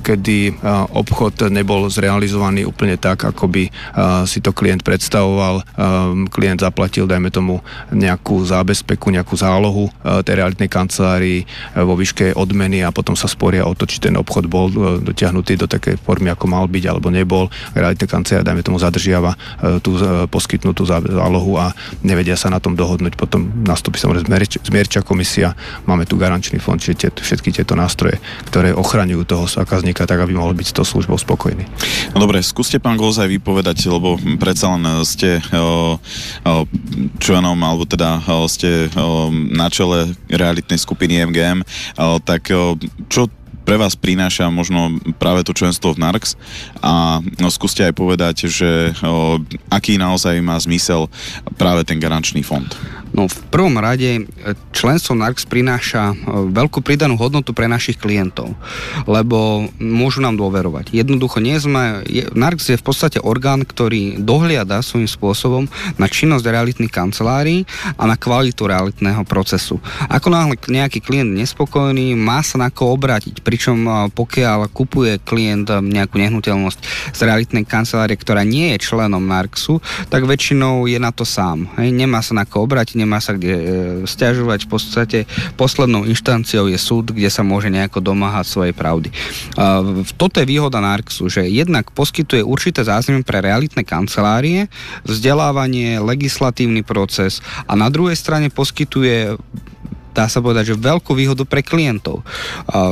kedy 0.03 0.59
obchod 0.91 1.47
nebol 1.47 1.87
zrealizovaný 1.87 2.67
úplne 2.67 2.99
tak, 2.99 3.23
ako 3.23 3.47
by 3.47 3.63
si 4.27 4.43
to 4.43 4.51
klient 4.51 4.83
predstavoval. 4.83 5.63
Klient 6.27 6.59
zaplatil, 6.59 7.07
dajme 7.07 7.31
tomu, 7.31 7.63
nejakú 7.95 8.43
zábezpeku, 8.43 9.13
nejakú 9.15 9.39
zálohu 9.39 9.87
tej 10.03 10.35
realitnej 10.43 10.67
kancelárii 10.67 11.47
vo 11.79 11.95
výške 11.95 12.35
odmeny 12.35 12.83
a 12.83 12.91
potom 12.91 13.15
sa 13.15 13.31
sporia 13.31 13.63
o 13.63 13.71
to, 13.71 13.87
či 13.87 14.03
ten 14.03 14.19
obchod 14.19 14.51
bol 14.51 14.67
dotiahnutý 14.99 15.55
do 15.55 15.71
takej 15.71 15.95
formy, 16.03 16.33
ako 16.33 16.45
mal 16.51 16.67
byť 16.67 16.83
alebo 16.89 17.07
nebol. 17.07 17.47
Realitná 17.77 18.09
kancelária, 18.09 18.43
dajme 18.43 18.65
tomu, 18.65 18.81
zadržiava 18.81 19.39
tú 19.79 19.95
poskytnutú 20.27 20.83
zálohu 20.89 21.55
a 21.55 21.71
nevedia 22.03 22.35
sa 22.35 22.51
na 22.51 22.59
tom 22.59 22.75
dohodnúť. 22.75 23.15
Potom 23.15 23.63
nastúpi 23.63 24.01
samozrejme 24.01 24.27
zmierčia 24.65 25.05
komisia, 25.05 25.55
máme 25.87 26.03
tu 26.03 26.19
garanciu 26.19 26.49
finančný 26.49 26.59
fond, 26.63 26.79
čiže 26.81 26.98
tie, 26.99 27.09
všetky 27.09 27.55
tieto 27.55 27.79
nástroje, 27.79 28.19
ktoré 28.51 28.75
ochraňujú 28.75 29.23
toho 29.23 29.45
zákazníka 29.47 30.03
tak, 30.03 30.19
aby 30.19 30.35
mohol 30.35 30.51
byť 30.51 30.67
s 30.67 30.75
tou 30.75 30.85
službou 30.85 31.15
spokojný. 31.15 31.63
No 32.11 32.19
dobre, 32.19 32.43
skúste 32.43 32.83
pán 32.83 32.99
Golzaj 32.99 33.31
vypovedať, 33.31 33.87
lebo 33.87 34.19
predsa 34.35 34.75
len 34.75 34.83
ste 35.07 35.39
o, 35.55 35.95
o, 35.95 36.51
členom, 37.23 37.55
alebo 37.63 37.87
teda 37.87 38.19
ste 38.51 38.91
na 39.55 39.71
čele 39.71 40.11
realitnej 40.27 40.77
skupiny 40.77 41.23
MGM, 41.31 41.63
tak 42.27 42.51
čo 43.07 43.21
pre 43.69 43.77
vás 43.77 43.93
prináša 43.93 44.49
možno 44.49 44.97
práve 45.21 45.45
to 45.45 45.53
členstvo 45.53 45.93
v 45.93 46.01
NARX 46.01 46.33
a 46.81 47.21
no, 47.37 47.53
skúste 47.53 47.85
aj 47.85 47.93
povedať, 47.93 48.49
že 48.49 48.97
o, 49.05 49.37
aký 49.69 50.01
naozaj 50.01 50.41
má 50.41 50.57
zmysel 50.57 51.05
práve 51.53 51.85
ten 51.85 52.01
garančný 52.01 52.41
fond. 52.41 52.65
No 53.19 53.27
v 53.27 53.51
prvom 53.51 53.75
rade 53.75 54.07
e, 54.15 54.21
členstvo 54.71 55.11
NARX 55.11 55.43
prináša 55.43 56.15
e, 56.15 56.47
veľkú 56.55 56.79
pridanú 56.79 57.19
hodnotu 57.19 57.51
pre 57.51 57.67
našich 57.67 57.99
klientov, 57.99 58.55
lebo 59.03 59.67
môžu 59.75 60.23
nám 60.23 60.39
dôverovať. 60.39 60.95
Jednoducho 60.95 61.43
nie 61.43 61.59
sme, 61.59 62.07
NARX 62.31 62.71
je 62.71 62.79
v 62.79 62.85
podstate 62.87 63.19
orgán, 63.19 63.67
ktorý 63.67 64.23
dohliada 64.23 64.79
svojím 64.79 65.11
spôsobom 65.11 65.67
na 65.99 66.07
činnosť 66.07 66.47
realitných 66.47 66.95
kancelárií 66.95 67.67
a 67.99 68.07
na 68.07 68.15
kvalitu 68.15 68.71
realitného 68.71 69.27
procesu. 69.27 69.83
Ako 70.07 70.31
náhle 70.31 70.55
nejaký 70.55 71.03
klient 71.03 71.35
nespokojný, 71.35 72.15
má 72.15 72.39
sa 72.39 72.55
na 72.55 72.71
koho 72.71 72.95
obrátiť, 72.95 73.43
pričom 73.43 73.83
e, 73.83 73.91
pokiaľ 74.15 74.71
kupuje 74.71 75.19
klient 75.27 75.67
nejakú 75.67 76.15
nehnuteľnosť 76.15 76.79
z 77.11 77.19
realitnej 77.19 77.67
kancelárie, 77.67 78.15
ktorá 78.15 78.47
nie 78.47 78.71
je 78.79 78.87
členom 78.87 79.27
NARXu, 79.27 79.83
tak 80.07 80.23
väčšinou 80.23 80.87
je 80.87 80.95
na 80.95 81.11
to 81.11 81.27
sám. 81.27 81.67
Hej, 81.75 81.91
nemá 81.91 82.23
sa 82.23 82.31
na 82.31 82.47
koho 82.47 82.63
obrátiť, 82.63 83.08
nemá 83.09 83.17
sa 83.17 83.33
kde 83.33 83.55
e, 83.57 83.63
stiažovať. 84.05 84.69
V 84.69 84.69
podstate 84.69 85.19
poslednou 85.57 86.05
inštanciou 86.05 86.69
je 86.69 86.77
súd, 86.77 87.09
kde 87.09 87.33
sa 87.33 87.41
môže 87.41 87.73
nejako 87.73 88.05
domáhať 88.05 88.45
svojej 88.45 88.75
pravdy. 88.77 89.09
Toto 90.13 90.37
je 90.37 90.45
výhoda 90.45 90.77
NARXu, 90.77 91.25
že 91.25 91.49
jednak 91.49 91.89
poskytuje 91.89 92.45
určité 92.45 92.85
zázemie 92.85 93.25
pre 93.25 93.41
realitné 93.41 93.81
kancelárie, 93.81 94.69
vzdelávanie, 95.01 95.97
legislatívny 95.97 96.85
proces 96.85 97.41
a 97.65 97.73
na 97.73 97.89
druhej 97.89 98.13
strane 98.13 98.53
poskytuje 98.53 99.41
dá 100.13 100.27
sa 100.27 100.43
povedať, 100.43 100.73
že 100.73 100.75
veľkú 100.75 101.15
výhodu 101.15 101.47
pre 101.47 101.63
klientov. 101.63 102.25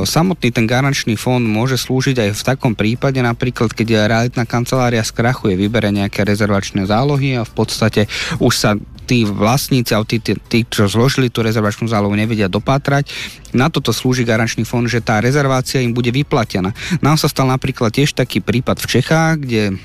Samotný 0.08 0.48
ten 0.48 0.64
garančný 0.64 1.18
fond 1.20 1.42
môže 1.42 1.76
slúžiť 1.76 2.16
aj 2.24 2.30
v 2.32 2.46
takom 2.46 2.72
prípade, 2.72 3.20
napríklad 3.20 3.74
keď 3.74 4.08
realitná 4.08 4.48
kancelária 4.48 5.04
skrachuje, 5.04 5.58
vybere 5.58 5.92
nejaké 5.92 6.24
rezervačné 6.24 6.88
zálohy 6.88 7.36
a 7.36 7.44
v 7.44 7.52
podstate 7.52 8.08
už 8.40 8.54
sa 8.54 8.70
tí 9.08 9.24
vlastníci 9.24 9.96
alebo 9.96 10.04
tí, 10.04 10.20
tí, 10.20 10.36
tí, 10.36 10.68
čo 10.68 10.84
zložili 10.84 11.32
tú 11.32 11.40
rezervačnú 11.40 11.88
zálohu, 11.88 12.12
nevedia 12.12 12.52
dopátrať. 12.52 13.08
Na 13.56 13.72
toto 13.72 13.96
slúži 13.96 14.28
garančný 14.28 14.68
fond, 14.68 14.84
že 14.84 15.00
tá 15.00 15.24
rezervácia 15.24 15.80
im 15.80 15.96
bude 15.96 16.12
vyplatená. 16.12 16.76
Nám 17.00 17.16
sa 17.16 17.32
stal 17.32 17.48
napríklad 17.48 17.88
tiež 17.88 18.12
taký 18.12 18.44
prípad 18.44 18.76
v 18.84 18.86
Čechách, 19.00 19.34
kde 19.40 19.80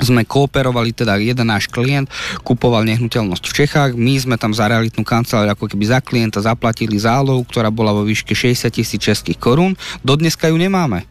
sme 0.00 0.24
kooperovali, 0.24 0.96
teda 0.96 1.20
jeden 1.20 1.48
náš 1.48 1.68
klient 1.68 2.08
kupoval 2.40 2.88
nehnuteľnosť 2.88 3.44
v 3.44 3.56
Čechách, 3.64 3.90
my 3.96 4.16
sme 4.16 4.36
tam 4.40 4.56
za 4.56 4.64
realitnú 4.64 5.04
kanceláriu 5.04 5.52
ako 5.52 5.68
keby 5.68 5.84
za 5.84 6.00
klienta 6.00 6.40
zaplatili 6.40 6.96
zálohu, 6.96 7.44
ktorá 7.44 7.68
bola 7.68 7.92
vo 7.92 8.08
výške 8.08 8.32
60 8.32 8.72
tisíc 8.72 9.00
českých 9.00 9.36
korún, 9.36 9.76
dodneska 10.00 10.48
ju 10.48 10.56
nemáme. 10.56 11.04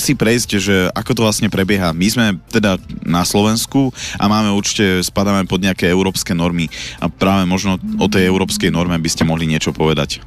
si 0.00 0.16
prejsť, 0.16 0.50
že 0.56 0.76
ako 0.96 1.12
to 1.12 1.24
vlastne 1.28 1.52
prebieha. 1.52 1.92
My 1.92 2.08
sme 2.08 2.26
teda 2.48 2.80
na 3.04 3.20
Slovensku 3.22 3.92
a 4.16 4.24
máme 4.32 4.48
určite, 4.56 5.04
spadáme 5.04 5.44
pod 5.44 5.60
nejaké 5.60 5.92
európske 5.92 6.32
normy 6.32 6.72
a 6.98 7.12
práve 7.12 7.44
možno 7.44 7.76
o 8.00 8.08
tej 8.08 8.24
európskej 8.26 8.72
norme 8.72 8.96
by 8.96 9.10
ste 9.12 9.28
mohli 9.28 9.44
niečo 9.44 9.76
povedať. 9.76 10.24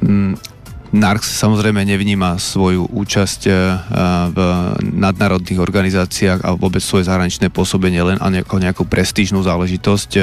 Mm, 0.00 0.40
NARX 0.88 1.36
samozrejme 1.36 1.84
nevníma 1.84 2.40
svoju 2.40 2.88
účasť 2.88 3.40
e, 3.44 3.52
v 4.32 4.38
nadnárodných 4.80 5.60
organizáciách 5.60 6.40
a 6.40 6.56
vôbec 6.56 6.80
svoje 6.80 7.04
zahraničné 7.04 7.52
pôsobenie 7.52 8.00
len 8.00 8.16
ako 8.16 8.56
nejakú 8.56 8.82
prestížnú 8.88 9.44
záležitosť. 9.44 10.10
E, 10.16 10.20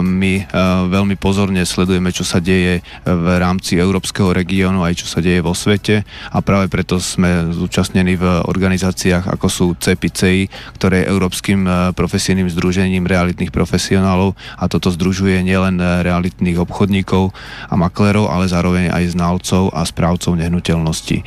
my 0.00 0.32
e, 0.40 0.42
veľmi 0.88 1.20
pozorne 1.20 1.60
sledujeme, 1.68 2.08
čo 2.08 2.24
sa 2.24 2.40
deje 2.40 2.80
v 3.04 3.26
rámci 3.36 3.76
európskeho 3.76 4.32
regiónu 4.32 4.80
aj 4.80 5.04
čo 5.04 5.06
sa 5.12 5.20
deje 5.20 5.44
vo 5.44 5.52
svete 5.52 6.08
a 6.32 6.38
práve 6.40 6.72
preto 6.72 6.96
sme 6.96 7.52
zúčastnení 7.52 8.16
v 8.16 8.24
organizáciách 8.48 9.28
ako 9.28 9.46
sú 9.52 9.66
CEPICEI, 9.76 10.48
ktoré 10.80 11.04
je 11.04 11.10
Európskym 11.12 11.92
profesijným 11.92 12.48
združením 12.48 13.04
realitných 13.04 13.52
profesionálov 13.52 14.32
a 14.56 14.64
toto 14.72 14.88
združuje 14.88 15.44
nielen 15.44 15.76
realitných 15.76 16.56
obchodníkov 16.64 17.36
a 17.68 17.74
maklerov, 17.76 18.32
ale 18.32 18.48
zároveň 18.48 18.88
aj 18.88 19.04
znalcov 19.12 19.68
a 19.76 19.84
správcov 19.98 20.38
nehnuteľnosti. 20.38 21.26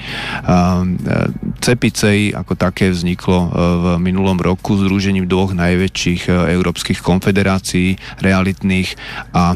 CEPICEI 1.60 2.32
ako 2.32 2.56
také 2.56 2.88
vzniklo 2.96 3.38
e, 3.38 3.48
v 3.52 3.86
minulom 4.00 4.40
roku 4.40 4.80
združením 4.80 5.28
dvoch 5.28 5.52
najväčších 5.52 6.32
e, 6.32 6.56
európskych 6.56 7.04
konfederácií 7.04 8.00
realitných 8.24 8.96
a 9.36 9.52
e, 9.52 9.56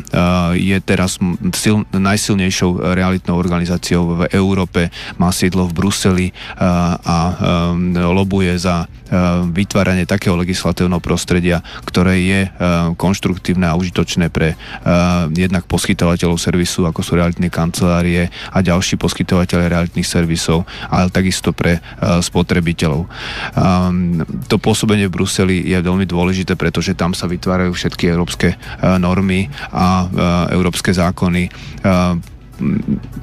je 0.60 0.78
teraz 0.84 1.16
sil, 1.56 1.88
najsilnejšou 1.96 2.92
realitnou 2.92 3.40
organizáciou 3.40 4.26
v 4.26 4.36
Európe, 4.36 4.92
má 5.16 5.32
sídlo 5.32 5.70
v 5.72 5.76
Bruseli 5.78 6.28
a 6.58 7.38
lobuje 7.94 8.58
za 8.58 8.90
vytváranie 9.54 10.10
takého 10.10 10.34
legislatívneho 10.34 10.98
prostredia, 10.98 11.62
ktoré 11.86 12.18
je 12.26 12.42
konštruktívne 12.98 13.70
a 13.70 13.78
užitočné 13.78 14.34
pre 14.34 14.58
jednak 15.36 15.70
poskytovateľov 15.70 16.42
servisu, 16.42 16.90
ako 16.90 17.06
sú 17.06 17.12
realitné 17.22 17.54
kancelárie 17.54 18.34
a 18.50 18.58
ďalší 18.66 18.98
poskytovateľe 19.06 19.70
realitných 19.70 20.10
servisov, 20.10 20.66
ale 20.90 21.14
takisto 21.14 21.54
pre 21.54 21.78
uh, 21.78 22.18
spotrebiteľov. 22.18 23.06
Um, 23.54 24.26
to 24.50 24.58
pôsobenie 24.58 25.06
v 25.06 25.16
Bruseli 25.22 25.62
je 25.62 25.78
veľmi 25.78 26.10
dôležité, 26.10 26.58
pretože 26.58 26.98
tam 26.98 27.14
sa 27.14 27.30
vytvárajú 27.30 27.78
všetky 27.78 28.10
európske 28.10 28.58
uh, 28.58 28.98
normy 28.98 29.46
a 29.70 29.86
uh, 29.86 30.10
európske 30.50 30.90
zákony. 30.90 31.54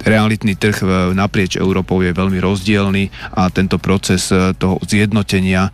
Realitný 0.02 0.58
trh 0.58 0.84
naprieč 1.16 1.56
Európou 1.56 2.04
je 2.04 2.12
veľmi 2.12 2.36
rozdielny 2.42 3.08
a 3.32 3.48
tento 3.48 3.80
proces 3.80 4.28
e, 4.28 4.52
toho 4.58 4.76
zjednotenia 4.84 5.68
e, 5.68 5.70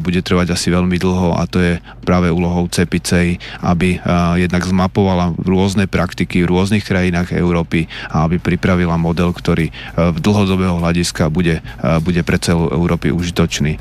bude 0.00 0.24
trvať 0.24 0.54
asi 0.56 0.72
veľmi 0.72 0.96
dlho 0.96 1.36
a 1.36 1.44
to 1.44 1.58
je 1.60 1.72
práve 2.06 2.32
úlohou 2.32 2.70
CEPICEI, 2.70 3.36
aby 3.60 3.96
e, 3.96 3.98
jednak 4.40 4.64
zmapovala 4.64 5.36
rôzne 5.36 5.84
praktiky 5.90 6.46
v 6.46 6.50
rôznych 6.50 6.86
krajinách 6.86 7.36
Európy 7.36 7.90
a 8.08 8.24
aby 8.24 8.40
pripravila 8.40 8.96
model, 8.96 9.34
ktorý 9.34 9.68
v 9.96 10.18
dlhodobého 10.20 10.78
hľadiska 10.78 11.28
bude, 11.28 11.60
bude 12.04 12.22
pre 12.22 12.38
celú 12.38 12.70
Európy 12.70 13.10
užitočný. 13.10 13.76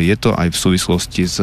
Je 0.00 0.16
to 0.18 0.34
aj 0.34 0.52
v 0.52 0.58
súvislosti 0.58 1.22
s 1.26 1.38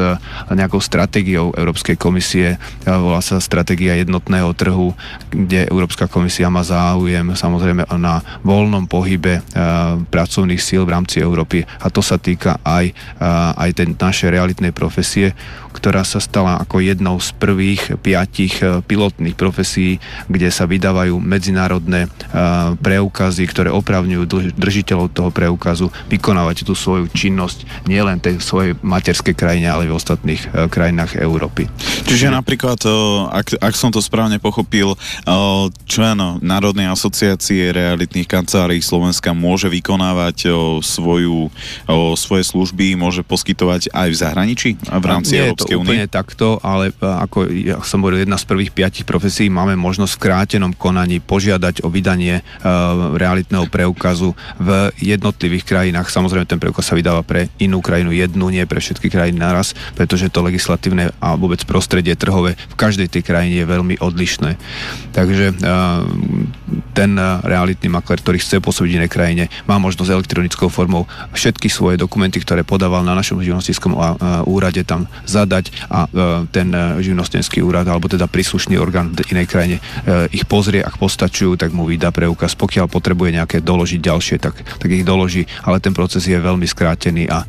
nejakou 0.49 0.79
stratégiou 0.79 1.55
Európskej 1.55 1.95
komisie, 1.95 2.59
volá 2.85 3.23
sa 3.23 3.39
stratégia 3.39 3.97
jednotného 3.99 4.51
trhu, 4.55 4.91
kde 5.31 5.69
Európska 5.69 6.09
komisia 6.09 6.51
má 6.51 6.61
záujem 6.65 7.22
záujem 7.31 7.39
samozrejme 7.39 7.83
na 7.95 8.19
voľnom 8.43 8.83
pohybe 8.91 9.39
eh, 9.39 9.43
pracovných 10.03 10.59
síl 10.59 10.83
v 10.83 10.93
rámci 10.93 11.23
Európy 11.23 11.63
a 11.63 11.87
to 11.87 12.03
sa 12.03 12.19
týka 12.19 12.59
aj, 12.59 12.91
eh, 12.91 13.51
aj 13.55 13.69
ten 13.71 13.95
našej 13.95 14.35
realitnej 14.35 14.75
profesie, 14.75 15.31
ktorá 15.73 16.05
sa 16.05 16.21
stala 16.21 16.61
ako 16.61 16.79
jednou 16.79 17.17
z 17.17 17.33
prvých 17.35 17.97
piatich 17.99 18.61
eh, 18.61 18.79
pilotných 18.85 19.33
profesí, 19.33 19.97
kde 20.29 20.53
sa 20.53 20.69
vydávajú 20.69 21.17
medzinárodné 21.17 22.05
preukazy, 22.79 23.43
ktoré 23.49 23.69
opravňujú 23.73 24.53
držiteľov 24.53 25.13
toho 25.13 25.29
preukazu 25.29 25.89
vykonávať 26.09 26.67
tú 26.67 26.73
svoju 26.77 27.09
činnosť 27.09 27.87
nielen 27.89 28.19
tej 28.21 28.41
svojej 28.41 28.77
materskej 28.81 29.33
krajine, 29.33 29.69
ale 29.69 29.85
aj 29.87 29.89
v 29.89 29.97
ostatných 29.97 30.43
krajinách 30.69 31.17
Európy. 31.17 31.69
Čiže 32.05 32.33
napríklad, 32.33 32.79
ak, 33.31 33.57
ak 33.57 33.73
som 33.73 33.89
to 33.89 34.01
správne 34.03 34.37
pochopil, 34.37 34.93
člen 35.87 36.17
Národnej 36.43 36.89
asociácie 36.89 37.73
realitných 37.73 38.29
kancelárií 38.29 38.81
Slovenska 38.83 39.31
môže 39.31 39.69
vykonávať 39.69 40.49
svoju, 40.83 41.49
svoje 42.17 42.43
služby, 42.43 42.97
môže 42.99 43.23
poskytovať 43.25 43.93
aj 43.93 44.07
v 44.09 44.17
zahraničí 44.17 44.69
v 44.77 45.05
rámci 45.05 45.39
Nie 45.39 45.49
Európskej 45.49 45.62
únie? 45.63 45.71
Nie 45.71 45.75
je 45.75 45.79
to 45.79 45.83
úplne 45.83 46.07
takto, 46.11 46.47
ale 46.59 46.91
ako 46.99 47.47
ja 47.49 47.79
som 47.85 48.03
hovoril, 48.03 48.27
jedna 48.27 48.35
z 48.35 48.45
prvých 48.45 48.71
piatich 48.75 49.05
profesí 49.07 49.47
máme 49.47 49.79
možnosť 49.79 50.13
v 50.17 50.23
krátenom 50.23 50.71
konaní 50.75 51.23
požiadať 51.23 51.85
o 51.85 51.89
vydanie 51.89 52.43
uh, 52.43 53.15
realitného 53.15 53.71
preukazu 53.71 54.35
v 54.59 54.91
jednotlivých 54.99 55.63
krajinách. 55.63 56.11
Samozrejme, 56.11 56.49
ten 56.49 56.59
preukaz 56.59 56.91
sa 56.91 56.97
vydáva 56.97 57.23
pre 57.23 57.47
inú 57.61 57.79
krajinu 57.79 58.11
jednu, 58.11 58.51
nie 58.51 58.65
pre 58.67 58.83
všetky 58.83 59.07
krajiny 59.07 59.39
naraz, 59.39 59.77
pretože 59.95 60.27
to 60.27 60.43
legislatívne 60.43 61.15
a 61.23 61.39
vôbec 61.39 61.63
prostredie 61.63 62.13
trhové 62.13 62.57
v 62.57 62.75
každej 62.75 63.07
tej 63.07 63.23
krajine 63.23 63.63
je 63.63 63.67
veľmi 63.67 63.95
odlišné. 64.03 64.59
Takže 65.15 65.45
uh, 65.61 66.03
ten 66.93 67.17
realitný 67.43 67.89
makler, 67.89 68.21
ktorý 68.21 68.37
chce 68.37 68.61
pôsobiť 68.61 68.89
v 68.93 68.97
inej 69.01 69.11
krajine, 69.11 69.43
má 69.65 69.81
možnosť 69.81 70.13
elektronickou 70.13 70.69
formou 70.69 71.09
všetky 71.33 71.67
svoje 71.67 71.97
dokumenty, 71.97 72.37
ktoré 72.39 72.61
podával 72.61 73.01
na 73.01 73.17
našom 73.17 73.41
živnostenskom 73.41 73.97
úrade 74.45 74.85
tam 74.85 75.09
zadať 75.25 75.73
a 75.89 76.05
ten 76.53 76.69
živnostenský 77.01 77.65
úrad 77.65 77.89
alebo 77.89 78.05
teda 78.05 78.29
príslušný 78.29 78.77
orgán 78.77 79.09
v 79.11 79.25
inej 79.33 79.49
krajine 79.49 79.77
ich 80.29 80.45
pozrie, 80.45 80.85
ak 80.85 81.01
postačujú, 81.01 81.57
tak 81.57 81.73
mu 81.73 81.89
vydá 81.89 82.13
preukaz. 82.13 82.53
Pokiaľ 82.53 82.85
potrebuje 82.87 83.41
nejaké 83.41 83.57
doložiť 83.65 83.99
ďalšie, 83.99 84.37
tak, 84.37 84.61
tak 84.61 84.89
ich 84.93 85.01
doloží, 85.01 85.49
ale 85.65 85.81
ten 85.81 85.97
proces 85.97 86.23
je 86.29 86.37
veľmi 86.37 86.69
skrátený 86.69 87.25
a 87.25 87.41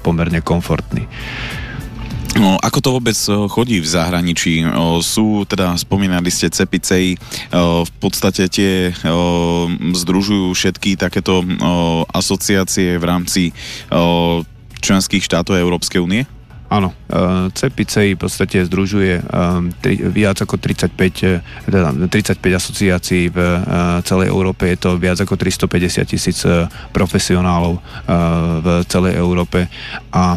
pomerne 0.00 0.40
komfortný. 0.40 1.04
No, 2.34 2.58
ako 2.58 2.78
to 2.82 2.90
vôbec 2.98 3.14
chodí 3.46 3.78
v 3.78 3.86
zahraničí? 3.86 4.66
Sú, 5.06 5.46
teda 5.46 5.78
spomínali 5.78 6.34
ste 6.34 6.50
Cepicej, 6.50 7.14
v 7.54 7.92
podstate 8.02 8.50
tie 8.50 8.90
združujú 9.94 10.50
všetky 10.50 10.98
takéto 10.98 11.46
asociácie 12.10 12.98
v 12.98 13.04
rámci 13.06 13.42
členských 14.82 15.22
štátov 15.22 15.54
Európskej 15.54 16.02
únie? 16.02 16.26
Áno, 16.74 16.90
CPCI 17.54 18.18
v 18.18 18.20
podstate 18.26 18.66
združuje 18.66 19.22
viac 20.10 20.42
ako 20.42 20.58
35, 20.58 21.70
teda 21.70 21.88
35 22.10 22.40
asociácií 22.50 23.30
v 23.30 23.38
celej 24.02 24.34
Európe, 24.34 24.74
je 24.74 24.78
to 24.82 24.98
viac 24.98 25.22
ako 25.22 25.38
350 25.38 26.02
tisíc 26.02 26.42
profesionálov 26.90 27.78
v 28.58 28.66
celej 28.90 29.14
Európe 29.22 29.70
a 30.10 30.34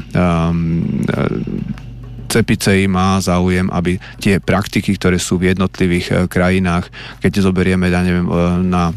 CPCI 2.28 2.92
má 2.92 3.18
záujem, 3.24 3.72
aby 3.72 3.96
tie 4.20 4.44
praktiky, 4.44 5.00
ktoré 5.00 5.16
sú 5.18 5.40
v 5.40 5.56
jednotlivých 5.56 6.08
e, 6.08 6.14
krajinách, 6.28 6.92
keď 7.24 7.32
zoberieme, 7.40 7.88
ja 7.88 8.04
neviem, 8.04 8.28
e, 8.28 8.34
na 8.68 8.92
e, 8.92 8.94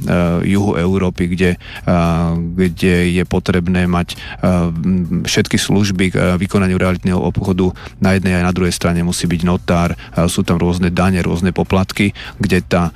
juhu 0.50 0.74
Európy, 0.74 1.30
kde, 1.30 1.54
kde 2.56 2.94
je 3.12 3.24
potrebné 3.26 3.86
mať 3.86 4.18
všetky 5.26 5.56
služby 5.60 6.04
k 6.10 6.16
vykonaniu 6.40 6.80
realitného 6.80 7.20
obchodu 7.20 7.70
na 8.02 8.16
jednej 8.16 8.40
aj 8.40 8.44
na 8.50 8.54
druhej 8.54 8.74
strane 8.74 9.00
musí 9.04 9.28
byť 9.28 9.42
notár, 9.44 9.94
sú 10.26 10.42
tam 10.42 10.58
rôzne 10.58 10.88
dane, 10.90 11.20
rôzne 11.20 11.52
poplatky, 11.54 12.16
kde 12.40 12.64
tá 12.64 12.90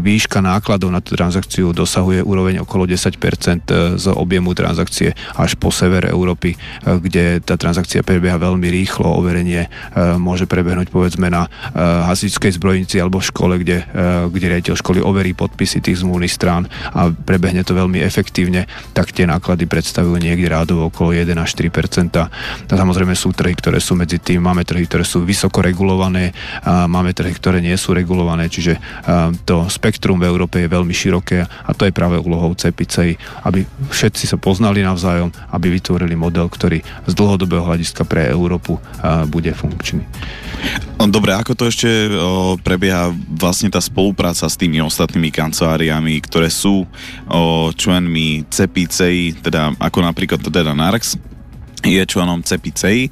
výška 0.00 0.40
nákladov 0.40 0.94
na 0.94 1.02
tú 1.02 1.18
transakciu 1.18 1.74
dosahuje 1.74 2.22
úroveň 2.22 2.62
okolo 2.62 2.86
10% 2.88 3.18
z 3.98 4.06
objemu 4.14 4.54
transakcie 4.54 5.12
až 5.36 5.58
po 5.58 5.74
sever 5.74 6.08
Európy, 6.08 6.54
kde 6.84 7.42
tá 7.42 7.58
transakcia 7.58 8.06
prebieha 8.06 8.38
veľmi 8.38 8.68
rýchlo 8.70 8.87
overenie 8.96 9.66
e, 9.66 9.68
môže 10.16 10.48
prebehnúť 10.48 10.88
povedzme 10.88 11.28
na 11.28 11.46
e, 11.46 11.48
hasičskej 11.78 12.56
zbrojnici 12.56 12.96
alebo 12.96 13.20
v 13.20 13.28
škole, 13.28 13.54
kde, 13.60 13.84
e, 13.84 14.32
kde 14.32 14.46
riaditeľ 14.48 14.74
školy 14.80 14.98
overí 15.04 15.36
podpisy 15.36 15.84
tých 15.84 16.00
zmluvných 16.00 16.32
strán 16.32 16.64
a 16.96 17.12
prebehne 17.12 17.62
to 17.62 17.76
veľmi 17.76 18.00
efektívne, 18.00 18.64
tak 18.96 19.12
tie 19.12 19.28
náklady 19.28 19.68
predstavujú 19.68 20.16
niekde 20.18 20.48
rádovo 20.48 20.88
okolo 20.88 21.12
1 21.14 21.28
až 21.36 21.50
3 21.56 21.70
a 22.18 22.74
samozrejme 22.74 23.12
sú 23.12 23.34
trhy, 23.34 23.54
ktoré 23.58 23.78
sú 23.82 23.98
medzi 23.98 24.16
tým, 24.22 24.40
máme 24.44 24.64
trhy, 24.64 24.86
ktoré 24.88 25.04
sú 25.04 25.22
vysoko 25.22 25.60
regulované, 25.60 26.32
a 26.62 26.88
máme 26.88 27.12
trhy, 27.12 27.34
ktoré 27.34 27.58
nie 27.58 27.74
sú 27.76 27.92
regulované, 27.92 28.48
čiže 28.48 28.80
to 29.44 29.66
spektrum 29.70 30.20
v 30.20 30.28
Európe 30.28 30.60
je 30.62 30.68
veľmi 30.70 30.94
široké 30.94 31.44
a 31.44 31.70
to 31.74 31.86
je 31.88 31.92
práve 31.94 32.20
úlohou 32.20 32.52
CPCI, 32.54 33.44
aby 33.44 33.64
všetci 33.90 34.24
sa 34.28 34.36
poznali 34.36 34.84
navzájom, 34.84 35.32
aby 35.52 35.72
vytvorili 35.72 36.14
model, 36.18 36.50
ktorý 36.50 36.82
z 37.06 37.12
dlhodobého 37.14 37.64
hľadiska 37.64 38.04
pre 38.04 38.28
Európu 38.28 38.67
Európu 38.68 38.76
bude 39.32 39.52
funkčný. 39.56 40.04
Dobre, 41.08 41.32
ako 41.32 41.56
to 41.56 41.64
ešte 41.70 41.88
prebieha 42.60 43.14
vlastne 43.32 43.72
tá 43.72 43.80
spolupráca 43.80 44.44
s 44.44 44.58
tými 44.58 44.82
ostatnými 44.84 45.32
kanceláriami, 45.32 46.20
ktoré 46.20 46.52
sú 46.52 46.84
členmi 47.78 48.44
CPCI, 48.50 49.40
teda 49.40 49.72
ako 49.80 49.98
napríklad 50.04 50.42
teda 50.44 50.76
NARX, 50.76 51.16
je 51.84 52.02
členom 52.06 52.42
CPCI, 52.42 53.10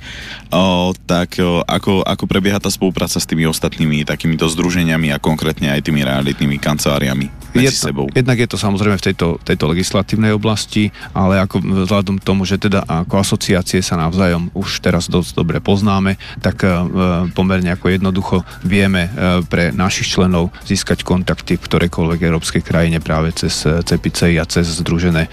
o, 0.51 0.95
tak 1.07 1.39
o, 1.39 1.63
ako, 1.63 2.03
ako 2.03 2.25
prebieha 2.27 2.59
tá 2.63 2.71
spolupráca 2.73 3.19
s 3.19 3.29
tými 3.29 3.47
ostatnými 3.47 4.03
takýmito 4.07 4.47
združeniami 4.51 5.13
a 5.15 5.23
konkrétne 5.23 5.71
aj 5.71 5.87
tými 5.87 6.03
realitnými 6.03 6.59
kanceláriami 6.59 7.47
medzi 7.57 7.73
je 7.73 7.81
to, 7.81 7.87
sebou? 7.89 8.07
Jednak 8.13 8.39
je 8.39 8.49
to 8.49 8.59
samozrejme 8.61 8.97
v 9.01 9.05
tejto, 9.13 9.29
tejto 9.41 9.65
legislatívnej 9.73 10.33
oblasti, 10.37 10.93
ale 11.17 11.41
ako 11.41 11.87
vzhľadom 11.89 12.17
tomu, 12.21 12.45
že 12.45 12.61
teda 12.61 12.85
ako 12.85 13.25
asociácie 13.25 13.81
sa 13.81 13.97
navzájom 13.97 14.53
už 14.53 14.85
teraz 14.85 15.09
dosť 15.09 15.33
dobre 15.37 15.59
poznáme, 15.65 16.21
tak 16.45 16.63
e, 16.63 16.69
pomerne 17.33 17.73
ako 17.73 17.87
jednoducho 17.89 18.37
vieme 18.63 19.09
e, 19.09 19.11
pre 19.49 19.73
našich 19.73 20.13
členov 20.13 20.53
získať 20.69 21.03
kontakty 21.03 21.57
v 21.57 21.65
ktorejkoľvek 21.65 22.21
európskej 22.21 22.63
krajine 22.63 23.01
práve 23.01 23.33
cez 23.33 23.65
CPCI 23.65 24.37
a 24.41 24.45
cez 24.45 24.69
združené, 24.85 25.27
e, 25.27 25.31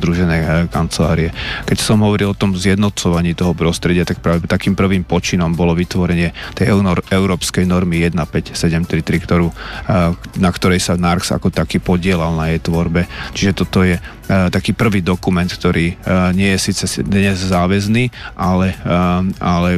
združené 0.00 0.68
kancelárie. 0.72 1.30
Keď 1.68 1.78
som 1.78 2.00
hovoril 2.00 2.32
o 2.32 2.38
tom 2.38 2.56
z 2.56 2.67
zjednocovaní 2.68 3.32
toho 3.32 3.56
prostredia, 3.56 4.04
tak 4.04 4.20
práve 4.20 4.44
takým 4.44 4.76
prvým 4.76 5.08
počinom 5.08 5.56
bolo 5.56 5.72
vytvorenie 5.72 6.36
tej 6.52 6.76
európskej 7.08 7.64
normy 7.64 8.04
15733, 8.12 9.24
ktorú, 9.24 9.48
na 10.36 10.50
ktorej 10.52 10.84
sa 10.84 11.00
NARX 11.00 11.32
ako 11.32 11.48
taký 11.48 11.80
podielal 11.80 12.36
na 12.36 12.52
jej 12.52 12.60
tvorbe. 12.60 13.08
Čiže 13.32 13.52
toto 13.64 13.80
je 13.80 13.96
taký 14.28 14.76
prvý 14.76 15.00
dokument, 15.00 15.48
ktorý 15.48 15.96
nie 16.36 16.52
je 16.54 16.58
síce 16.60 17.00
dnes 17.00 17.40
záväzný, 17.40 18.12
ale, 18.36 18.76
ale 19.40 19.70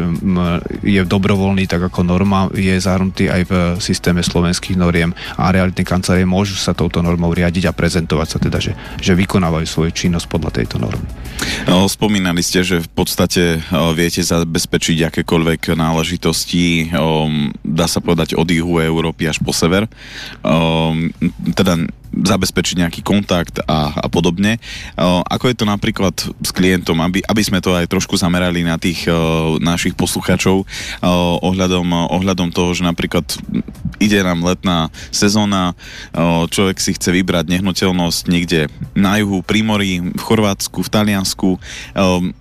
je 0.82 1.00
dobrovoľný, 1.06 1.70
tak 1.70 1.86
ako 1.86 2.02
norma 2.02 2.50
je 2.52 2.74
zahrnutý 2.76 3.30
aj 3.30 3.42
v 3.46 3.54
systéme 3.78 4.20
slovenských 4.20 4.74
noriem 4.74 5.14
a 5.38 5.54
realitné 5.54 5.86
kancelárie 5.86 6.26
môžu 6.26 6.58
sa 6.58 6.74
touto 6.74 6.98
normou 7.00 7.30
riadiť 7.30 7.70
a 7.70 7.76
prezentovať 7.76 8.28
sa 8.28 8.38
teda, 8.42 8.58
že, 8.58 8.74
že 8.98 9.14
vykonávajú 9.14 9.66
svoju 9.70 9.90
činnosť 9.94 10.26
podľa 10.26 10.50
tejto 10.58 10.82
normy. 10.82 11.06
No, 11.70 11.86
spomínali 11.86 12.42
ste, 12.42 12.66
že 12.66 12.82
v 12.82 12.90
podstate 12.90 13.62
viete 13.94 14.20
zabezpečiť 14.20 15.08
akékoľvek 15.08 15.72
náležitosti, 15.78 16.90
dá 17.64 17.86
sa 17.86 18.02
povedať 18.02 18.34
od 18.34 18.50
juhu 18.50 18.82
Európy 18.82 19.30
až 19.30 19.38
po 19.40 19.54
sever. 19.54 19.86
Teda 21.54 21.72
zabezpečiť 22.10 22.82
nejaký 22.82 23.00
kontakt 23.06 23.62
a, 23.64 23.94
a 23.94 24.06
podobne. 24.10 24.58
Ako 25.30 25.46
je 25.46 25.56
to 25.56 25.64
napríklad 25.66 26.14
s 26.18 26.50
klientom, 26.50 26.98
aby, 27.00 27.22
aby 27.22 27.42
sme 27.42 27.62
to 27.62 27.74
aj 27.74 27.86
trošku 27.86 28.18
zamerali 28.18 28.66
na 28.66 28.76
tých 28.76 29.06
našich 29.62 29.94
poslucháčov 29.94 30.66
ohľadom, 31.40 31.86
ohľadom 32.10 32.50
toho, 32.50 32.74
že 32.74 32.82
napríklad 32.82 33.24
ide 34.02 34.20
nám 34.26 34.42
letná 34.42 34.90
sezóna, 35.14 35.78
človek 36.50 36.82
si 36.82 36.98
chce 36.98 37.14
vybrať 37.14 37.46
nehnuteľnosť 37.46 38.22
niekde 38.26 38.66
na 38.98 39.22
juhu, 39.22 39.46
pri 39.46 39.62
mori, 39.62 40.02
v 40.02 40.22
Chorvátsku, 40.22 40.82
v 40.82 40.90
Taliansku. 40.90 41.48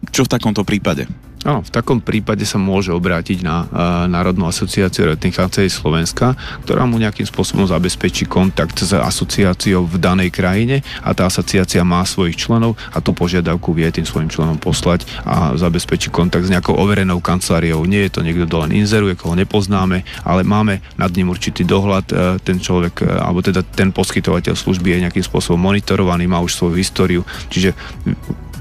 Čo 0.09 0.22
v 0.26 0.32
takomto 0.32 0.65
prípade? 0.65 1.05
Áno, 1.48 1.64
v 1.64 1.72
takom 1.72 2.04
prípade 2.04 2.44
sa 2.44 2.60
môže 2.60 2.92
obrátiť 2.92 3.48
na 3.48 3.64
uh, 3.64 3.68
Národnú 4.12 4.44
asociáciu 4.52 5.08
realitných 5.08 5.40
kancelárií 5.40 5.72
Slovenska, 5.72 6.36
ktorá 6.68 6.84
mu 6.84 7.00
nejakým 7.00 7.24
spôsobom 7.24 7.64
zabezpečí 7.64 8.28
kontakt 8.28 8.76
s 8.84 8.92
asociáciou 8.92 9.88
v 9.88 9.96
danej 10.04 10.36
krajine 10.36 10.84
a 11.00 11.16
tá 11.16 11.32
asociácia 11.32 11.80
má 11.88 12.04
svojich 12.04 12.36
členov 12.36 12.76
a 12.92 13.00
tú 13.00 13.16
požiadavku 13.16 13.72
vie 13.72 13.88
tým 13.88 14.04
svojim 14.04 14.28
členom 14.28 14.60
poslať 14.60 15.08
a 15.24 15.56
zabezpečí 15.56 16.12
kontakt 16.12 16.44
s 16.44 16.52
nejakou 16.52 16.76
overenou 16.76 17.24
kanceláriou. 17.24 17.88
Nie 17.88 18.12
je 18.12 18.20
to 18.20 18.22
niekto, 18.28 18.44
kto 18.44 18.68
len 18.68 18.76
inzeruje, 18.76 19.16
koho 19.16 19.40
nepoznáme, 19.40 20.04
ale 20.28 20.44
máme 20.44 20.84
nad 21.00 21.16
ním 21.16 21.32
určitý 21.32 21.64
dohľad. 21.64 22.06
Uh, 22.12 22.36
ten 22.44 22.60
človek, 22.60 23.00
uh, 23.00 23.24
alebo 23.24 23.40
teda 23.40 23.64
ten 23.64 23.96
poskytovateľ 23.96 24.60
služby 24.60 24.92
je 24.92 25.04
nejakým 25.08 25.24
spôsobom 25.24 25.72
monitorovaný, 25.72 26.28
má 26.28 26.44
už 26.44 26.52
svoju 26.52 26.76
históriu, 26.76 27.24
čiže 27.48 27.72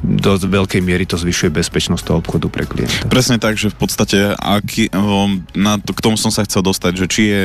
do 0.03 0.38
veľkej 0.38 0.80
miery 0.84 1.05
to 1.09 1.18
zvyšuje 1.18 1.51
bezpečnosť 1.51 2.03
toho 2.05 2.18
obchodu 2.22 2.46
pre 2.46 2.64
klienta. 2.68 3.09
Presne 3.11 3.40
tak, 3.40 3.59
že 3.59 3.72
v 3.72 3.76
podstate 3.78 4.18
aký, 4.38 4.92
na 5.57 5.80
to, 5.80 5.94
k 5.94 6.05
tomu 6.05 6.14
som 6.14 6.30
sa 6.30 6.46
chcel 6.46 6.62
dostať, 6.62 6.92
že 6.94 7.07
či 7.11 7.22
je 7.30 7.42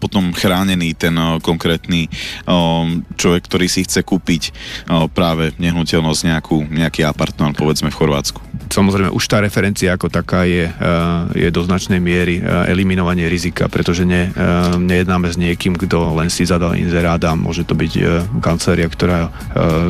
potom 0.00 0.34
chránený 0.34 0.98
ten 0.98 1.14
konkrétny 1.40 2.10
človek, 3.14 3.42
ktorý 3.46 3.66
si 3.70 3.86
chce 3.86 4.02
kúpiť 4.02 4.50
práve 5.14 5.54
nehnuteľnosť 5.60 6.20
nejakú, 6.26 6.56
nejaký 6.66 7.06
apartmán, 7.06 7.54
povedzme 7.54 7.90
v 7.92 7.98
Chorvátsku. 7.98 8.40
Samozrejme, 8.66 9.14
už 9.14 9.24
tá 9.30 9.38
referencia 9.38 9.94
ako 9.94 10.10
taká 10.10 10.42
je, 10.42 10.66
je 11.38 11.48
do 11.54 11.62
značnej 11.62 12.02
miery 12.02 12.42
eliminovanie 12.66 13.30
rizika, 13.30 13.70
pretože 13.70 14.02
ne, 14.02 14.34
nejednáme 14.80 15.30
s 15.30 15.38
niekým, 15.38 15.78
kto 15.78 16.18
len 16.18 16.26
si 16.32 16.42
zadal 16.42 16.74
inzerát 16.74 17.22
a 17.22 17.38
môže 17.38 17.62
to 17.62 17.78
byť 17.78 17.92
kancelária, 18.42 18.90
ktorá 18.90 19.30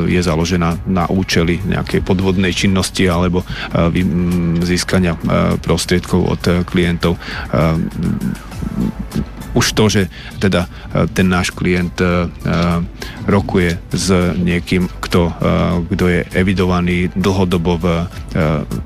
je 0.05 0.21
založená 0.21 0.77
na 0.85 1.09
účely 1.09 1.57
nejak 1.65 1.86
nejakej 1.87 2.03
podvodnej 2.03 2.51
činnosti 2.51 3.07
alebo 3.07 3.47
eh, 3.47 3.87
získania 4.67 5.15
eh, 5.15 5.55
prostriedkov 5.63 6.19
od 6.27 6.41
eh, 6.51 6.67
klientov. 6.67 7.15
Už 9.57 9.73
to, 9.73 9.89
že 9.89 10.05
teda 10.37 10.69
ten 11.17 11.33
náš 11.33 11.49
klient 11.49 11.97
rokuje 13.25 13.81
s 13.89 14.07
niekým, 14.37 14.85
kto, 15.01 15.33
kto 15.89 16.05
je 16.13 16.21
evidovaný 16.37 17.09
dlhodobo 17.17 17.81
v 17.81 17.85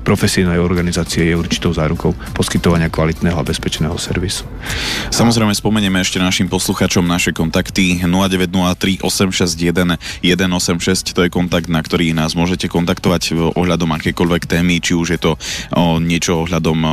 profesijnej 0.02 0.56
organizácie 0.58 1.28
je 1.28 1.34
určitou 1.36 1.72
zárukou 1.72 2.16
poskytovania 2.32 2.88
kvalitného 2.88 3.36
a 3.36 3.44
bezpečného 3.44 3.94
servisu. 4.00 4.48
Samozrejme 5.12 5.52
spomenieme 5.52 6.00
ešte 6.00 6.16
našim 6.22 6.48
posluchačom 6.48 7.04
naše 7.04 7.36
kontakty 7.36 8.00
0903 8.04 9.04
861 9.04 10.00
186, 10.22 11.12
to 11.12 11.26
je 11.26 11.30
kontakt, 11.30 11.68
na 11.68 11.82
ktorý 11.84 12.14
nás 12.16 12.32
môžete 12.32 12.70
kontaktovať 12.70 13.52
ohľadom 13.52 13.90
akékoľvek 13.98 14.48
témy, 14.48 14.80
či 14.80 14.96
už 14.96 15.18
je 15.18 15.20
to 15.20 15.32
o, 15.74 15.98
niečo 15.98 16.46
ohľadom 16.46 16.78
o, 16.82 16.90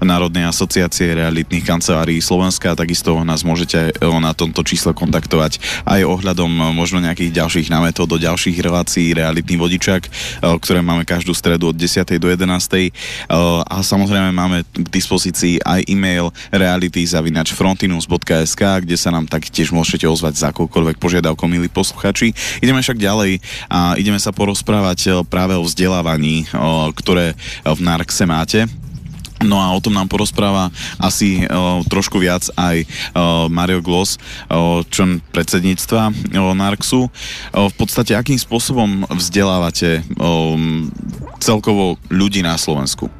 Národnej 0.00 0.48
asociácie 0.48 1.12
realitných 1.18 1.66
kancelárií 1.66 2.22
Slovenska, 2.22 2.78
takisto 2.78 3.20
nás 3.26 3.44
môžete 3.44 3.92
o, 4.00 4.22
na 4.22 4.32
tomto 4.32 4.64
čísle 4.64 4.96
kontaktovať 4.96 5.84
aj 5.84 6.00
ohľadom 6.06 6.72
možno 6.72 7.02
nejakých 7.02 7.34
ďalších 7.34 7.68
námetov 7.68 8.08
do 8.08 8.16
ďalších 8.16 8.56
relácií 8.62 9.12
realitný 9.12 9.58
vodičák, 9.58 10.02
o, 10.06 10.10
ktoré 10.62 10.80
máme 10.80 11.04
každú 11.04 11.34
stredu 11.34 11.74
od 11.74 11.76
10. 11.76 11.89
do 12.20 12.28
11. 12.30 12.46
O, 12.46 13.64
a 13.66 13.82
samozrejme 13.82 14.30
máme 14.30 14.62
k 14.62 14.86
dispozícii 14.86 15.58
aj 15.66 15.82
e-mail 15.90 16.30
reality.frontinus.sk, 16.54 18.62
kde 18.86 18.96
sa 18.96 19.10
nám 19.10 19.26
taktiež 19.26 19.74
môžete 19.74 20.06
ozvať 20.06 20.38
za 20.38 20.54
akoukoľvek 20.54 21.02
požiadavkou, 21.02 21.50
milí 21.50 21.66
posluchači. 21.66 22.30
Ideme 22.62 22.78
však 22.84 23.02
ďalej 23.02 23.42
a 23.66 23.98
ideme 23.98 24.22
sa 24.22 24.30
porozprávať 24.30 25.26
práve 25.26 25.58
o 25.58 25.66
vzdelávaní, 25.66 26.46
o, 26.54 26.94
ktoré 26.94 27.34
v 27.66 27.80
Narkse 27.82 28.22
máte. 28.28 28.68
No 29.40 29.56
a 29.56 29.72
o 29.72 29.80
tom 29.80 29.96
nám 29.96 30.08
porozpráva 30.08 30.68
asi 31.00 31.44
o, 31.48 31.80
trošku 31.88 32.20
viac 32.20 32.44
aj 32.60 32.84
o, 32.84 32.86
Mario 33.48 33.80
Gloss, 33.80 34.20
o, 34.52 34.84
člen 34.84 35.24
predsedníctva 35.32 36.12
o, 36.12 36.52
Narksu. 36.52 37.08
O, 37.08 37.60
v 37.72 37.74
podstate, 37.76 38.12
akým 38.12 38.36
spôsobom 38.36 39.08
vzdelávate 39.08 40.04
o, 40.20 40.56
celkovo 41.40 41.96
ľudí 42.12 42.44
na 42.44 42.60
Slovensku? 42.60 43.19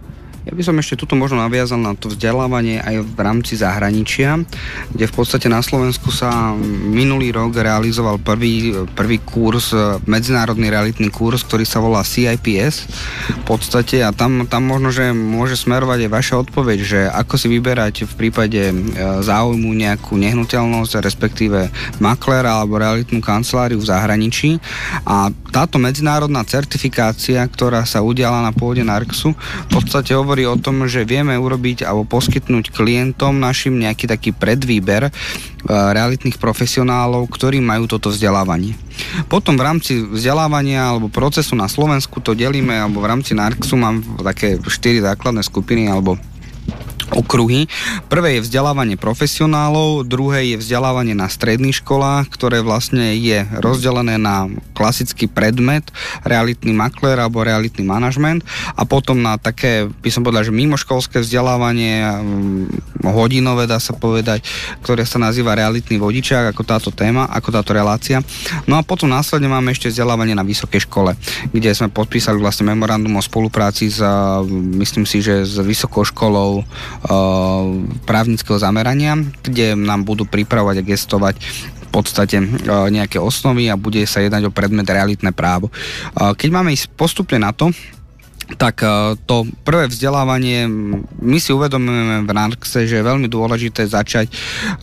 Ja 0.50 0.58
by 0.58 0.66
som 0.66 0.82
ešte 0.82 1.06
tuto 1.06 1.14
možno 1.14 1.38
naviazal 1.38 1.78
na 1.78 1.94
to 1.94 2.10
vzdelávanie 2.10 2.82
aj 2.82 3.06
v 3.06 3.18
rámci 3.22 3.54
zahraničia, 3.54 4.42
kde 4.90 5.06
v 5.06 5.14
podstate 5.14 5.46
na 5.46 5.62
Slovensku 5.62 6.10
sa 6.10 6.58
minulý 6.90 7.30
rok 7.30 7.54
realizoval 7.54 8.18
prvý, 8.18 8.74
prvý 8.98 9.22
kurz, 9.22 9.70
medzinárodný 10.10 10.66
realitný 10.66 11.06
kurz, 11.06 11.46
ktorý 11.46 11.62
sa 11.62 11.78
volá 11.78 12.02
CIPS 12.02 12.90
v 13.30 13.44
podstate. 13.46 14.02
A 14.02 14.10
tam, 14.10 14.50
tam 14.50 14.66
možno, 14.66 14.90
že 14.90 15.14
môže 15.14 15.54
smerovať 15.54 16.10
aj 16.10 16.14
vaša 16.18 16.34
odpoveď, 16.42 16.78
že 16.82 17.00
ako 17.06 17.34
si 17.38 17.46
vyberať 17.46 18.10
v 18.10 18.12
prípade 18.18 18.58
e, 18.58 18.74
záujmu 19.22 19.70
nejakú 19.70 20.18
nehnuteľnosť, 20.18 20.98
respektíve 20.98 21.70
maklera 22.02 22.58
alebo 22.58 22.82
realitnú 22.82 23.22
kanceláriu 23.22 23.78
v 23.78 23.86
zahraničí. 23.86 24.58
A 25.06 25.30
táto 25.54 25.78
medzinárodná 25.78 26.42
certifikácia, 26.42 27.38
ktorá 27.46 27.86
sa 27.86 28.02
udiala 28.02 28.42
na 28.42 28.50
pôde 28.50 28.82
Narxu, 28.82 29.30
v 29.38 29.70
podstate 29.70 30.10
hovorí 30.10 30.39
o 30.46 30.56
tom, 30.60 30.86
že 30.86 31.08
vieme 31.08 31.36
urobiť 31.36 31.84
alebo 31.84 32.06
poskytnúť 32.06 32.72
klientom 32.72 33.36
našim 33.40 33.76
nejaký 33.76 34.06
taký 34.06 34.30
predvýber 34.36 35.08
e, 35.08 35.10
realitných 35.68 36.38
profesionálov, 36.38 37.26
ktorí 37.28 37.58
majú 37.58 37.90
toto 37.90 38.12
vzdelávanie. 38.12 38.76
Potom 39.26 39.56
v 39.56 39.64
rámci 39.64 39.92
vzdelávania 40.00 40.92
alebo 40.94 41.08
procesu 41.12 41.56
na 41.56 41.66
Slovensku 41.66 42.20
to 42.20 42.36
delíme, 42.36 42.76
alebo 42.76 43.00
v 43.00 43.10
rámci 43.10 43.32
NARXu 43.32 43.74
mám 43.74 44.04
také 44.20 44.60
štyri 44.68 45.00
základné 45.00 45.42
skupiny 45.42 45.88
alebo 45.88 46.20
okruhy. 47.10 47.66
Prvé 48.06 48.38
je 48.38 48.44
vzdelávanie 48.46 48.94
profesionálov, 48.94 50.06
druhé 50.06 50.54
je 50.54 50.56
vzdelávanie 50.62 51.14
na 51.14 51.26
stredných 51.26 51.82
školách, 51.82 52.30
ktoré 52.30 52.62
vlastne 52.62 53.18
je 53.18 53.42
rozdelené 53.58 54.16
na 54.16 54.46
klasický 54.74 55.26
predmet, 55.26 55.84
realitný 56.22 56.70
makler 56.70 57.18
alebo 57.18 57.42
realitný 57.42 57.82
manažment 57.82 58.46
a 58.78 58.86
potom 58.86 59.18
na 59.20 59.36
také, 59.36 59.90
by 59.90 60.10
som 60.10 60.22
povedal, 60.22 60.46
že 60.46 60.54
mimoškolské 60.54 61.22
vzdelávanie, 61.22 62.06
mm, 62.06 63.04
hodinové 63.10 63.66
dá 63.66 63.82
sa 63.82 63.92
povedať, 63.92 64.46
ktoré 64.80 65.02
sa 65.02 65.18
nazýva 65.18 65.58
realitný 65.58 65.98
vodičák, 65.98 66.54
ako 66.54 66.62
táto 66.62 66.90
téma, 66.94 67.26
ako 67.30 67.50
táto 67.50 67.74
relácia. 67.74 68.22
No 68.70 68.78
a 68.78 68.86
potom 68.86 69.10
následne 69.10 69.50
máme 69.50 69.74
ešte 69.74 69.90
vzdelávanie 69.90 70.38
na 70.38 70.46
vysokej 70.46 70.86
škole, 70.86 71.18
kde 71.50 71.70
sme 71.74 71.90
podpísali 71.90 72.38
vlastne 72.38 72.70
memorandum 72.70 73.18
o 73.18 73.22
spolupráci 73.22 73.90
s, 73.90 74.00
myslím 74.78 75.04
si, 75.04 75.20
že 75.20 75.42
s 75.42 75.58
vysokou 75.58 76.06
školou 76.06 76.49
právnického 78.04 78.58
zamerania, 78.58 79.18
kde 79.44 79.76
nám 79.78 80.06
budú 80.06 80.24
pripravovať 80.26 80.76
a 80.80 80.86
gestovať 80.86 81.34
v 81.80 81.88
podstate 81.90 82.38
nejaké 82.90 83.18
osnovy 83.18 83.66
a 83.66 83.74
bude 83.74 84.06
sa 84.06 84.22
jednať 84.22 84.46
o 84.46 84.54
predmet 84.54 84.86
realitné 84.86 85.34
právo. 85.34 85.74
Keď 86.14 86.48
máme 86.50 86.70
ísť 86.70 86.94
postupne 86.94 87.42
na 87.42 87.50
to, 87.50 87.74
tak 88.56 88.82
e, 88.82 89.14
to 89.28 89.46
prvé 89.62 89.86
vzdelávanie, 89.86 90.66
my 91.20 91.38
si 91.38 91.54
uvedomujeme 91.54 92.26
v 92.26 92.30
NARXE, 92.30 92.88
že 92.88 92.98
je 92.98 93.04
veľmi 93.04 93.30
dôležité 93.30 93.86
začať 93.86 94.30
e, 94.30 94.34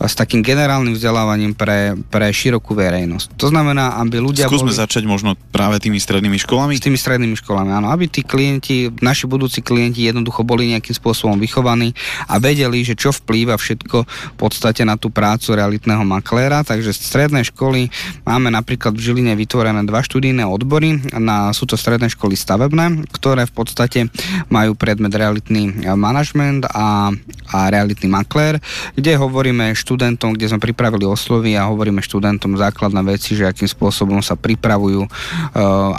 s 0.04 0.14
takým 0.16 0.40
generálnym 0.40 0.96
vzdelávaním 0.96 1.52
pre, 1.52 1.98
pre 2.08 2.30
širokú 2.32 2.72
verejnosť. 2.72 3.36
To 3.36 3.50
znamená, 3.52 4.00
aby 4.00 4.22
ľudia... 4.22 4.48
Skúsme 4.48 4.72
boli... 4.72 4.78
začať 4.78 5.04
možno 5.04 5.34
práve 5.52 5.82
tými 5.82 6.00
strednými 6.00 6.38
školami? 6.40 6.78
S 6.78 6.84
tými 6.84 6.96
strednými 6.96 7.36
školami, 7.36 7.70
áno. 7.74 7.92
Aby 7.92 8.08
tí 8.08 8.24
klienti, 8.24 8.88
naši 9.02 9.28
budúci 9.28 9.60
klienti 9.60 10.06
jednoducho 10.06 10.46
boli 10.46 10.72
nejakým 10.72 10.94
spôsobom 10.96 11.36
vychovaní 11.36 11.92
a 12.30 12.40
vedeli, 12.40 12.86
že 12.86 12.96
čo 12.96 13.12
vplýva 13.12 13.58
všetko 13.58 13.96
v 14.06 14.36
podstate 14.38 14.86
na 14.86 14.94
tú 14.94 15.12
prácu 15.12 15.58
realitného 15.58 16.04
makléra. 16.06 16.62
Takže 16.62 16.94
stredné 16.94 17.44
školy 17.50 17.90
máme 18.24 18.48
napríklad 18.52 18.94
v 18.94 19.02
Žiline 19.02 19.34
vytvorené 19.34 19.82
dva 19.84 20.00
študijné 20.04 20.46
odbory. 20.46 21.00
Na, 21.18 21.50
sú 21.52 21.66
to 21.66 21.74
stredné 21.74 22.08
školy 22.12 22.38
stavebné, 22.38 23.08
ktoré 23.10 23.48
v 23.48 23.52
podstate 23.58 24.06
majú 24.46 24.78
predmet 24.78 25.10
realitný 25.10 25.90
manažment 25.98 26.62
a, 26.70 27.10
a 27.50 27.58
realitný 27.72 28.06
maklér, 28.06 28.62
kde 28.94 29.18
hovoríme 29.18 29.74
študentom, 29.74 30.38
kde 30.38 30.50
sme 30.52 30.60
pripravili 30.62 31.04
oslovy 31.08 31.58
a 31.58 31.66
hovoríme 31.66 31.98
študentom 32.04 32.54
základné 32.54 33.02
veci, 33.02 33.34
že 33.34 33.48
akým 33.48 33.66
spôsobom 33.66 34.22
sa 34.22 34.38
pripravujú 34.38 35.02
uh, 35.04 35.92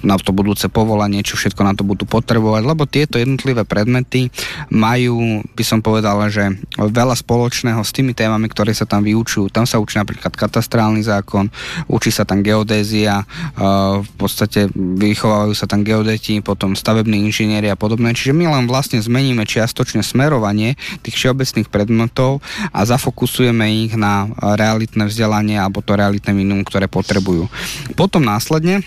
na 0.00 0.16
to 0.16 0.30
budúce 0.32 0.66
povolanie, 0.72 1.20
čo 1.20 1.36
všetko 1.36 1.62
na 1.62 1.74
to 1.74 1.82
budú 1.82 2.08
potrebovať, 2.08 2.62
lebo 2.64 2.88
tieto 2.88 3.20
jednotlivé 3.20 3.66
predmety 3.66 4.32
majú, 4.72 5.42
by 5.54 5.64
som 5.64 5.84
povedal, 5.84 6.18
že 6.32 6.54
veľa 6.78 7.18
spoločného 7.18 7.82
s 7.82 7.92
tými 7.92 8.16
témami, 8.16 8.48
ktoré 8.48 8.72
sa 8.72 8.88
tam 8.88 9.04
vyučujú. 9.04 9.52
Tam 9.52 9.68
sa 9.68 9.82
učí 9.82 10.00
napríklad 10.00 10.32
katastrálny 10.32 11.04
zákon, 11.04 11.52
učí 11.90 12.08
sa 12.08 12.24
tam 12.24 12.40
geodézia, 12.40 13.22
uh, 13.22 14.00
v 14.00 14.12
podstate 14.16 14.70
vychovávajú 14.76 15.54
sa 15.54 15.68
tam 15.68 15.82
geodeti, 15.82 16.38
potom 16.40 16.72
stavební 16.86 17.26
inžinieri 17.26 17.66
a 17.66 17.74
podobné. 17.74 18.14
Čiže 18.14 18.30
my 18.30 18.46
len 18.46 18.70
vlastne 18.70 19.02
zmeníme 19.02 19.42
čiastočne 19.42 20.06
smerovanie 20.06 20.78
tých 21.02 21.18
všeobecných 21.18 21.66
predmetov 21.66 22.38
a 22.70 22.86
zafokusujeme 22.86 23.90
ich 23.90 23.98
na 23.98 24.30
realitné 24.38 25.10
vzdelanie 25.10 25.58
alebo 25.58 25.82
to 25.82 25.98
realitné 25.98 26.30
minimum, 26.30 26.62
ktoré 26.62 26.86
potrebujú. 26.86 27.50
Potom 27.98 28.22
následne 28.22 28.86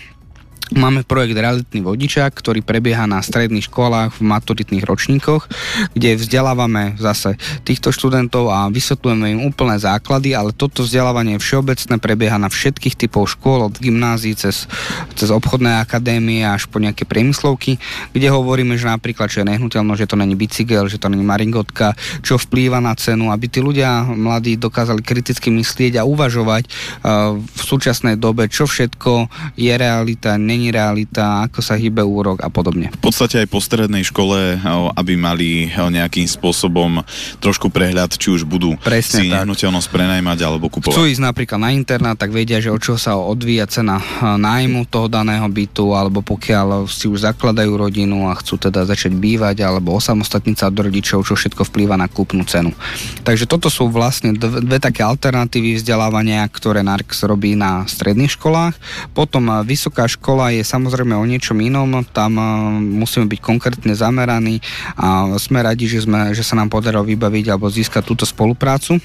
Máme 0.70 1.02
projekt 1.02 1.34
Realitný 1.34 1.82
vodičák, 1.82 2.30
ktorý 2.30 2.62
prebieha 2.62 3.02
na 3.02 3.18
stredných 3.18 3.66
školách 3.66 4.14
v 4.14 4.22
maturitných 4.22 4.86
ročníkoch, 4.86 5.50
kde 5.98 6.14
vzdelávame 6.14 6.94
zase 6.94 7.34
týchto 7.66 7.90
študentov 7.90 8.46
a 8.54 8.70
vysvetľujeme 8.70 9.26
im 9.34 9.40
úplné 9.50 9.82
základy, 9.82 10.30
ale 10.30 10.54
toto 10.54 10.86
vzdelávanie 10.86 11.42
všeobecné 11.42 11.98
prebieha 11.98 12.38
na 12.38 12.46
všetkých 12.46 12.94
typov 12.94 13.34
škôl, 13.34 13.66
od 13.66 13.82
gymnázií 13.82 14.38
cez, 14.38 14.70
cez 15.18 15.34
obchodné 15.34 15.82
akadémie 15.82 16.46
až 16.46 16.70
po 16.70 16.78
nejaké 16.78 17.02
priemyslovky, 17.02 17.82
kde 18.14 18.30
hovoríme, 18.30 18.78
že 18.78 18.86
napríklad, 18.86 19.26
že 19.26 19.42
je 19.42 19.50
nehnuteľno, 19.50 19.98
že 19.98 20.06
to 20.06 20.14
není 20.14 20.38
bicykel, 20.38 20.86
že 20.86 21.02
to 21.02 21.10
není 21.10 21.26
maringotka, 21.26 21.98
čo 22.22 22.38
vplýva 22.38 22.78
na 22.78 22.94
cenu, 22.94 23.34
aby 23.34 23.50
tí 23.50 23.58
ľudia 23.58 24.06
mladí 24.06 24.54
dokázali 24.54 25.02
kriticky 25.02 25.50
myslieť 25.50 25.98
a 25.98 26.06
uvažovať 26.06 26.70
uh, 26.70 27.34
v 27.42 27.62
súčasnej 27.66 28.14
dobe, 28.14 28.46
čo 28.46 28.70
všetko 28.70 29.26
je 29.58 29.74
realita, 29.74 30.38
není 30.38 30.59
není 30.60 30.68
realita, 30.76 31.48
ako 31.48 31.64
sa 31.64 31.72
hýbe 31.80 32.04
úrok 32.04 32.44
a 32.44 32.52
podobne. 32.52 32.92
V 32.92 33.08
podstate 33.08 33.40
aj 33.40 33.48
po 33.48 33.64
strednej 33.64 34.04
škole, 34.04 34.60
aby 34.92 35.16
mali 35.16 35.72
nejakým 35.72 36.28
spôsobom 36.28 37.00
trošku 37.40 37.72
prehľad, 37.72 38.20
či 38.20 38.28
už 38.28 38.44
budú 38.44 38.76
Presne 38.84 39.24
si 39.24 39.32
tak. 39.32 39.40
nehnuteľnosť 39.40 39.88
prenajmať 39.88 40.38
alebo 40.44 40.68
kupovať. 40.68 40.92
Chcú 40.92 41.08
ísť 41.08 41.24
napríklad 41.24 41.56
na 41.64 41.72
internát, 41.72 42.20
tak 42.20 42.36
vedia, 42.36 42.60
že 42.60 42.68
od 42.68 42.76
čoho 42.76 43.00
sa 43.00 43.16
odvíja 43.16 43.64
cena 43.64 44.04
nájmu 44.20 44.84
toho 44.84 45.08
daného 45.08 45.48
bytu, 45.48 45.96
alebo 45.96 46.20
pokiaľ 46.20 46.84
si 46.84 47.08
už 47.08 47.24
zakladajú 47.24 47.72
rodinu 47.80 48.28
a 48.28 48.36
chcú 48.36 48.60
teda 48.60 48.84
začať 48.84 49.16
bývať 49.16 49.64
alebo 49.64 49.96
osamostatniť 49.96 50.56
sa 50.60 50.68
od 50.68 50.76
rodičov, 50.76 51.24
čo 51.24 51.32
všetko 51.32 51.64
vplýva 51.72 51.96
na 51.96 52.12
kúpnu 52.12 52.44
cenu. 52.44 52.76
Takže 53.24 53.48
toto 53.48 53.72
sú 53.72 53.88
vlastne 53.88 54.36
dve, 54.36 54.60
dve 54.60 54.76
také 54.76 55.00
alternatívy 55.00 55.80
vzdelávania, 55.80 56.44
ktoré 56.52 56.84
NARX 56.84 57.24
robí 57.24 57.56
na 57.56 57.88
stredných 57.88 58.36
školách. 58.36 58.74
Potom 59.14 59.48
vysoká 59.62 60.10
škola 60.10 60.49
je 60.50 60.64
samozrejme 60.66 61.14
o 61.14 61.24
niečom 61.24 61.56
inom, 61.62 62.02
tam 62.10 62.36
eh, 62.36 62.46
musíme 62.82 63.30
byť 63.30 63.40
konkrétne 63.40 63.94
zameraní 63.94 64.58
a 64.98 65.30
sme 65.38 65.62
radi, 65.62 65.86
že, 65.86 66.04
sme, 66.04 66.34
že 66.34 66.42
sa 66.42 66.58
nám 66.58 66.68
podarilo 66.68 67.06
vybaviť 67.06 67.54
alebo 67.54 67.70
získať 67.70 68.02
túto 68.04 68.26
spoluprácu 68.26 68.98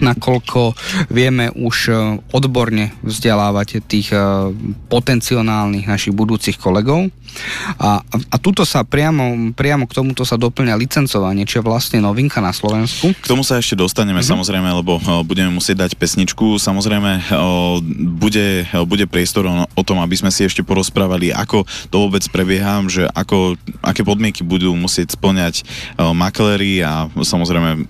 nakoľko 0.00 0.74
vieme 1.12 1.52
už 1.52 1.76
e, 1.88 1.92
odborne 2.32 2.90
vzdelávať 3.04 3.84
tých 3.84 4.10
e, 4.12 4.18
potenciálnych 4.88 5.86
našich 5.86 6.16
budúcich 6.16 6.56
kolegov. 6.56 7.12
A, 7.78 8.02
a 8.02 8.36
tuto 8.42 8.66
sa 8.66 8.82
priamo, 8.82 9.54
priamo 9.54 9.86
k 9.86 9.94
tomuto 10.02 10.26
sa 10.26 10.34
doplňa 10.34 10.74
licencovanie, 10.74 11.46
čo 11.46 11.62
je 11.62 11.68
vlastne 11.68 12.02
novinka 12.02 12.42
na 12.42 12.50
Slovensku. 12.50 13.14
K 13.14 13.30
tomu 13.30 13.46
sa 13.46 13.62
ešte 13.62 13.78
dostaneme 13.78 14.18
mm-hmm. 14.18 14.32
samozrejme, 14.34 14.68
lebo 14.82 14.98
budeme 15.22 15.54
musieť 15.54 15.86
dať 15.86 15.92
pesničku. 15.94 16.58
Samozrejme, 16.58 17.30
bude, 18.18 18.66
bude 18.82 19.06
priestor 19.06 19.46
o 19.46 19.82
tom, 19.86 20.02
aby 20.02 20.18
sme 20.18 20.34
si 20.34 20.42
ešte 20.42 20.66
porozprávali, 20.66 21.30
ako 21.30 21.62
to 21.94 21.96
vôbec 22.02 22.26
prebieha, 22.34 22.82
že 22.90 23.06
ako, 23.14 23.54
aké 23.78 24.02
podmienky 24.02 24.42
budú 24.42 24.74
musieť 24.74 25.14
splňať 25.14 25.62
makléri 26.10 26.82
a 26.82 27.06
samozrejme 27.14 27.86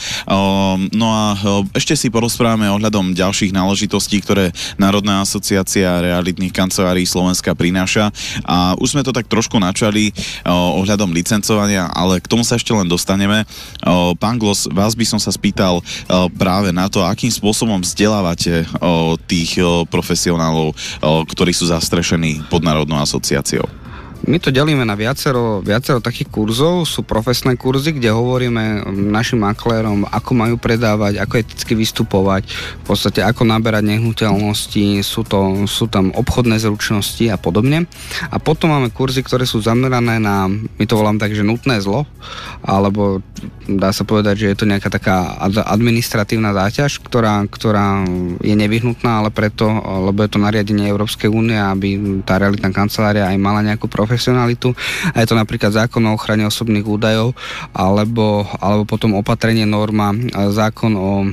No 0.90 1.06
a 1.14 1.38
ešte 1.78 1.94
si 1.94 2.10
porozprávame 2.10 2.66
ohľadom 2.66 3.14
ďalších 3.14 3.54
náležitostí 3.54 3.83
záležitostí, 3.84 4.24
ktoré 4.24 4.48
Národná 4.80 5.20
asociácia 5.20 6.00
realitných 6.00 6.56
kancelárií 6.56 7.04
Slovenska 7.04 7.52
prináša. 7.52 8.08
A 8.48 8.72
už 8.80 8.96
sme 8.96 9.04
to 9.04 9.12
tak 9.12 9.28
trošku 9.28 9.60
načali 9.60 10.08
ohľadom 10.48 11.12
licencovania, 11.12 11.92
ale 11.92 12.24
k 12.24 12.30
tomu 12.32 12.48
sa 12.48 12.56
ešte 12.56 12.72
len 12.72 12.88
dostaneme. 12.88 13.44
O, 13.84 14.16
pán 14.16 14.40
Glos, 14.40 14.64
vás 14.72 14.96
by 14.96 15.04
som 15.04 15.20
sa 15.20 15.28
spýtal 15.28 15.84
práve 16.40 16.72
na 16.72 16.88
to, 16.88 17.04
akým 17.04 17.28
spôsobom 17.28 17.76
vzdelávate 17.84 18.64
tých 19.28 19.60
profesionálov, 19.92 20.72
ktorí 21.28 21.52
sú 21.52 21.68
zastrešení 21.68 22.48
pod 22.48 22.64
Národnou 22.64 22.96
asociáciou. 22.96 23.83
My 24.24 24.40
to 24.40 24.48
delíme 24.48 24.88
na 24.88 24.96
viacero, 24.96 25.60
viacero 25.60 26.00
takých 26.00 26.32
kurzov. 26.32 26.88
Sú 26.88 27.04
profesné 27.04 27.60
kurzy, 27.60 27.92
kde 27.92 28.08
hovoríme 28.08 28.88
našim 28.88 29.44
maklérom, 29.44 30.08
ako 30.08 30.30
majú 30.32 30.56
predávať, 30.56 31.20
ako 31.20 31.44
eticky 31.44 31.76
vystupovať, 31.76 32.48
v 32.80 32.84
podstate 32.88 33.20
ako 33.20 33.44
naberať 33.44 33.84
nehnuteľnosti, 33.84 35.04
sú, 35.04 35.28
to, 35.28 35.68
sú 35.68 35.92
tam 35.92 36.08
obchodné 36.16 36.56
zručnosti 36.56 37.20
a 37.28 37.36
podobne. 37.36 37.84
A 38.32 38.40
potom 38.40 38.72
máme 38.72 38.88
kurzy, 38.88 39.20
ktoré 39.20 39.44
sú 39.44 39.60
zamerané 39.60 40.16
na, 40.16 40.48
my 40.48 40.84
to 40.88 40.96
volám 40.96 41.20
tak, 41.20 41.36
že 41.36 41.44
nutné 41.44 41.84
zlo, 41.84 42.08
alebo 42.64 43.20
dá 43.68 43.92
sa 43.92 44.08
povedať, 44.08 44.40
že 44.40 44.50
je 44.52 44.56
to 44.56 44.70
nejaká 44.70 44.88
taká 44.88 45.36
administratívna 45.68 46.56
záťaž, 46.56 46.96
ktorá, 47.04 47.44
ktorá 47.44 48.08
je 48.40 48.56
nevyhnutná, 48.56 49.20
ale 49.20 49.28
preto, 49.28 49.68
lebo 50.08 50.24
je 50.24 50.32
to 50.32 50.40
nariadenie 50.40 50.88
Európskej 50.88 51.28
únie, 51.28 51.60
aby 51.60 52.20
tá 52.24 52.40
realitná 52.40 52.72
kancelária 52.72 53.28
aj 53.28 53.36
mala 53.36 53.60
nejakú 53.60 53.84
profesiu 53.84 54.13
profesionalitu. 54.14 54.70
A 55.10 55.18
je 55.18 55.26
to 55.26 55.34
napríklad 55.34 55.74
zákon 55.74 56.06
o 56.06 56.14
ochrane 56.14 56.46
osobných 56.46 56.86
údajov 56.86 57.34
alebo, 57.74 58.46
alebo 58.62 58.86
potom 58.86 59.18
opatrenie 59.18 59.66
norma, 59.66 60.14
zákon 60.54 60.94
o 60.94 61.26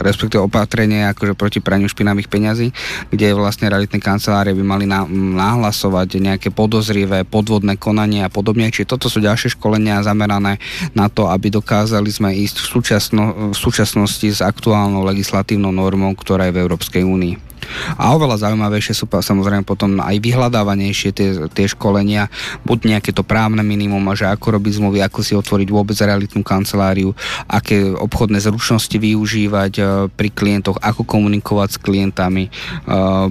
respektíve 0.00 0.40
opatrenie 0.40 1.04
akože 1.12 1.36
proti 1.36 1.60
praniu 1.60 1.92
špinavých 1.92 2.32
peňazí, 2.32 2.72
kde 3.12 3.36
vlastne 3.36 3.68
realitné 3.68 4.00
kancelárie 4.00 4.56
by 4.56 4.64
mali 4.64 4.88
nahlasovať 4.88 6.08
nejaké 6.16 6.48
podozrivé 6.48 7.28
podvodné 7.28 7.76
konanie 7.76 8.24
a 8.24 8.32
podobne. 8.32 8.72
Čiže 8.72 8.96
toto 8.96 9.12
sú 9.12 9.20
ďalšie 9.20 9.60
školenia 9.60 10.00
zamerané 10.00 10.56
na 10.96 11.12
to, 11.12 11.28
aby 11.28 11.52
dokázali 11.52 12.08
sme 12.08 12.32
ísť 12.32 12.64
v, 12.64 12.66
súčasno, 12.80 13.22
v 13.52 13.56
súčasnosti 13.60 14.24
s 14.24 14.40
aktuálnou 14.40 15.04
legislatívnou 15.04 15.68
normou, 15.68 16.16
ktorá 16.16 16.48
je 16.48 16.56
v 16.56 16.62
Európskej 16.64 17.04
únii. 17.04 17.49
A 17.96 18.12
oveľa 18.16 18.46
zaujímavejšie 18.46 18.94
sú 18.96 19.06
samozrejme 19.10 19.62
potom 19.66 20.00
aj 20.00 20.16
vyhľadávanejšie 20.18 21.10
tie, 21.14 21.28
tie 21.50 21.66
školenia, 21.70 22.32
buď 22.64 22.78
nejaké 22.96 23.10
to 23.14 23.22
právne 23.22 23.62
minimum, 23.62 24.02
že 24.16 24.26
ako 24.26 24.58
robiť 24.58 24.72
zmluvy, 24.80 24.98
ako 25.04 25.20
si 25.22 25.32
otvoriť 25.36 25.68
vôbec 25.70 25.96
realitnú 25.98 26.42
kanceláriu, 26.42 27.12
aké 27.46 27.92
obchodné 27.94 28.40
zručnosti 28.40 28.94
využívať 28.94 29.72
e, 29.78 29.82
pri 30.10 30.28
klientoch, 30.32 30.80
ako 30.80 31.04
komunikovať 31.04 31.68
s 31.76 31.78
klientami. 31.78 32.44
E, 32.46 32.50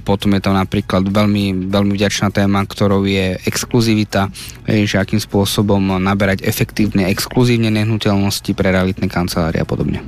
potom 0.04 0.36
je 0.36 0.42
tam 0.42 0.56
napríklad 0.56 1.08
veľmi, 1.10 1.72
veľmi 1.72 1.94
vďačná 1.96 2.30
téma, 2.32 2.64
ktorou 2.64 3.04
je 3.04 3.40
exkluzivita, 3.44 4.30
že 4.68 4.96
akým 5.02 5.20
spôsobom 5.20 5.98
naberať 5.98 6.46
efektívne, 6.46 7.10
exkluzívne 7.10 7.74
nehnuteľnosti 7.74 8.52
pre 8.54 8.70
realitné 8.70 9.10
kancelárie 9.10 9.62
a 9.62 9.68
podobne. 9.68 10.04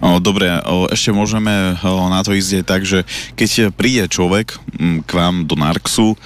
Dobre, 0.00 0.48
ešte 0.90 1.12
môžeme 1.12 1.76
na 1.84 2.20
to 2.24 2.32
ísť 2.32 2.64
tak, 2.64 2.82
že 2.82 3.04
keď 3.36 3.75
príde 3.76 4.08
človek 4.08 4.56
mm, 4.56 5.04
k 5.04 5.10
vám 5.12 5.44
do 5.44 5.54
Narxu, 5.54 6.16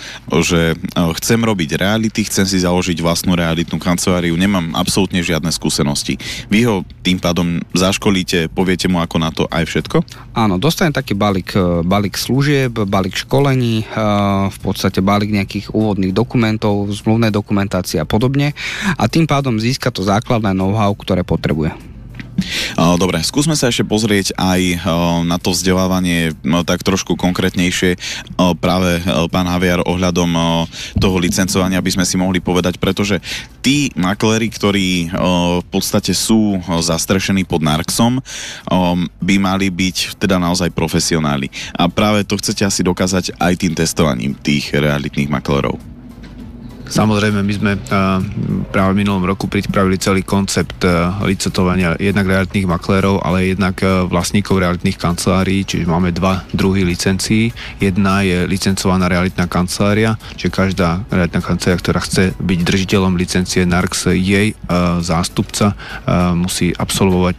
že 0.40 0.72
e, 0.72 0.76
chcem 1.18 1.42
robiť 1.42 1.76
reality, 1.76 2.22
chcem 2.24 2.46
si 2.46 2.62
založiť 2.62 3.02
vlastnú 3.02 3.34
realitnú 3.34 3.76
kanceláriu, 3.76 4.38
nemám 4.38 4.72
absolútne 4.78 5.18
žiadne 5.20 5.50
skúsenosti. 5.50 6.16
Vy 6.46 6.70
ho 6.70 6.86
tým 7.02 7.18
pádom 7.18 7.58
zaškolíte, 7.74 8.48
poviete 8.54 8.86
mu 8.86 9.02
ako 9.02 9.16
na 9.18 9.30
to 9.34 9.44
aj 9.50 9.66
všetko? 9.66 10.06
Áno, 10.38 10.56
dostane 10.56 10.94
taký 10.94 11.18
balík, 11.18 11.58
e, 11.58 11.82
balík 11.82 12.14
služieb, 12.14 12.86
balík 12.86 13.18
školení, 13.18 13.82
e, 13.82 13.86
v 14.48 14.58
podstate 14.62 15.02
balík 15.02 15.34
nejakých 15.34 15.74
úvodných 15.74 16.14
dokumentov, 16.14 16.86
zmluvné 16.94 17.34
dokumentácie 17.34 17.98
a 17.98 18.06
podobne 18.06 18.54
a 18.94 19.04
tým 19.10 19.26
pádom 19.26 19.58
získa 19.58 19.90
to 19.90 20.06
základné 20.06 20.54
know-how, 20.54 20.94
ktoré 20.94 21.26
potrebuje. 21.26 21.89
Dobre, 22.76 23.20
skúsme 23.24 23.54
sa 23.54 23.68
ešte 23.68 23.84
pozrieť 23.86 24.34
aj 24.36 24.84
na 25.24 25.36
to 25.36 25.52
vzdelávanie 25.52 26.32
no, 26.44 26.64
tak 26.64 26.82
trošku 26.82 27.14
konkrétnejšie. 27.16 27.96
Práve 28.58 29.00
pán 29.28 29.46
Haviar 29.48 29.84
ohľadom 29.84 30.30
toho 30.98 31.16
licencovania 31.20 31.82
by 31.84 31.90
sme 32.00 32.04
si 32.04 32.16
mohli 32.16 32.42
povedať, 32.42 32.80
pretože 32.80 33.20
tí 33.60 33.92
makléri, 33.96 34.48
ktorí 34.48 35.12
v 35.60 35.66
podstate 35.68 36.16
sú 36.16 36.58
zastrešení 36.64 37.44
pod 37.44 37.60
Narxom, 37.60 38.24
by 39.20 39.36
mali 39.36 39.68
byť 39.68 40.20
teda 40.20 40.40
naozaj 40.40 40.72
profesionáli. 40.72 41.52
A 41.76 41.86
práve 41.88 42.24
to 42.24 42.40
chcete 42.40 42.64
asi 42.64 42.80
dokázať 42.80 43.36
aj 43.36 43.52
tým 43.60 43.72
testovaním 43.76 44.32
tých 44.34 44.72
realitných 44.72 45.28
maklérov. 45.28 45.99
Samozrejme, 46.90 47.40
my 47.46 47.54
sme 47.54 47.72
práve 48.74 48.90
v 48.92 49.00
minulom 49.06 49.22
roku 49.22 49.46
pripravili 49.46 49.94
celý 49.96 50.26
koncept 50.26 50.82
licetovania 51.22 51.94
jednak 52.02 52.26
realitných 52.26 52.66
maklérov, 52.66 53.22
ale 53.22 53.54
jednak 53.54 53.78
vlastníkov 54.10 54.58
realitných 54.58 54.98
kancelárií, 54.98 55.62
čiže 55.62 55.86
máme 55.86 56.10
dva 56.10 56.42
druhy 56.50 56.82
licencií. 56.82 57.54
Jedna 57.78 58.26
je 58.26 58.42
licencovaná 58.50 59.06
realitná 59.06 59.46
kancelária, 59.46 60.18
čiže 60.34 60.50
každá 60.50 61.06
realitná 61.14 61.38
kancelária, 61.38 61.78
ktorá 61.78 62.00
chce 62.02 62.34
byť 62.36 62.58
držiteľom 62.66 63.14
licencie 63.14 63.62
NARX, 63.62 64.10
jej 64.10 64.58
zástupca 65.00 65.78
musí 66.34 66.74
absolvovať 66.74 67.38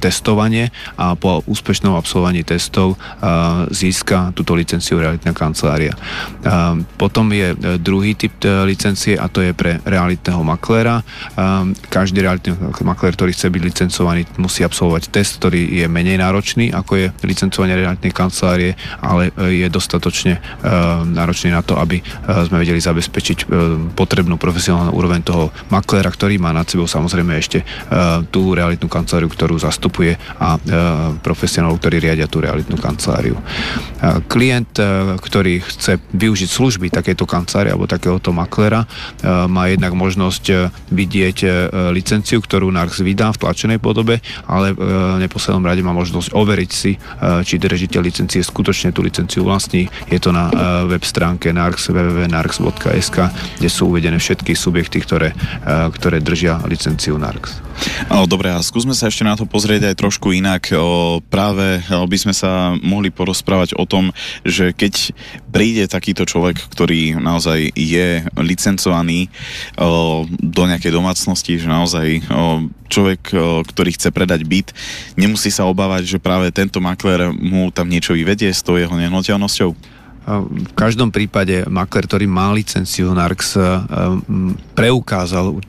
testovanie 0.00 0.72
a 0.96 1.12
po 1.20 1.44
úspešnom 1.44 1.92
absolvovaní 2.00 2.48
testov 2.48 2.96
získa 3.68 4.32
túto 4.32 4.56
licenciu 4.56 4.96
realitná 4.96 5.36
kancelária. 5.36 5.92
Potom 6.96 7.28
je 7.28 7.52
druhý 7.76 8.16
typ 8.16 8.32
licencie 8.70 9.18
a 9.18 9.26
to 9.26 9.42
je 9.42 9.50
pre 9.50 9.82
realitného 9.82 10.40
makléra. 10.46 11.02
Ehm, 11.34 11.74
každý 11.90 12.22
realitný 12.22 12.54
maklér, 12.86 13.18
ktorý 13.18 13.34
chce 13.34 13.50
byť 13.50 13.62
licencovaný, 13.62 14.22
musí 14.38 14.62
absolvovať 14.62 15.10
test, 15.10 15.42
ktorý 15.42 15.82
je 15.82 15.86
menej 15.90 16.22
náročný, 16.22 16.70
ako 16.70 16.92
je 16.94 17.06
licencovanie 17.26 17.74
realitnej 17.74 18.14
kancelárie, 18.14 18.78
ale 19.02 19.34
e, 19.34 19.64
je 19.64 19.68
dostatočne 19.72 20.38
ehm, 20.38 21.10
náročný 21.16 21.50
na 21.50 21.66
to, 21.66 21.74
aby 21.76 21.98
e, 21.98 22.02
sme 22.46 22.62
vedeli 22.62 22.78
zabezpečiť 22.78 23.38
e, 23.42 23.46
potrebnú 23.96 24.38
profesionálnu 24.38 24.94
úroveň 24.94 25.20
toho 25.26 25.50
makléra, 25.74 26.12
ktorý 26.12 26.38
má 26.38 26.54
nad 26.54 26.68
sebou 26.68 26.86
samozrejme 26.86 27.32
ešte 27.36 27.62
tú 28.30 28.52
realitnú 28.52 28.86
kanceláriu, 28.86 29.26
ktorú 29.26 29.56
zastupuje 29.58 30.14
a 30.38 30.60
profesionálov, 31.22 31.80
ktorí 31.80 32.02
riadia 32.02 32.30
tú 32.30 32.42
realitnú 32.44 32.76
kanceláriu. 32.78 33.36
Klient, 34.28 34.76
ktorý 35.18 35.64
chce 35.64 35.98
využiť 36.14 36.48
služby 36.50 36.86
takéto 36.92 37.24
kancelárie 37.24 37.72
alebo 37.72 37.88
takéhoto 37.88 38.30
makléra, 38.34 38.59
maklera 38.60 38.84
má 39.48 39.72
jednak 39.72 39.96
možnosť 39.96 40.68
vidieť 40.92 41.38
licenciu, 41.96 42.44
ktorú 42.44 42.68
NARX 42.68 43.00
vydá 43.00 43.32
v 43.32 43.40
tlačenej 43.40 43.80
podobe, 43.80 44.20
ale 44.44 44.76
v 44.76 45.16
neposlednom 45.24 45.64
rade 45.64 45.80
má 45.80 45.96
možnosť 45.96 46.36
overiť 46.36 46.70
si, 46.70 47.00
či 47.48 47.54
držiteľ 47.56 48.00
licencie 48.04 48.44
skutočne 48.44 48.92
tú 48.92 49.00
licenciu 49.00 49.48
vlastní. 49.48 49.88
Je 50.12 50.20
to 50.20 50.28
na 50.36 50.52
web 50.84 51.00
stránke 51.00 51.48
NARX 51.56 51.88
www.narx.sk, 51.88 53.18
kde 53.56 53.68
sú 53.72 53.88
uvedené 53.88 54.20
všetky 54.20 54.52
subjekty, 54.52 55.00
ktoré, 55.00 55.32
ktoré 55.96 56.20
držia 56.20 56.60
licenciu 56.68 57.16
NARX. 57.16 57.72
Dobre, 58.28 58.52
a 58.52 58.60
skúsme 58.60 58.92
sa 58.92 59.08
ešte 59.08 59.24
na 59.24 59.40
to 59.40 59.48
pozrieť 59.48 59.88
aj 59.88 59.96
trošku 59.96 60.36
inak. 60.36 60.68
Práve 61.32 61.80
by 61.88 62.18
sme 62.20 62.36
sa 62.36 62.76
mohli 62.76 63.08
porozprávať 63.08 63.72
o 63.80 63.88
tom, 63.88 64.12
že 64.44 64.76
keď 64.76 65.16
príde 65.48 65.88
takýto 65.88 66.28
človek, 66.28 66.60
ktorý 66.60 67.16
naozaj 67.16 67.72
je 67.72 68.20
licencovaný 68.50 69.30
do 70.42 70.62
nejakej 70.66 70.90
domácnosti, 70.90 71.62
že 71.62 71.70
naozaj 71.70 72.26
človek, 72.90 73.30
ktorý 73.70 73.90
chce 73.94 74.10
predať 74.10 74.42
byt, 74.42 74.74
nemusí 75.14 75.54
sa 75.54 75.70
obávať, 75.70 76.10
že 76.10 76.18
práve 76.18 76.50
tento 76.50 76.82
makler 76.82 77.30
mu 77.30 77.70
tam 77.70 77.86
niečo 77.86 78.18
vyvedie 78.18 78.50
s 78.50 78.66
tou 78.66 78.74
jeho 78.74 78.92
nehnuteľnosťou? 78.98 79.99
V 80.38 80.74
každom 80.78 81.10
prípade 81.10 81.66
makler, 81.66 82.06
ktorý 82.06 82.26
má 82.30 82.54
licenciu 82.54 83.10
NARX, 83.10 83.58
eh, 83.58 83.62
preukázal 84.78 85.56
eh, 85.56 85.60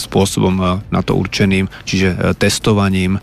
spôsobom 0.00 0.54
eh, 0.58 0.68
na 0.90 1.00
to 1.04 1.14
určeným, 1.14 1.70
čiže 1.86 2.34
testovaním 2.38 3.18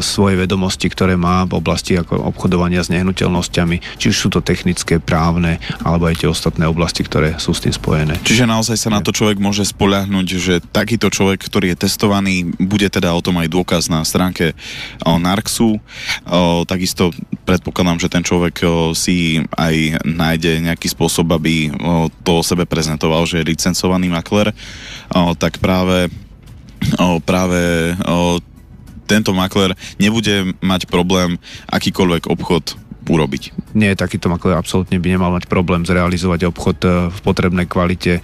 svojej 0.00 0.40
vedomosti, 0.40 0.88
ktoré 0.88 1.14
má 1.14 1.44
v 1.44 1.60
oblasti 1.60 1.96
ako 1.96 2.32
obchodovania 2.32 2.80
s 2.80 2.92
nehnuteľnosťami, 2.92 4.00
či 4.00 4.06
už 4.10 4.16
sú 4.16 4.28
to 4.32 4.40
technické, 4.40 5.00
právne, 5.00 5.62
alebo 5.84 6.08
aj 6.08 6.24
tie 6.24 6.28
ostatné 6.28 6.64
oblasti, 6.66 7.04
ktoré 7.04 7.36
sú 7.38 7.54
s 7.54 7.62
tým 7.64 7.72
spojené. 7.72 8.18
Čiže 8.24 8.48
naozaj 8.48 8.76
sa 8.76 8.90
na 8.92 9.00
to 9.00 9.14
človek 9.14 9.38
môže 9.38 9.64
spoľahnúť, 9.68 10.26
že 10.26 10.54
takýto 10.60 11.12
človek, 11.12 11.40
ktorý 11.44 11.72
je 11.74 11.86
testovaný, 11.88 12.50
bude 12.58 12.88
teda 12.88 13.14
o 13.14 13.20
tom 13.22 13.38
aj 13.38 13.48
dôkaz 13.52 13.92
na 13.92 14.02
stránke 14.02 14.52
NARXu. 15.04 15.78
Takisto 16.66 17.12
predpokladám, 17.44 17.98
že 18.02 18.12
ten 18.12 18.22
človek 18.24 18.64
si 18.92 19.44
aj 19.54 19.77
aj 19.78 20.02
nájde 20.02 20.66
nejaký 20.66 20.90
spôsob, 20.90 21.30
aby 21.38 21.70
to 22.26 22.32
o 22.38 22.42
sebe 22.42 22.66
prezentoval, 22.66 23.22
že 23.28 23.38
je 23.38 23.50
licencovaný 23.54 24.10
makler, 24.10 24.50
tak 25.38 25.62
práve, 25.62 26.10
práve 27.22 27.60
tento 29.08 29.30
makler 29.32 29.72
nebude 29.96 30.52
mať 30.60 30.90
problém 30.90 31.38
akýkoľvek 31.70 32.28
obchod 32.28 32.87
urobiť. 33.08 33.72
Nie, 33.72 33.96
takýto 33.96 34.28
makler 34.28 34.56
absolútne 34.56 35.00
by 35.00 35.08
nemal 35.08 35.30
mať 35.32 35.48
problém 35.48 35.84
zrealizovať 35.84 36.48
obchod 36.52 36.78
e, 36.84 36.88
v 37.08 37.18
potrebnej 37.24 37.66
kvalite, 37.68 38.20
e, 38.20 38.22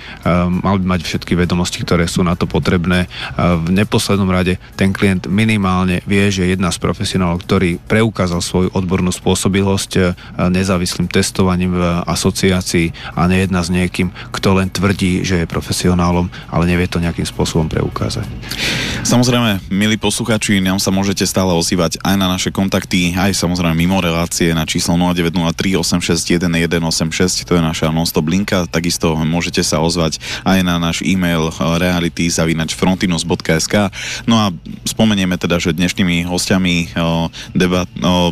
mal 0.64 0.80
by 0.80 0.96
mať 0.96 1.00
všetky 1.04 1.36
vedomosti, 1.36 1.80
ktoré 1.84 2.04
sú 2.04 2.20
na 2.20 2.36
to 2.36 2.44
potrebné. 2.44 3.04
E, 3.04 3.08
v 3.38 3.68
neposlednom 3.72 4.28
rade 4.28 4.60
ten 4.76 4.92
klient 4.92 5.28
minimálne 5.28 6.04
vie, 6.04 6.28
že 6.28 6.48
jedna 6.48 6.68
z 6.68 6.80
profesionálov, 6.80 7.40
ktorý 7.44 7.80
preukázal 7.88 8.44
svoju 8.44 8.68
odbornú 8.76 9.12
spôsobilosť 9.14 10.16
nezávislým 10.36 11.08
testovaním 11.08 11.76
v 11.78 11.82
asociácii 12.04 13.16
a 13.16 13.24
nejedná 13.30 13.62
s 13.64 13.72
niekým, 13.72 14.10
kto 14.34 14.60
len 14.60 14.68
tvrdí, 14.68 15.24
že 15.24 15.44
je 15.44 15.46
profesionálom, 15.48 16.28
ale 16.50 16.68
nevie 16.68 16.90
to 16.90 17.00
nejakým 17.00 17.24
spôsobom 17.24 17.70
preukázať. 17.70 18.26
Samozrejme, 19.06 19.70
milí 19.70 19.96
posluchači, 19.96 20.58
nám 20.60 20.82
sa 20.82 20.90
môžete 20.90 21.24
stále 21.24 21.54
ozývať 21.54 22.02
aj 22.02 22.14
na 22.18 22.26
naše 22.26 22.50
kontakty, 22.50 23.14
aj 23.14 23.36
samozrejme 23.36 23.76
mimo 23.76 24.02
relácie 24.02 24.50
na 24.52 24.66
číslo 24.74 24.98
0903 24.98 25.78
861 25.78 26.50
186, 26.50 27.46
to 27.46 27.54
je 27.54 27.62
naša 27.62 27.94
non-stop 27.94 28.26
linka, 28.26 28.66
takisto 28.66 29.14
môžete 29.14 29.62
sa 29.62 29.78
ozvať 29.78 30.18
aj 30.42 30.58
na 30.66 30.82
náš 30.82 31.06
e-mail 31.06 31.46
eh, 31.46 31.54
reality 31.78 32.26
zavinač 32.26 32.74
frontinus.sk. 32.74 33.94
No 34.26 34.34
a 34.42 34.50
spomenieme 34.82 35.38
teda, 35.38 35.62
že 35.62 35.70
dnešnými 35.70 36.26
hostiami 36.26 36.74
eh, 36.90 37.14
debat, 37.54 37.86
eh, 37.86 38.30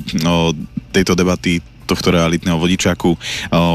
tejto 0.90 1.14
debaty 1.14 1.62
tohto 1.82 2.14
realitného 2.14 2.56
vodičaku 2.56 3.18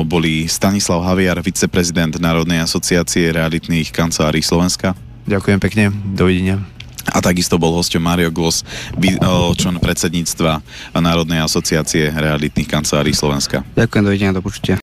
boli 0.07 0.49
Stanislav 0.49 1.05
Haviar, 1.05 1.37
viceprezident 1.43 2.17
Národnej 2.17 2.63
asociácie 2.63 3.29
realitných 3.29 3.93
kancelárií 3.93 4.41
Slovenska. 4.41 4.97
Ďakujem 5.27 5.59
pekne, 5.61 5.91
dovidenia. 6.15 6.76
A 7.11 7.23
takisto 7.23 7.55
bol 7.55 7.71
hosťom 7.77 8.03
Mario 8.03 8.29
Glos, 8.29 8.63
člen 9.57 9.79
predsedníctva 9.79 10.61
Národnej 10.97 11.41
asociácie 11.41 12.11
realitných 12.11 12.67
kancelárií 12.67 13.15
Slovenska. 13.15 13.63
Ďakujem, 13.73 14.03
dovidenia, 14.03 14.35
do 14.35 14.43
počutia. 14.43 14.77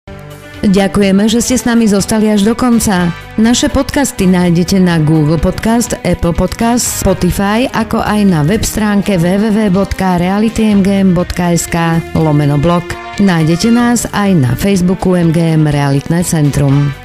Ďakujeme, 0.65 1.29
že 1.29 1.45
ste 1.45 1.61
s 1.61 1.69
nami 1.69 1.85
zostali 1.85 2.33
až 2.33 2.49
do 2.49 2.57
konca. 2.57 3.13
Naše 3.37 3.69
podcasty 3.69 4.25
nájdete 4.25 4.81
na 4.81 4.97
Google 4.97 5.37
Podcast, 5.37 5.93
Apple 6.01 6.33
Podcast, 6.33 7.05
Spotify, 7.05 7.69
ako 7.69 8.01
aj 8.01 8.21
na 8.25 8.41
web 8.49 8.65
stránke 8.65 9.21
www.realitymgm.sk 9.21 11.77
lomeno 12.17 12.57
blog. 12.57 12.81
Nájdete 13.21 13.69
nás 13.77 14.09
aj 14.17 14.31
na 14.33 14.57
Facebooku 14.57 15.13
MGM 15.13 15.69
Realitné 15.69 16.25
centrum. 16.25 17.04